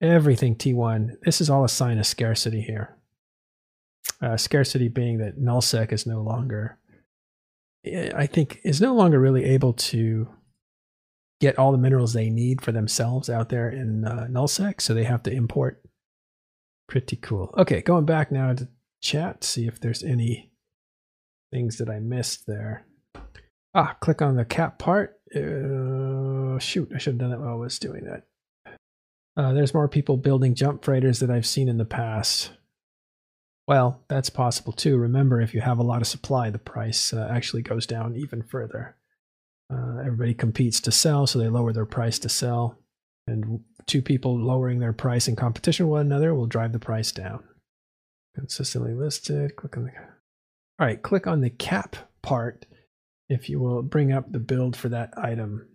Everything 0.00 0.56
T1. 0.56 1.16
This 1.22 1.40
is 1.40 1.48
all 1.48 1.64
a 1.64 1.68
sign 1.68 1.98
of 1.98 2.06
scarcity 2.06 2.60
here. 2.60 2.96
Uh, 4.20 4.36
scarcity 4.36 4.88
being 4.88 5.18
that 5.18 5.38
nullsec 5.38 5.92
is 5.92 6.06
no 6.06 6.22
longer, 6.22 6.78
eh, 7.84 8.10
I 8.14 8.26
think, 8.26 8.60
is 8.64 8.80
no 8.80 8.94
longer 8.94 9.18
really 9.18 9.44
able 9.44 9.72
to 9.74 10.28
get 11.40 11.58
all 11.58 11.72
the 11.72 11.78
minerals 11.78 12.12
they 12.12 12.30
need 12.30 12.60
for 12.60 12.70
themselves 12.70 13.28
out 13.28 13.48
there 13.48 13.68
in 13.68 14.04
uh, 14.04 14.28
nullsec, 14.30 14.80
so 14.80 14.94
they 14.94 15.04
have 15.04 15.24
to 15.24 15.32
import. 15.32 15.82
Pretty 16.88 17.16
cool. 17.16 17.52
Okay, 17.58 17.80
going 17.80 18.04
back 18.04 18.30
now 18.30 18.52
to 18.54 18.68
chat, 19.00 19.42
see 19.42 19.66
if 19.66 19.80
there's 19.80 20.04
any 20.04 20.52
things 21.52 21.78
that 21.78 21.90
I 21.90 21.98
missed 21.98 22.46
there. 22.46 22.86
Ah, 23.74 23.96
click 24.00 24.22
on 24.22 24.36
the 24.36 24.44
cap 24.44 24.78
part. 24.78 25.18
Uh, 25.34 26.58
shoot, 26.58 26.90
I 26.94 26.98
should 26.98 27.14
have 27.14 27.18
done 27.18 27.30
that 27.30 27.40
while 27.40 27.54
I 27.54 27.54
was 27.54 27.78
doing 27.78 28.04
that. 28.04 28.24
Uh, 29.36 29.52
there's 29.52 29.74
more 29.74 29.88
people 29.88 30.16
building 30.16 30.54
jump 30.54 30.84
freighters 30.84 31.20
that 31.20 31.30
I've 31.30 31.46
seen 31.46 31.68
in 31.68 31.78
the 31.78 31.84
past. 31.84 32.52
Well, 33.68 34.02
that's 34.08 34.30
possible 34.30 34.72
too. 34.72 34.96
Remember, 34.96 35.40
if 35.40 35.54
you 35.54 35.60
have 35.60 35.78
a 35.78 35.84
lot 35.84 36.02
of 36.02 36.08
supply, 36.08 36.50
the 36.50 36.58
price 36.58 37.12
uh, 37.12 37.28
actually 37.30 37.62
goes 37.62 37.86
down 37.86 38.16
even 38.16 38.42
further. 38.42 38.96
Uh, 39.72 39.98
everybody 40.00 40.34
competes 40.34 40.80
to 40.80 40.92
sell, 40.92 41.26
so 41.26 41.38
they 41.38 41.48
lower 41.48 41.72
their 41.72 41.86
price 41.86 42.18
to 42.20 42.28
sell. 42.28 42.78
And 43.26 43.60
two 43.86 44.02
people 44.02 44.36
lowering 44.36 44.80
their 44.80 44.92
price 44.92 45.28
in 45.28 45.36
competition 45.36 45.86
with 45.86 45.92
one 45.92 46.06
another 46.06 46.34
will 46.34 46.46
drive 46.46 46.72
the 46.72 46.78
price 46.78 47.12
down. 47.12 47.44
Consistently 48.34 48.94
listed. 48.94 49.56
Click 49.56 49.76
on 49.76 49.84
the. 49.84 49.90
All 50.80 50.86
right, 50.86 51.00
click 51.00 51.26
on 51.26 51.40
the 51.40 51.50
cap 51.50 51.96
part 52.22 52.66
if 53.28 53.48
you 53.48 53.60
will 53.60 53.82
bring 53.82 54.12
up 54.12 54.30
the 54.30 54.40
build 54.40 54.76
for 54.76 54.88
that 54.88 55.14
item. 55.16 55.68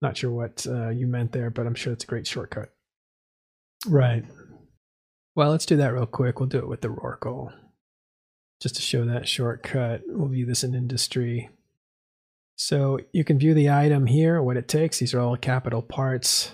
Not 0.00 0.16
sure 0.16 0.30
what 0.30 0.66
uh, 0.66 0.90
you 0.90 1.06
meant 1.06 1.32
there, 1.32 1.50
but 1.50 1.66
I'm 1.66 1.74
sure 1.74 1.92
it's 1.92 2.04
a 2.04 2.06
great 2.06 2.26
shortcut. 2.26 2.70
Right. 3.86 4.24
Well, 5.40 5.52
let's 5.52 5.64
do 5.64 5.78
that 5.78 5.94
real 5.94 6.04
quick. 6.04 6.38
We'll 6.38 6.50
do 6.50 6.58
it 6.58 6.68
with 6.68 6.82
the 6.82 6.88
Rorqual. 6.88 7.50
Just 8.60 8.76
to 8.76 8.82
show 8.82 9.06
that 9.06 9.26
shortcut, 9.26 10.02
we'll 10.06 10.28
view 10.28 10.44
this 10.44 10.62
in 10.64 10.74
industry. 10.74 11.48
So 12.56 12.98
you 13.14 13.24
can 13.24 13.38
view 13.38 13.54
the 13.54 13.70
item 13.70 14.04
here, 14.04 14.42
what 14.42 14.58
it 14.58 14.68
takes. 14.68 14.98
These 14.98 15.14
are 15.14 15.20
all 15.20 15.38
capital 15.38 15.80
parts. 15.80 16.52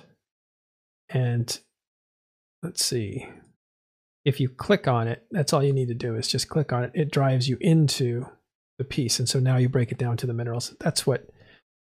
And 1.08 1.58
let's 2.62 2.84
see. 2.84 3.26
If 4.24 4.38
you 4.38 4.48
click 4.48 4.86
on 4.86 5.08
it, 5.08 5.26
that's 5.32 5.52
all 5.52 5.64
you 5.64 5.72
need 5.72 5.88
to 5.88 5.94
do 5.94 6.14
is 6.14 6.28
just 6.28 6.48
click 6.48 6.72
on 6.72 6.84
it. 6.84 6.92
It 6.94 7.10
drives 7.10 7.48
you 7.48 7.58
into 7.60 8.24
the 8.78 8.84
piece. 8.84 9.18
And 9.18 9.28
so 9.28 9.40
now 9.40 9.56
you 9.56 9.68
break 9.68 9.90
it 9.90 9.98
down 9.98 10.16
to 10.18 10.28
the 10.28 10.32
minerals. 10.32 10.76
That's 10.78 11.04
what 11.04 11.26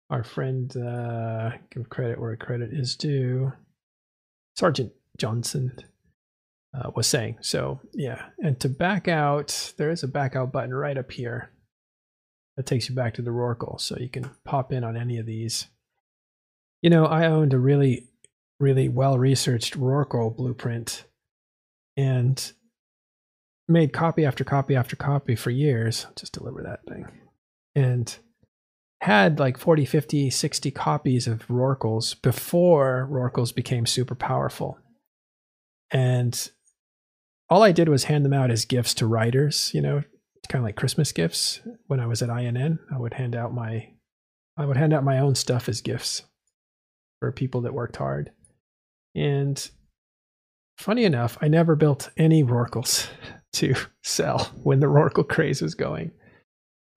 our 0.09 0.23
friend, 0.23 0.75
uh, 0.75 1.51
give 1.69 1.87
credit 1.87 2.19
where 2.19 2.35
credit 2.35 2.73
is 2.73 2.95
due, 2.95 3.53
Sergeant 4.55 4.91
Johnson 5.19 5.77
uh, 6.75 6.91
was 6.95 7.07
saying. 7.07 7.37
So 7.41 7.79
yeah, 7.93 8.25
and 8.39 8.59
to 8.59 8.69
back 8.69 9.07
out, 9.07 9.73
there 9.77 9.89
is 9.89 10.03
a 10.03 10.07
back 10.07 10.35
out 10.35 10.51
button 10.51 10.73
right 10.73 10.97
up 10.97 11.11
here 11.11 11.51
that 12.57 12.65
takes 12.65 12.89
you 12.89 12.95
back 12.95 13.13
to 13.15 13.21
the 13.21 13.31
Rorqual. 13.31 13.79
So 13.79 13.97
you 13.99 14.09
can 14.09 14.29
pop 14.43 14.71
in 14.71 14.83
on 14.83 14.97
any 14.97 15.17
of 15.17 15.25
these. 15.25 15.67
You 16.81 16.89
know, 16.89 17.05
I 17.05 17.25
owned 17.27 17.53
a 17.53 17.59
really, 17.59 18.09
really 18.59 18.89
well-researched 18.89 19.77
Rorqual 19.77 20.35
blueprint 20.35 21.05
and 21.97 22.51
made 23.67 23.93
copy 23.93 24.25
after 24.25 24.43
copy 24.43 24.75
after 24.75 24.95
copy 24.95 25.35
for 25.35 25.49
years. 25.49 26.07
Just 26.15 26.33
deliver 26.33 26.63
that 26.63 26.85
thing. 26.87 27.07
And 27.75 28.15
had 29.01 29.39
like 29.39 29.57
40, 29.57 29.85
50, 29.85 30.29
60 30.29 30.71
copies 30.71 31.27
of 31.27 31.47
Rorquals 31.47 32.19
before 32.21 33.07
Rorquals 33.11 33.53
became 33.53 33.85
super 33.85 34.15
powerful. 34.15 34.79
And 35.91 36.49
all 37.49 37.63
I 37.63 37.71
did 37.71 37.89
was 37.89 38.05
hand 38.05 38.25
them 38.25 38.33
out 38.33 38.51
as 38.51 38.65
gifts 38.65 38.93
to 38.95 39.07
writers, 39.07 39.71
you 39.73 39.81
know, 39.81 40.03
kind 40.49 40.61
of 40.61 40.65
like 40.65 40.75
Christmas 40.75 41.11
gifts. 41.11 41.61
When 41.87 41.99
I 41.99 42.07
was 42.07 42.21
at 42.21 42.29
INN, 42.29 42.79
I 42.93 42.97
would 42.97 43.13
hand 43.13 43.35
out 43.35 43.53
my 43.53 43.89
I 44.57 44.65
would 44.65 44.77
hand 44.77 44.93
out 44.93 45.03
my 45.03 45.19
own 45.19 45.35
stuff 45.35 45.67
as 45.67 45.81
gifts 45.81 46.23
for 47.19 47.31
people 47.31 47.61
that 47.61 47.73
worked 47.73 47.97
hard. 47.97 48.31
And 49.13 49.69
funny 50.77 51.03
enough, 51.03 51.37
I 51.41 51.49
never 51.49 51.75
built 51.75 52.09
any 52.15 52.43
Rorquals 52.43 53.07
to 53.53 53.75
sell 54.03 54.51
when 54.63 54.79
the 54.79 54.87
Rorqual 54.87 55.27
craze 55.27 55.61
was 55.61 55.75
going. 55.75 56.11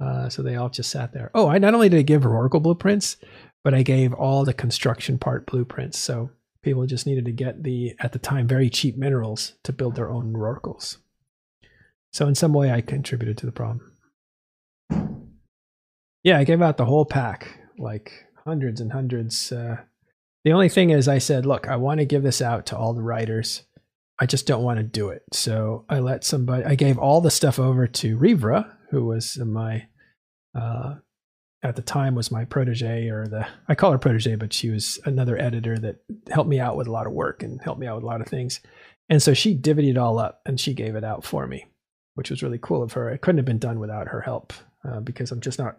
Uh, 0.00 0.28
so 0.28 0.42
they 0.42 0.54
all 0.54 0.68
just 0.68 0.90
sat 0.90 1.12
there. 1.12 1.30
Oh, 1.34 1.48
I 1.48 1.58
not 1.58 1.74
only 1.74 1.88
did 1.88 1.98
I 1.98 2.02
give 2.02 2.22
Rorqual 2.22 2.62
blueprints, 2.62 3.16
but 3.64 3.74
I 3.74 3.82
gave 3.82 4.12
all 4.14 4.44
the 4.44 4.54
construction 4.54 5.18
part 5.18 5.46
blueprints. 5.46 5.98
So 5.98 6.30
People 6.62 6.86
just 6.86 7.06
needed 7.06 7.24
to 7.24 7.32
get 7.32 7.62
the, 7.62 7.94
at 8.00 8.12
the 8.12 8.18
time, 8.18 8.48
very 8.48 8.68
cheap 8.68 8.96
minerals 8.96 9.54
to 9.64 9.72
build 9.72 9.94
their 9.94 10.10
own 10.10 10.32
Rorquals. 10.32 10.98
So 12.12 12.26
in 12.26 12.34
some 12.34 12.52
way, 12.52 12.70
I 12.70 12.80
contributed 12.80 13.38
to 13.38 13.46
the 13.46 13.52
problem. 13.52 13.92
Yeah, 16.24 16.38
I 16.38 16.44
gave 16.44 16.60
out 16.60 16.76
the 16.76 16.84
whole 16.84 17.04
pack, 17.04 17.60
like 17.78 18.26
hundreds 18.44 18.80
and 18.80 18.92
hundreds. 18.92 19.52
Uh, 19.52 19.76
the 20.44 20.52
only 20.52 20.68
thing 20.68 20.90
is, 20.90 21.06
I 21.06 21.18
said, 21.18 21.46
look, 21.46 21.68
I 21.68 21.76
want 21.76 22.00
to 22.00 22.06
give 22.06 22.22
this 22.22 22.42
out 22.42 22.66
to 22.66 22.76
all 22.76 22.92
the 22.92 23.02
writers. 23.02 23.62
I 24.18 24.26
just 24.26 24.46
don't 24.46 24.64
want 24.64 24.78
to 24.78 24.82
do 24.82 25.10
it. 25.10 25.22
So 25.32 25.84
I 25.88 26.00
let 26.00 26.24
somebody, 26.24 26.64
I 26.64 26.74
gave 26.74 26.98
all 26.98 27.20
the 27.20 27.30
stuff 27.30 27.58
over 27.58 27.86
to 27.86 28.18
Rivra, 28.18 28.74
who 28.90 29.04
was 29.04 29.38
my 29.38 29.86
uh, 30.58 30.96
at 31.62 31.76
the 31.76 31.82
time 31.82 32.14
was 32.14 32.30
my 32.30 32.44
protege 32.44 33.08
or 33.08 33.26
the 33.26 33.46
I 33.68 33.74
call 33.74 33.92
her 33.92 33.98
protege, 33.98 34.36
but 34.36 34.52
she 34.52 34.70
was 34.70 34.98
another 35.04 35.40
editor 35.40 35.78
that 35.78 35.96
helped 36.30 36.48
me 36.48 36.60
out 36.60 36.76
with 36.76 36.86
a 36.86 36.92
lot 36.92 37.06
of 37.06 37.12
work 37.12 37.42
and 37.42 37.60
helped 37.62 37.80
me 37.80 37.86
out 37.86 37.96
with 37.96 38.04
a 38.04 38.06
lot 38.06 38.20
of 38.20 38.28
things. 38.28 38.60
And 39.08 39.22
so 39.22 39.34
she 39.34 39.56
divvied 39.56 39.90
it 39.90 39.98
all 39.98 40.18
up 40.18 40.40
and 40.46 40.60
she 40.60 40.74
gave 40.74 40.94
it 40.94 41.04
out 41.04 41.24
for 41.24 41.46
me, 41.46 41.66
which 42.14 42.30
was 42.30 42.42
really 42.42 42.58
cool 42.60 42.82
of 42.82 42.92
her. 42.92 43.10
It 43.10 43.22
couldn't 43.22 43.38
have 43.38 43.44
been 43.44 43.58
done 43.58 43.80
without 43.80 44.08
her 44.08 44.20
help 44.20 44.52
uh, 44.88 45.00
because 45.00 45.32
I'm 45.32 45.40
just 45.40 45.58
not, 45.58 45.78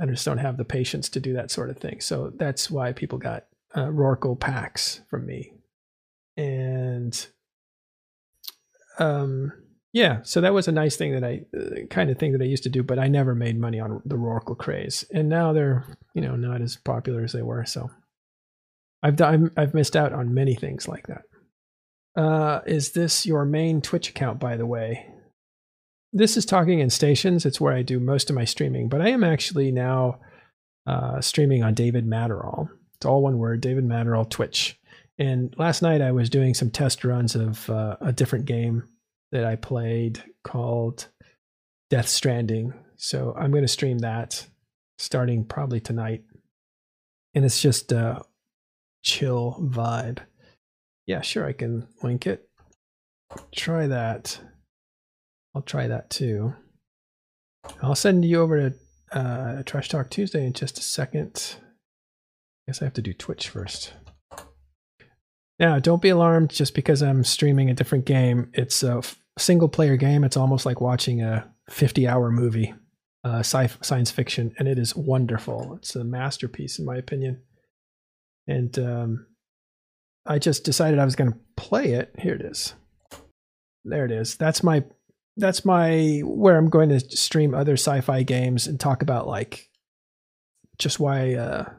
I 0.00 0.06
just 0.06 0.24
don't 0.24 0.38
have 0.38 0.56
the 0.56 0.64
patience 0.64 1.08
to 1.10 1.20
do 1.20 1.34
that 1.34 1.50
sort 1.50 1.70
of 1.70 1.76
thing. 1.76 2.00
So 2.00 2.32
that's 2.34 2.70
why 2.70 2.92
people 2.92 3.18
got 3.18 3.46
uh, 3.74 3.86
Rorqual 3.86 4.38
packs 4.40 5.02
from 5.10 5.26
me. 5.26 5.52
And 6.36 7.26
um, 8.98 9.52
yeah, 9.92 10.20
so 10.22 10.40
that 10.40 10.52
was 10.52 10.68
a 10.68 10.72
nice 10.72 10.96
thing 10.96 11.12
that 11.12 11.24
I 11.24 11.44
uh, 11.56 11.86
kind 11.90 12.10
of 12.10 12.18
thing 12.18 12.32
that 12.32 12.42
I 12.42 12.46
used 12.46 12.64
to 12.64 12.68
do, 12.68 12.82
but 12.82 12.98
I 12.98 13.08
never 13.08 13.34
made 13.34 13.58
money 13.58 13.80
on 13.80 14.02
the 14.04 14.16
Rorqual 14.16 14.58
craze, 14.58 15.04
and 15.12 15.28
now 15.28 15.52
they're 15.52 15.84
you 16.14 16.20
know 16.20 16.36
not 16.36 16.60
as 16.60 16.76
popular 16.76 17.24
as 17.24 17.32
they 17.32 17.42
were. 17.42 17.64
So 17.64 17.90
I've 19.02 19.16
done. 19.16 19.50
I've 19.56 19.74
missed 19.74 19.96
out 19.96 20.12
on 20.12 20.34
many 20.34 20.54
things 20.54 20.86
like 20.86 21.06
that. 21.06 21.22
Uh, 22.20 22.60
is 22.66 22.92
this 22.92 23.24
your 23.24 23.44
main 23.44 23.80
Twitch 23.80 24.10
account, 24.10 24.40
by 24.40 24.56
the 24.56 24.66
way? 24.66 25.06
This 26.12 26.36
is 26.36 26.44
Talking 26.44 26.80
in 26.80 26.90
Stations. 26.90 27.46
It's 27.46 27.60
where 27.60 27.74
I 27.74 27.82
do 27.82 28.00
most 28.00 28.28
of 28.28 28.36
my 28.36 28.44
streaming, 28.44 28.88
but 28.88 29.00
I 29.00 29.08
am 29.10 29.22
actually 29.22 29.70
now 29.70 30.20
uh, 30.86 31.20
streaming 31.20 31.62
on 31.62 31.74
David 31.74 32.06
Matterall. 32.06 32.68
It's 32.96 33.06
all 33.06 33.22
one 33.22 33.38
word, 33.38 33.60
David 33.60 33.84
Matterall 33.84 34.28
Twitch. 34.28 34.78
And 35.18 35.54
last 35.58 35.82
night 35.82 36.00
I 36.00 36.12
was 36.12 36.30
doing 36.30 36.54
some 36.54 36.70
test 36.70 37.04
runs 37.04 37.36
of 37.36 37.68
uh, 37.70 37.96
a 38.00 38.12
different 38.12 38.46
game 38.46 38.84
that 39.32 39.44
I 39.44 39.56
played 39.56 40.22
called 40.44 41.08
Death 41.90 42.08
Stranding. 42.08 42.72
So 42.96 43.34
I'm 43.38 43.50
going 43.50 43.62
to 43.62 43.68
stream 43.68 43.98
that 43.98 44.46
starting 44.98 45.44
probably 45.44 45.80
tonight. 45.80 46.24
And 47.34 47.44
it's 47.44 47.60
just 47.60 47.92
a 47.92 48.22
chill 49.02 49.58
vibe. 49.62 50.18
Yeah, 51.06 51.20
sure, 51.20 51.46
I 51.46 51.52
can 51.52 51.86
link 52.02 52.26
it. 52.26 52.48
Try 53.54 53.86
that. 53.86 54.40
I'll 55.54 55.62
try 55.62 55.86
that 55.86 56.10
too. 56.10 56.54
I'll 57.82 57.94
send 57.94 58.24
you 58.24 58.40
over 58.40 58.70
to 58.70 59.18
uh, 59.18 59.62
Trash 59.64 59.88
Talk 59.88 60.10
Tuesday 60.10 60.46
in 60.46 60.52
just 60.52 60.78
a 60.78 60.82
second. 60.82 61.56
I 61.60 62.70
Guess 62.70 62.82
I 62.82 62.86
have 62.86 62.94
to 62.94 63.02
do 63.02 63.12
Twitch 63.12 63.48
first. 63.48 63.92
Now, 65.58 65.78
don't 65.78 66.02
be 66.02 66.10
alarmed 66.10 66.50
just 66.50 66.74
because 66.74 67.02
I'm 67.02 67.24
streaming 67.24 67.68
a 67.68 67.74
different 67.74 68.04
game. 68.04 68.50
It's 68.54 68.82
a 68.82 69.02
single 69.38 69.68
player 69.68 69.96
game. 69.96 70.24
It's 70.24 70.36
almost 70.36 70.64
like 70.64 70.80
watching 70.80 71.22
a 71.22 71.50
50 71.68 72.06
hour 72.06 72.30
movie, 72.30 72.74
uh, 73.24 73.40
sci- 73.40 73.68
science 73.82 74.10
fiction, 74.10 74.54
and 74.58 74.68
it 74.68 74.78
is 74.78 74.94
wonderful. 74.94 75.74
It's 75.76 75.96
a 75.96 76.04
masterpiece, 76.04 76.78
in 76.78 76.84
my 76.84 76.96
opinion. 76.96 77.42
And 78.46 78.78
um, 78.78 79.26
I 80.26 80.38
just 80.38 80.64
decided 80.64 80.98
I 80.98 81.04
was 81.04 81.16
going 81.16 81.32
to 81.32 81.38
play 81.56 81.92
it. 81.92 82.14
Here 82.18 82.34
it 82.34 82.42
is. 82.42 82.74
There 83.84 84.04
it 84.04 84.12
is. 84.12 84.36
That's 84.36 84.62
my 84.62 84.84
that's 85.36 85.64
my 85.64 86.20
where 86.24 86.56
I'm 86.56 86.68
going 86.68 86.88
to 86.90 87.00
stream 87.00 87.54
other 87.54 87.74
sci-fi 87.74 88.24
games 88.24 88.66
and 88.66 88.78
talk 88.78 89.02
about 89.02 89.26
like 89.26 89.70
just 90.78 90.98
why 91.00 91.34
uh 91.34 91.70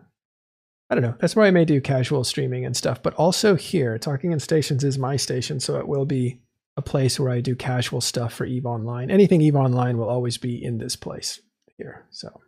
I 0.89 0.95
don't 0.95 1.03
know. 1.03 1.15
That's 1.19 1.35
why 1.35 1.45
I 1.47 1.51
may 1.51 1.65
do 1.65 1.81
casual 1.81 2.23
streaming 2.23 2.65
and 2.65 2.75
stuff, 2.75 3.03
but 3.03 3.13
also 3.13 3.55
here, 3.55 3.99
Talking 3.99 4.31
in 4.31 4.39
Stations 4.39 4.83
is 4.83 4.97
my 4.97 5.17
station, 5.17 5.59
so 5.59 5.77
it 5.77 5.87
will 5.87 6.05
be 6.05 6.41
a 6.77 6.81
place 6.81 7.19
where 7.19 7.31
I 7.31 7.41
do 7.41 7.55
casual 7.55 8.01
stuff 8.01 8.33
for 8.33 8.45
Eve 8.45 8.65
Online. 8.65 9.11
Anything 9.11 9.41
Eve 9.41 9.55
Online 9.55 9.97
will 9.97 10.09
always 10.09 10.37
be 10.37 10.63
in 10.63 10.79
this 10.79 10.95
place 10.95 11.41
here. 11.77 12.07
So, 12.09 12.41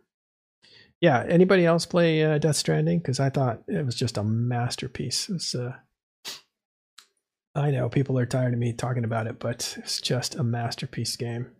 yeah. 1.00 1.24
Anybody 1.28 1.64
else 1.66 1.86
play 1.86 2.24
uh, 2.24 2.38
Death 2.38 2.56
Stranding? 2.56 2.98
Because 2.98 3.20
I 3.20 3.30
thought 3.30 3.62
it 3.68 3.84
was 3.84 3.94
just 3.94 4.18
a 4.18 4.24
masterpiece. 4.24 5.28
It's, 5.28 5.54
uh, 5.54 5.74
I 7.54 7.70
know 7.70 7.88
people 7.88 8.18
are 8.18 8.26
tired 8.26 8.54
of 8.54 8.58
me 8.58 8.72
talking 8.72 9.04
about 9.04 9.26
it, 9.26 9.38
but 9.38 9.76
it's 9.78 10.00
just 10.00 10.34
a 10.34 10.42
masterpiece 10.42 11.14
game. 11.16 11.50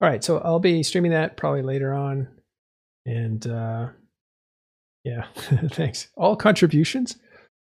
All 0.00 0.08
right, 0.08 0.22
so 0.22 0.38
I'll 0.38 0.60
be 0.60 0.82
streaming 0.82 1.12
that 1.12 1.36
probably 1.36 1.62
later 1.62 1.92
on, 1.94 2.28
and 3.06 3.44
uh, 3.46 3.88
yeah, 5.04 5.26
thanks. 5.70 6.08
All 6.16 6.36
contributions 6.36 7.16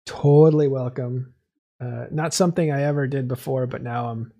totally 0.07 0.67
welcome. 0.67 1.33
Uh, 1.79 2.05
not 2.09 2.33
something 2.33 2.71
I 2.71 2.83
ever 2.83 3.05
did 3.05 3.27
before, 3.27 3.67
but 3.67 3.83
now 3.83 4.09
I'm 4.09 4.31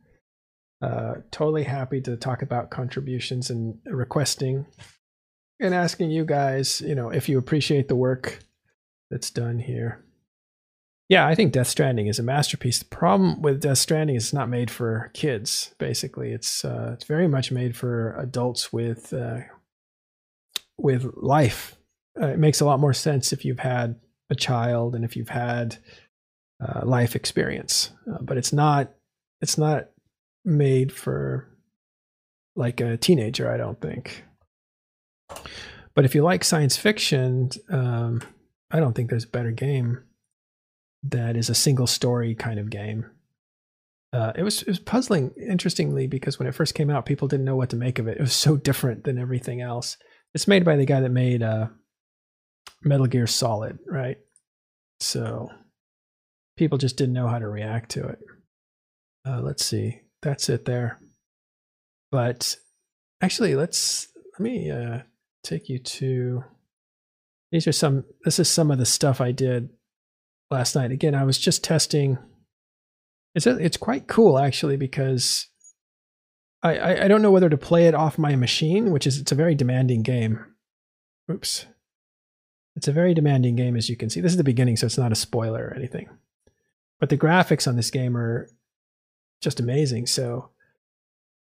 uh, 0.82 1.16
totally 1.30 1.64
happy 1.64 2.02
to 2.02 2.18
talk 2.18 2.42
about 2.42 2.72
contributions 2.72 3.52
and 3.52 3.78
requesting 3.86 4.66
and 5.60 5.76
asking 5.76 6.10
you 6.10 6.26
guys, 6.26 6.82
you 6.82 6.96
know, 6.96 7.10
if 7.10 7.30
you 7.30 7.38
appreciate 7.38 7.90
the 7.90 7.96
work 7.96 8.40
that's 9.12 9.30
done 9.30 9.60
here. 9.60 10.04
Yeah, 11.10 11.26
I 11.26 11.36
think 11.36 11.54
Death 11.54 11.68
Stranding 11.68 12.08
is 12.08 12.20
a 12.20 12.24
masterpiece. 12.24 12.80
The 12.80 12.86
problem 12.86 13.42
with 13.42 13.62
Death 13.62 13.78
Stranding 13.78 14.16
is 14.16 14.26
it's 14.26 14.34
not 14.34 14.50
made 14.50 14.70
for 14.70 15.10
kids. 15.14 15.74
Basically, 15.78 16.32
it's 16.32 16.66
uh, 16.66 16.92
it's 16.94 17.06
very 17.06 17.30
much 17.30 17.50
made 17.50 17.78
for 17.78 18.14
adults 18.20 18.74
with 18.74 19.14
uh, 19.14 19.40
with 20.78 21.06
life. 21.16 21.76
Uh, 22.22 22.28
it 22.28 22.39
makes 22.39 22.61
a 22.61 22.65
lot 22.65 22.80
more 22.80 22.93
sense 22.93 23.32
if 23.32 23.45
you've 23.45 23.59
had 23.59 23.99
a 24.30 24.36
child 24.36 24.95
and 24.95 25.05
if 25.05 25.15
you've 25.15 25.30
had 25.30 25.78
uh, 26.65 26.82
life 26.84 27.15
experience, 27.15 27.91
uh, 28.11 28.18
but 28.22 28.38
it's 28.38 28.51
not 28.53 28.91
it's 29.41 29.57
not 29.57 29.89
made 30.43 30.91
for 30.91 31.47
like 32.55 32.82
a 32.82 32.97
teenager. 32.97 33.51
I 33.51 33.57
don't 33.57 33.80
think. 33.80 34.24
But 35.93 36.05
if 36.05 36.15
you 36.15 36.24
like 36.24 36.43
science 36.43 36.78
fiction, 36.78 37.49
um, 37.70 38.22
I 38.72 38.80
don't 38.80 38.93
think 38.93 39.09
there's 39.09 39.24
a 39.24 39.30
better 39.30 39.51
game 39.51 40.03
that 41.03 41.36
is 41.36 41.49
a 41.49 41.55
single 41.55 41.88
story 41.88 42.36
kind 42.36 42.59
of 42.59 42.70
game. 42.70 43.05
Uh, 44.13 44.32
it 44.36 44.43
was 44.43 44.61
it 44.61 44.68
was 44.68 44.80
puzzling, 44.80 45.32
interestingly, 45.38 46.07
because 46.07 46.39
when 46.39 46.47
it 46.47 46.55
first 46.55 46.76
came 46.76 46.89
out, 46.89 47.05
people 47.05 47.28
didn't 47.28 47.45
know 47.45 47.55
what 47.55 47.70
to 47.70 47.76
make 47.76 47.99
of 47.99 48.07
it. 48.07 48.18
It 48.18 48.22
was 48.22 48.34
so 48.34 48.57
different 48.57 49.03
than 49.03 49.18
everything 49.18 49.61
else. 49.61 49.97
It's 50.34 50.47
made 50.47 50.63
by 50.63 50.76
the 50.76 50.86
guy 50.86 51.01
that 51.01 51.09
made 51.09 51.43
uh, 51.43 51.68
Metal 52.84 53.07
Gear 53.07 53.28
Solid, 53.28 53.80
right? 53.88 54.17
So 54.99 55.49
people 56.57 56.78
just 56.78 56.97
didn't 56.97 57.13
know 57.13 57.28
how 57.28 57.39
to 57.39 57.47
react 57.47 57.91
to 57.91 58.07
it. 58.07 58.19
Uh, 59.25 59.41
let's 59.41 59.65
see, 59.65 60.01
that's 60.21 60.49
it 60.49 60.65
there. 60.65 60.99
But 62.11 62.55
actually, 63.21 63.55
let's 63.55 64.07
let 64.34 64.39
me 64.39 64.71
uh, 64.71 64.99
take 65.43 65.69
you 65.69 65.80
to. 65.80 66.43
These 67.51 67.67
are 67.67 67.73
some. 67.73 68.05
This 68.23 68.39
is 68.39 68.49
some 68.49 68.71
of 68.71 68.78
the 68.78 68.86
stuff 68.86 69.19
I 69.21 69.32
did 69.32 69.69
last 70.49 70.75
night. 70.75 70.91
Again, 70.91 71.15
I 71.15 71.23
was 71.23 71.38
just 71.38 71.63
testing. 71.63 72.17
It's 73.36 73.45
a, 73.45 73.57
it's 73.57 73.78
quite 73.78 74.07
cool 74.07 74.39
actually 74.39 74.78
because 74.78 75.47
I, 76.63 76.78
I, 76.78 77.05
I 77.05 77.07
don't 77.07 77.21
know 77.21 77.32
whether 77.32 77.49
to 77.49 77.57
play 77.57 77.88
it 77.88 77.93
off 77.93 78.17
my 78.17 78.36
machine, 78.36 78.91
which 78.91 79.05
is 79.05 79.19
it's 79.19 79.32
a 79.32 79.36
very 79.36 79.53
demanding 79.53 80.01
game. 80.01 80.43
Oops. 81.32 81.65
It's 82.78 82.88
a 82.88 82.93
very 82.93 83.15
demanding 83.15 83.55
game, 83.55 83.75
as 83.75 83.89
you 83.89 83.97
can 83.97 84.09
see. 84.09 84.21
This 84.21 84.32
is 84.32 84.38
the 84.38 84.43
beginning, 84.43 84.78
so 84.78 84.86
it's 84.86 84.99
not 84.99 85.11
a 85.11 85.15
spoiler 85.15 85.65
or 85.65 85.73
anything. 85.75 86.07
But 86.99 87.09
the 87.09 87.17
graphics 87.17 87.67
on 87.67 87.75
this 87.75 87.89
game 87.89 88.15
are 88.15 88.49
just 89.41 89.59
amazing. 89.59 90.05
So, 90.05 90.51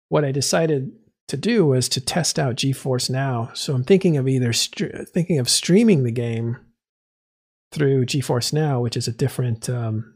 what 0.08 0.24
I 0.24 0.32
decided 0.32 0.94
to 1.28 1.36
do 1.36 1.66
was 1.66 1.90
to 1.90 2.00
test 2.00 2.40
out 2.40 2.56
GeForce 2.56 3.10
Now. 3.10 3.52
So 3.54 3.74
I'm 3.74 3.84
thinking 3.84 4.16
of 4.16 4.30
either 4.30 4.54
thinking 4.54 5.40
of 5.40 5.50
streaming 5.50 6.04
the 6.04 6.12
game 6.12 6.58
through 7.72 8.06
GeForce 8.06 8.54
Now, 8.54 8.80
which 8.80 8.96
is 8.96 9.08
a 9.08 9.12
different, 9.12 9.70
um, 9.70 10.14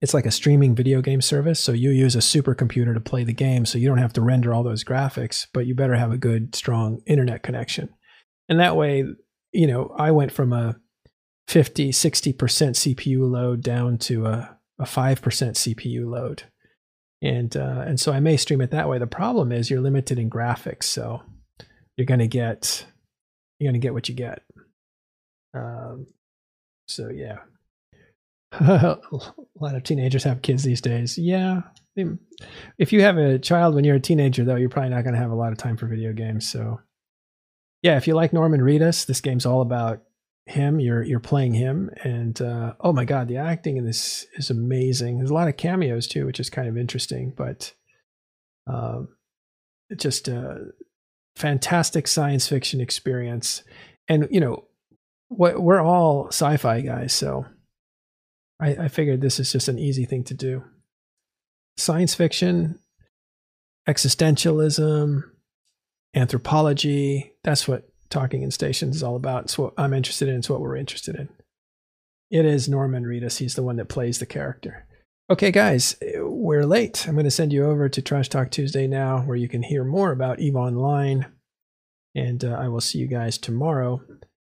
it's 0.00 0.14
like 0.14 0.26
a 0.26 0.32
streaming 0.32 0.74
video 0.74 1.00
game 1.00 1.20
service. 1.20 1.60
So 1.60 1.72
you 1.72 1.90
use 1.90 2.16
a 2.16 2.20
supercomputer 2.20 2.94
to 2.94 3.00
play 3.00 3.22
the 3.22 3.32
game. 3.32 3.66
So 3.66 3.78
you 3.78 3.86
don't 3.86 3.98
have 3.98 4.14
to 4.14 4.22
render 4.22 4.52
all 4.52 4.64
those 4.64 4.82
graphics, 4.82 5.46
but 5.52 5.66
you 5.66 5.76
better 5.76 5.96
have 5.96 6.10
a 6.10 6.18
good, 6.18 6.56
strong 6.56 7.02
internet 7.06 7.42
connection. 7.44 7.90
And 8.48 8.58
that 8.58 8.76
way, 8.76 9.04
you 9.52 9.66
know, 9.66 9.94
I 9.96 10.10
went 10.10 10.32
from 10.32 10.52
a 10.52 10.76
50, 11.48 11.90
60% 11.90 12.34
CPU 12.34 13.30
load 13.30 13.62
down 13.62 13.98
to 13.98 14.26
a, 14.26 14.58
a 14.78 14.84
5% 14.84 15.20
CPU 15.20 16.06
load. 16.06 16.44
And, 17.22 17.56
uh, 17.56 17.84
and 17.86 17.98
so 17.98 18.12
I 18.12 18.20
may 18.20 18.36
stream 18.36 18.60
it 18.60 18.70
that 18.70 18.88
way. 18.88 18.98
The 18.98 19.06
problem 19.06 19.50
is 19.50 19.70
you're 19.70 19.80
limited 19.80 20.18
in 20.18 20.30
graphics. 20.30 20.84
So 20.84 21.22
you're 21.96 22.06
going 22.06 22.20
to 22.20 22.28
get, 22.28 22.86
you're 23.58 23.70
going 23.70 23.80
to 23.80 23.84
get 23.84 23.94
what 23.94 24.08
you 24.08 24.14
get. 24.14 24.42
Um, 25.54 26.06
so 26.86 27.08
yeah. 27.08 27.38
a 28.52 28.98
lot 29.60 29.74
of 29.74 29.82
teenagers 29.82 30.24
have 30.24 30.42
kids 30.42 30.62
these 30.62 30.80
days. 30.80 31.18
Yeah. 31.18 31.62
If 32.78 32.92
you 32.92 33.02
have 33.02 33.18
a 33.18 33.38
child 33.38 33.74
when 33.74 33.84
you're 33.84 33.96
a 33.96 34.00
teenager, 34.00 34.44
though, 34.44 34.56
you're 34.56 34.68
probably 34.68 34.90
not 34.90 35.02
going 35.02 35.14
to 35.14 35.20
have 35.20 35.32
a 35.32 35.36
lot 35.36 35.52
of 35.52 35.58
time 35.58 35.76
for 35.76 35.86
video 35.86 36.12
games. 36.12 36.48
So, 36.48 36.80
yeah, 37.82 37.96
if 37.96 38.06
you 38.06 38.14
like 38.14 38.32
Norman 38.32 38.60
Reedus, 38.60 39.06
this 39.06 39.20
game's 39.20 39.46
all 39.46 39.60
about 39.60 40.02
him. 40.46 40.80
You're 40.80 41.02
you're 41.02 41.20
playing 41.20 41.54
him, 41.54 41.90
and 42.02 42.40
uh, 42.40 42.74
oh 42.80 42.92
my 42.92 43.04
god, 43.04 43.28
the 43.28 43.36
acting 43.36 43.76
in 43.76 43.84
this 43.84 44.26
is 44.34 44.50
amazing. 44.50 45.18
There's 45.18 45.30
a 45.30 45.34
lot 45.34 45.48
of 45.48 45.56
cameos 45.56 46.08
too, 46.08 46.26
which 46.26 46.40
is 46.40 46.50
kind 46.50 46.68
of 46.68 46.76
interesting. 46.76 47.32
But 47.36 47.72
um, 48.66 49.08
just 49.96 50.28
a 50.28 50.66
fantastic 51.36 52.08
science 52.08 52.48
fiction 52.48 52.80
experience, 52.80 53.62
and 54.08 54.26
you 54.30 54.40
know 54.40 54.64
we're 55.30 55.82
all 55.82 56.28
sci-fi 56.28 56.80
guys, 56.80 57.12
so 57.12 57.46
I, 58.60 58.68
I 58.70 58.88
figured 58.88 59.20
this 59.20 59.38
is 59.38 59.52
just 59.52 59.68
an 59.68 59.78
easy 59.78 60.04
thing 60.04 60.24
to 60.24 60.34
do. 60.34 60.64
Science 61.76 62.14
fiction, 62.14 62.80
existentialism, 63.88 65.22
anthropology. 66.14 67.32
That's 67.44 67.68
what 67.68 67.88
Talking 68.10 68.42
in 68.42 68.50
Stations 68.50 68.96
is 68.96 69.02
all 69.02 69.16
about. 69.16 69.44
It's 69.44 69.58
what 69.58 69.74
I'm 69.76 69.92
interested 69.92 70.28
in. 70.28 70.36
It's 70.36 70.48
what 70.48 70.60
we're 70.60 70.76
interested 70.76 71.14
in. 71.14 71.28
It 72.30 72.44
is 72.44 72.68
Norman 72.68 73.04
Reedus. 73.04 73.38
He's 73.38 73.54
the 73.54 73.62
one 73.62 73.76
that 73.76 73.88
plays 73.88 74.18
the 74.18 74.26
character. 74.26 74.86
Okay, 75.30 75.50
guys, 75.50 75.96
we're 76.16 76.64
late. 76.64 77.06
I'm 77.06 77.14
going 77.14 77.24
to 77.24 77.30
send 77.30 77.52
you 77.52 77.66
over 77.66 77.88
to 77.88 78.00
Trash 78.00 78.30
Talk 78.30 78.50
Tuesday 78.50 78.86
now, 78.86 79.20
where 79.20 79.36
you 79.36 79.48
can 79.48 79.62
hear 79.62 79.84
more 79.84 80.10
about 80.10 80.40
EVE 80.40 80.56
Online. 80.56 81.26
And 82.14 82.42
uh, 82.44 82.56
I 82.58 82.68
will 82.68 82.80
see 82.80 82.98
you 82.98 83.06
guys 83.06 83.36
tomorrow. 83.36 84.00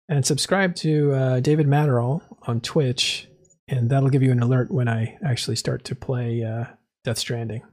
And 0.07 0.25
subscribe 0.25 0.75
to 0.75 1.13
uh, 1.13 1.39
David 1.39 1.67
Matterall 1.67 2.21
on 2.43 2.61
Twitch, 2.61 3.27
and 3.67 3.89
that'll 3.89 4.09
give 4.09 4.23
you 4.23 4.31
an 4.31 4.41
alert 4.41 4.71
when 4.71 4.87
I 4.87 5.17
actually 5.25 5.55
start 5.55 5.83
to 5.85 5.95
play 5.95 6.43
uh, 6.43 6.65
Death 7.03 7.17
Stranding. 7.17 7.63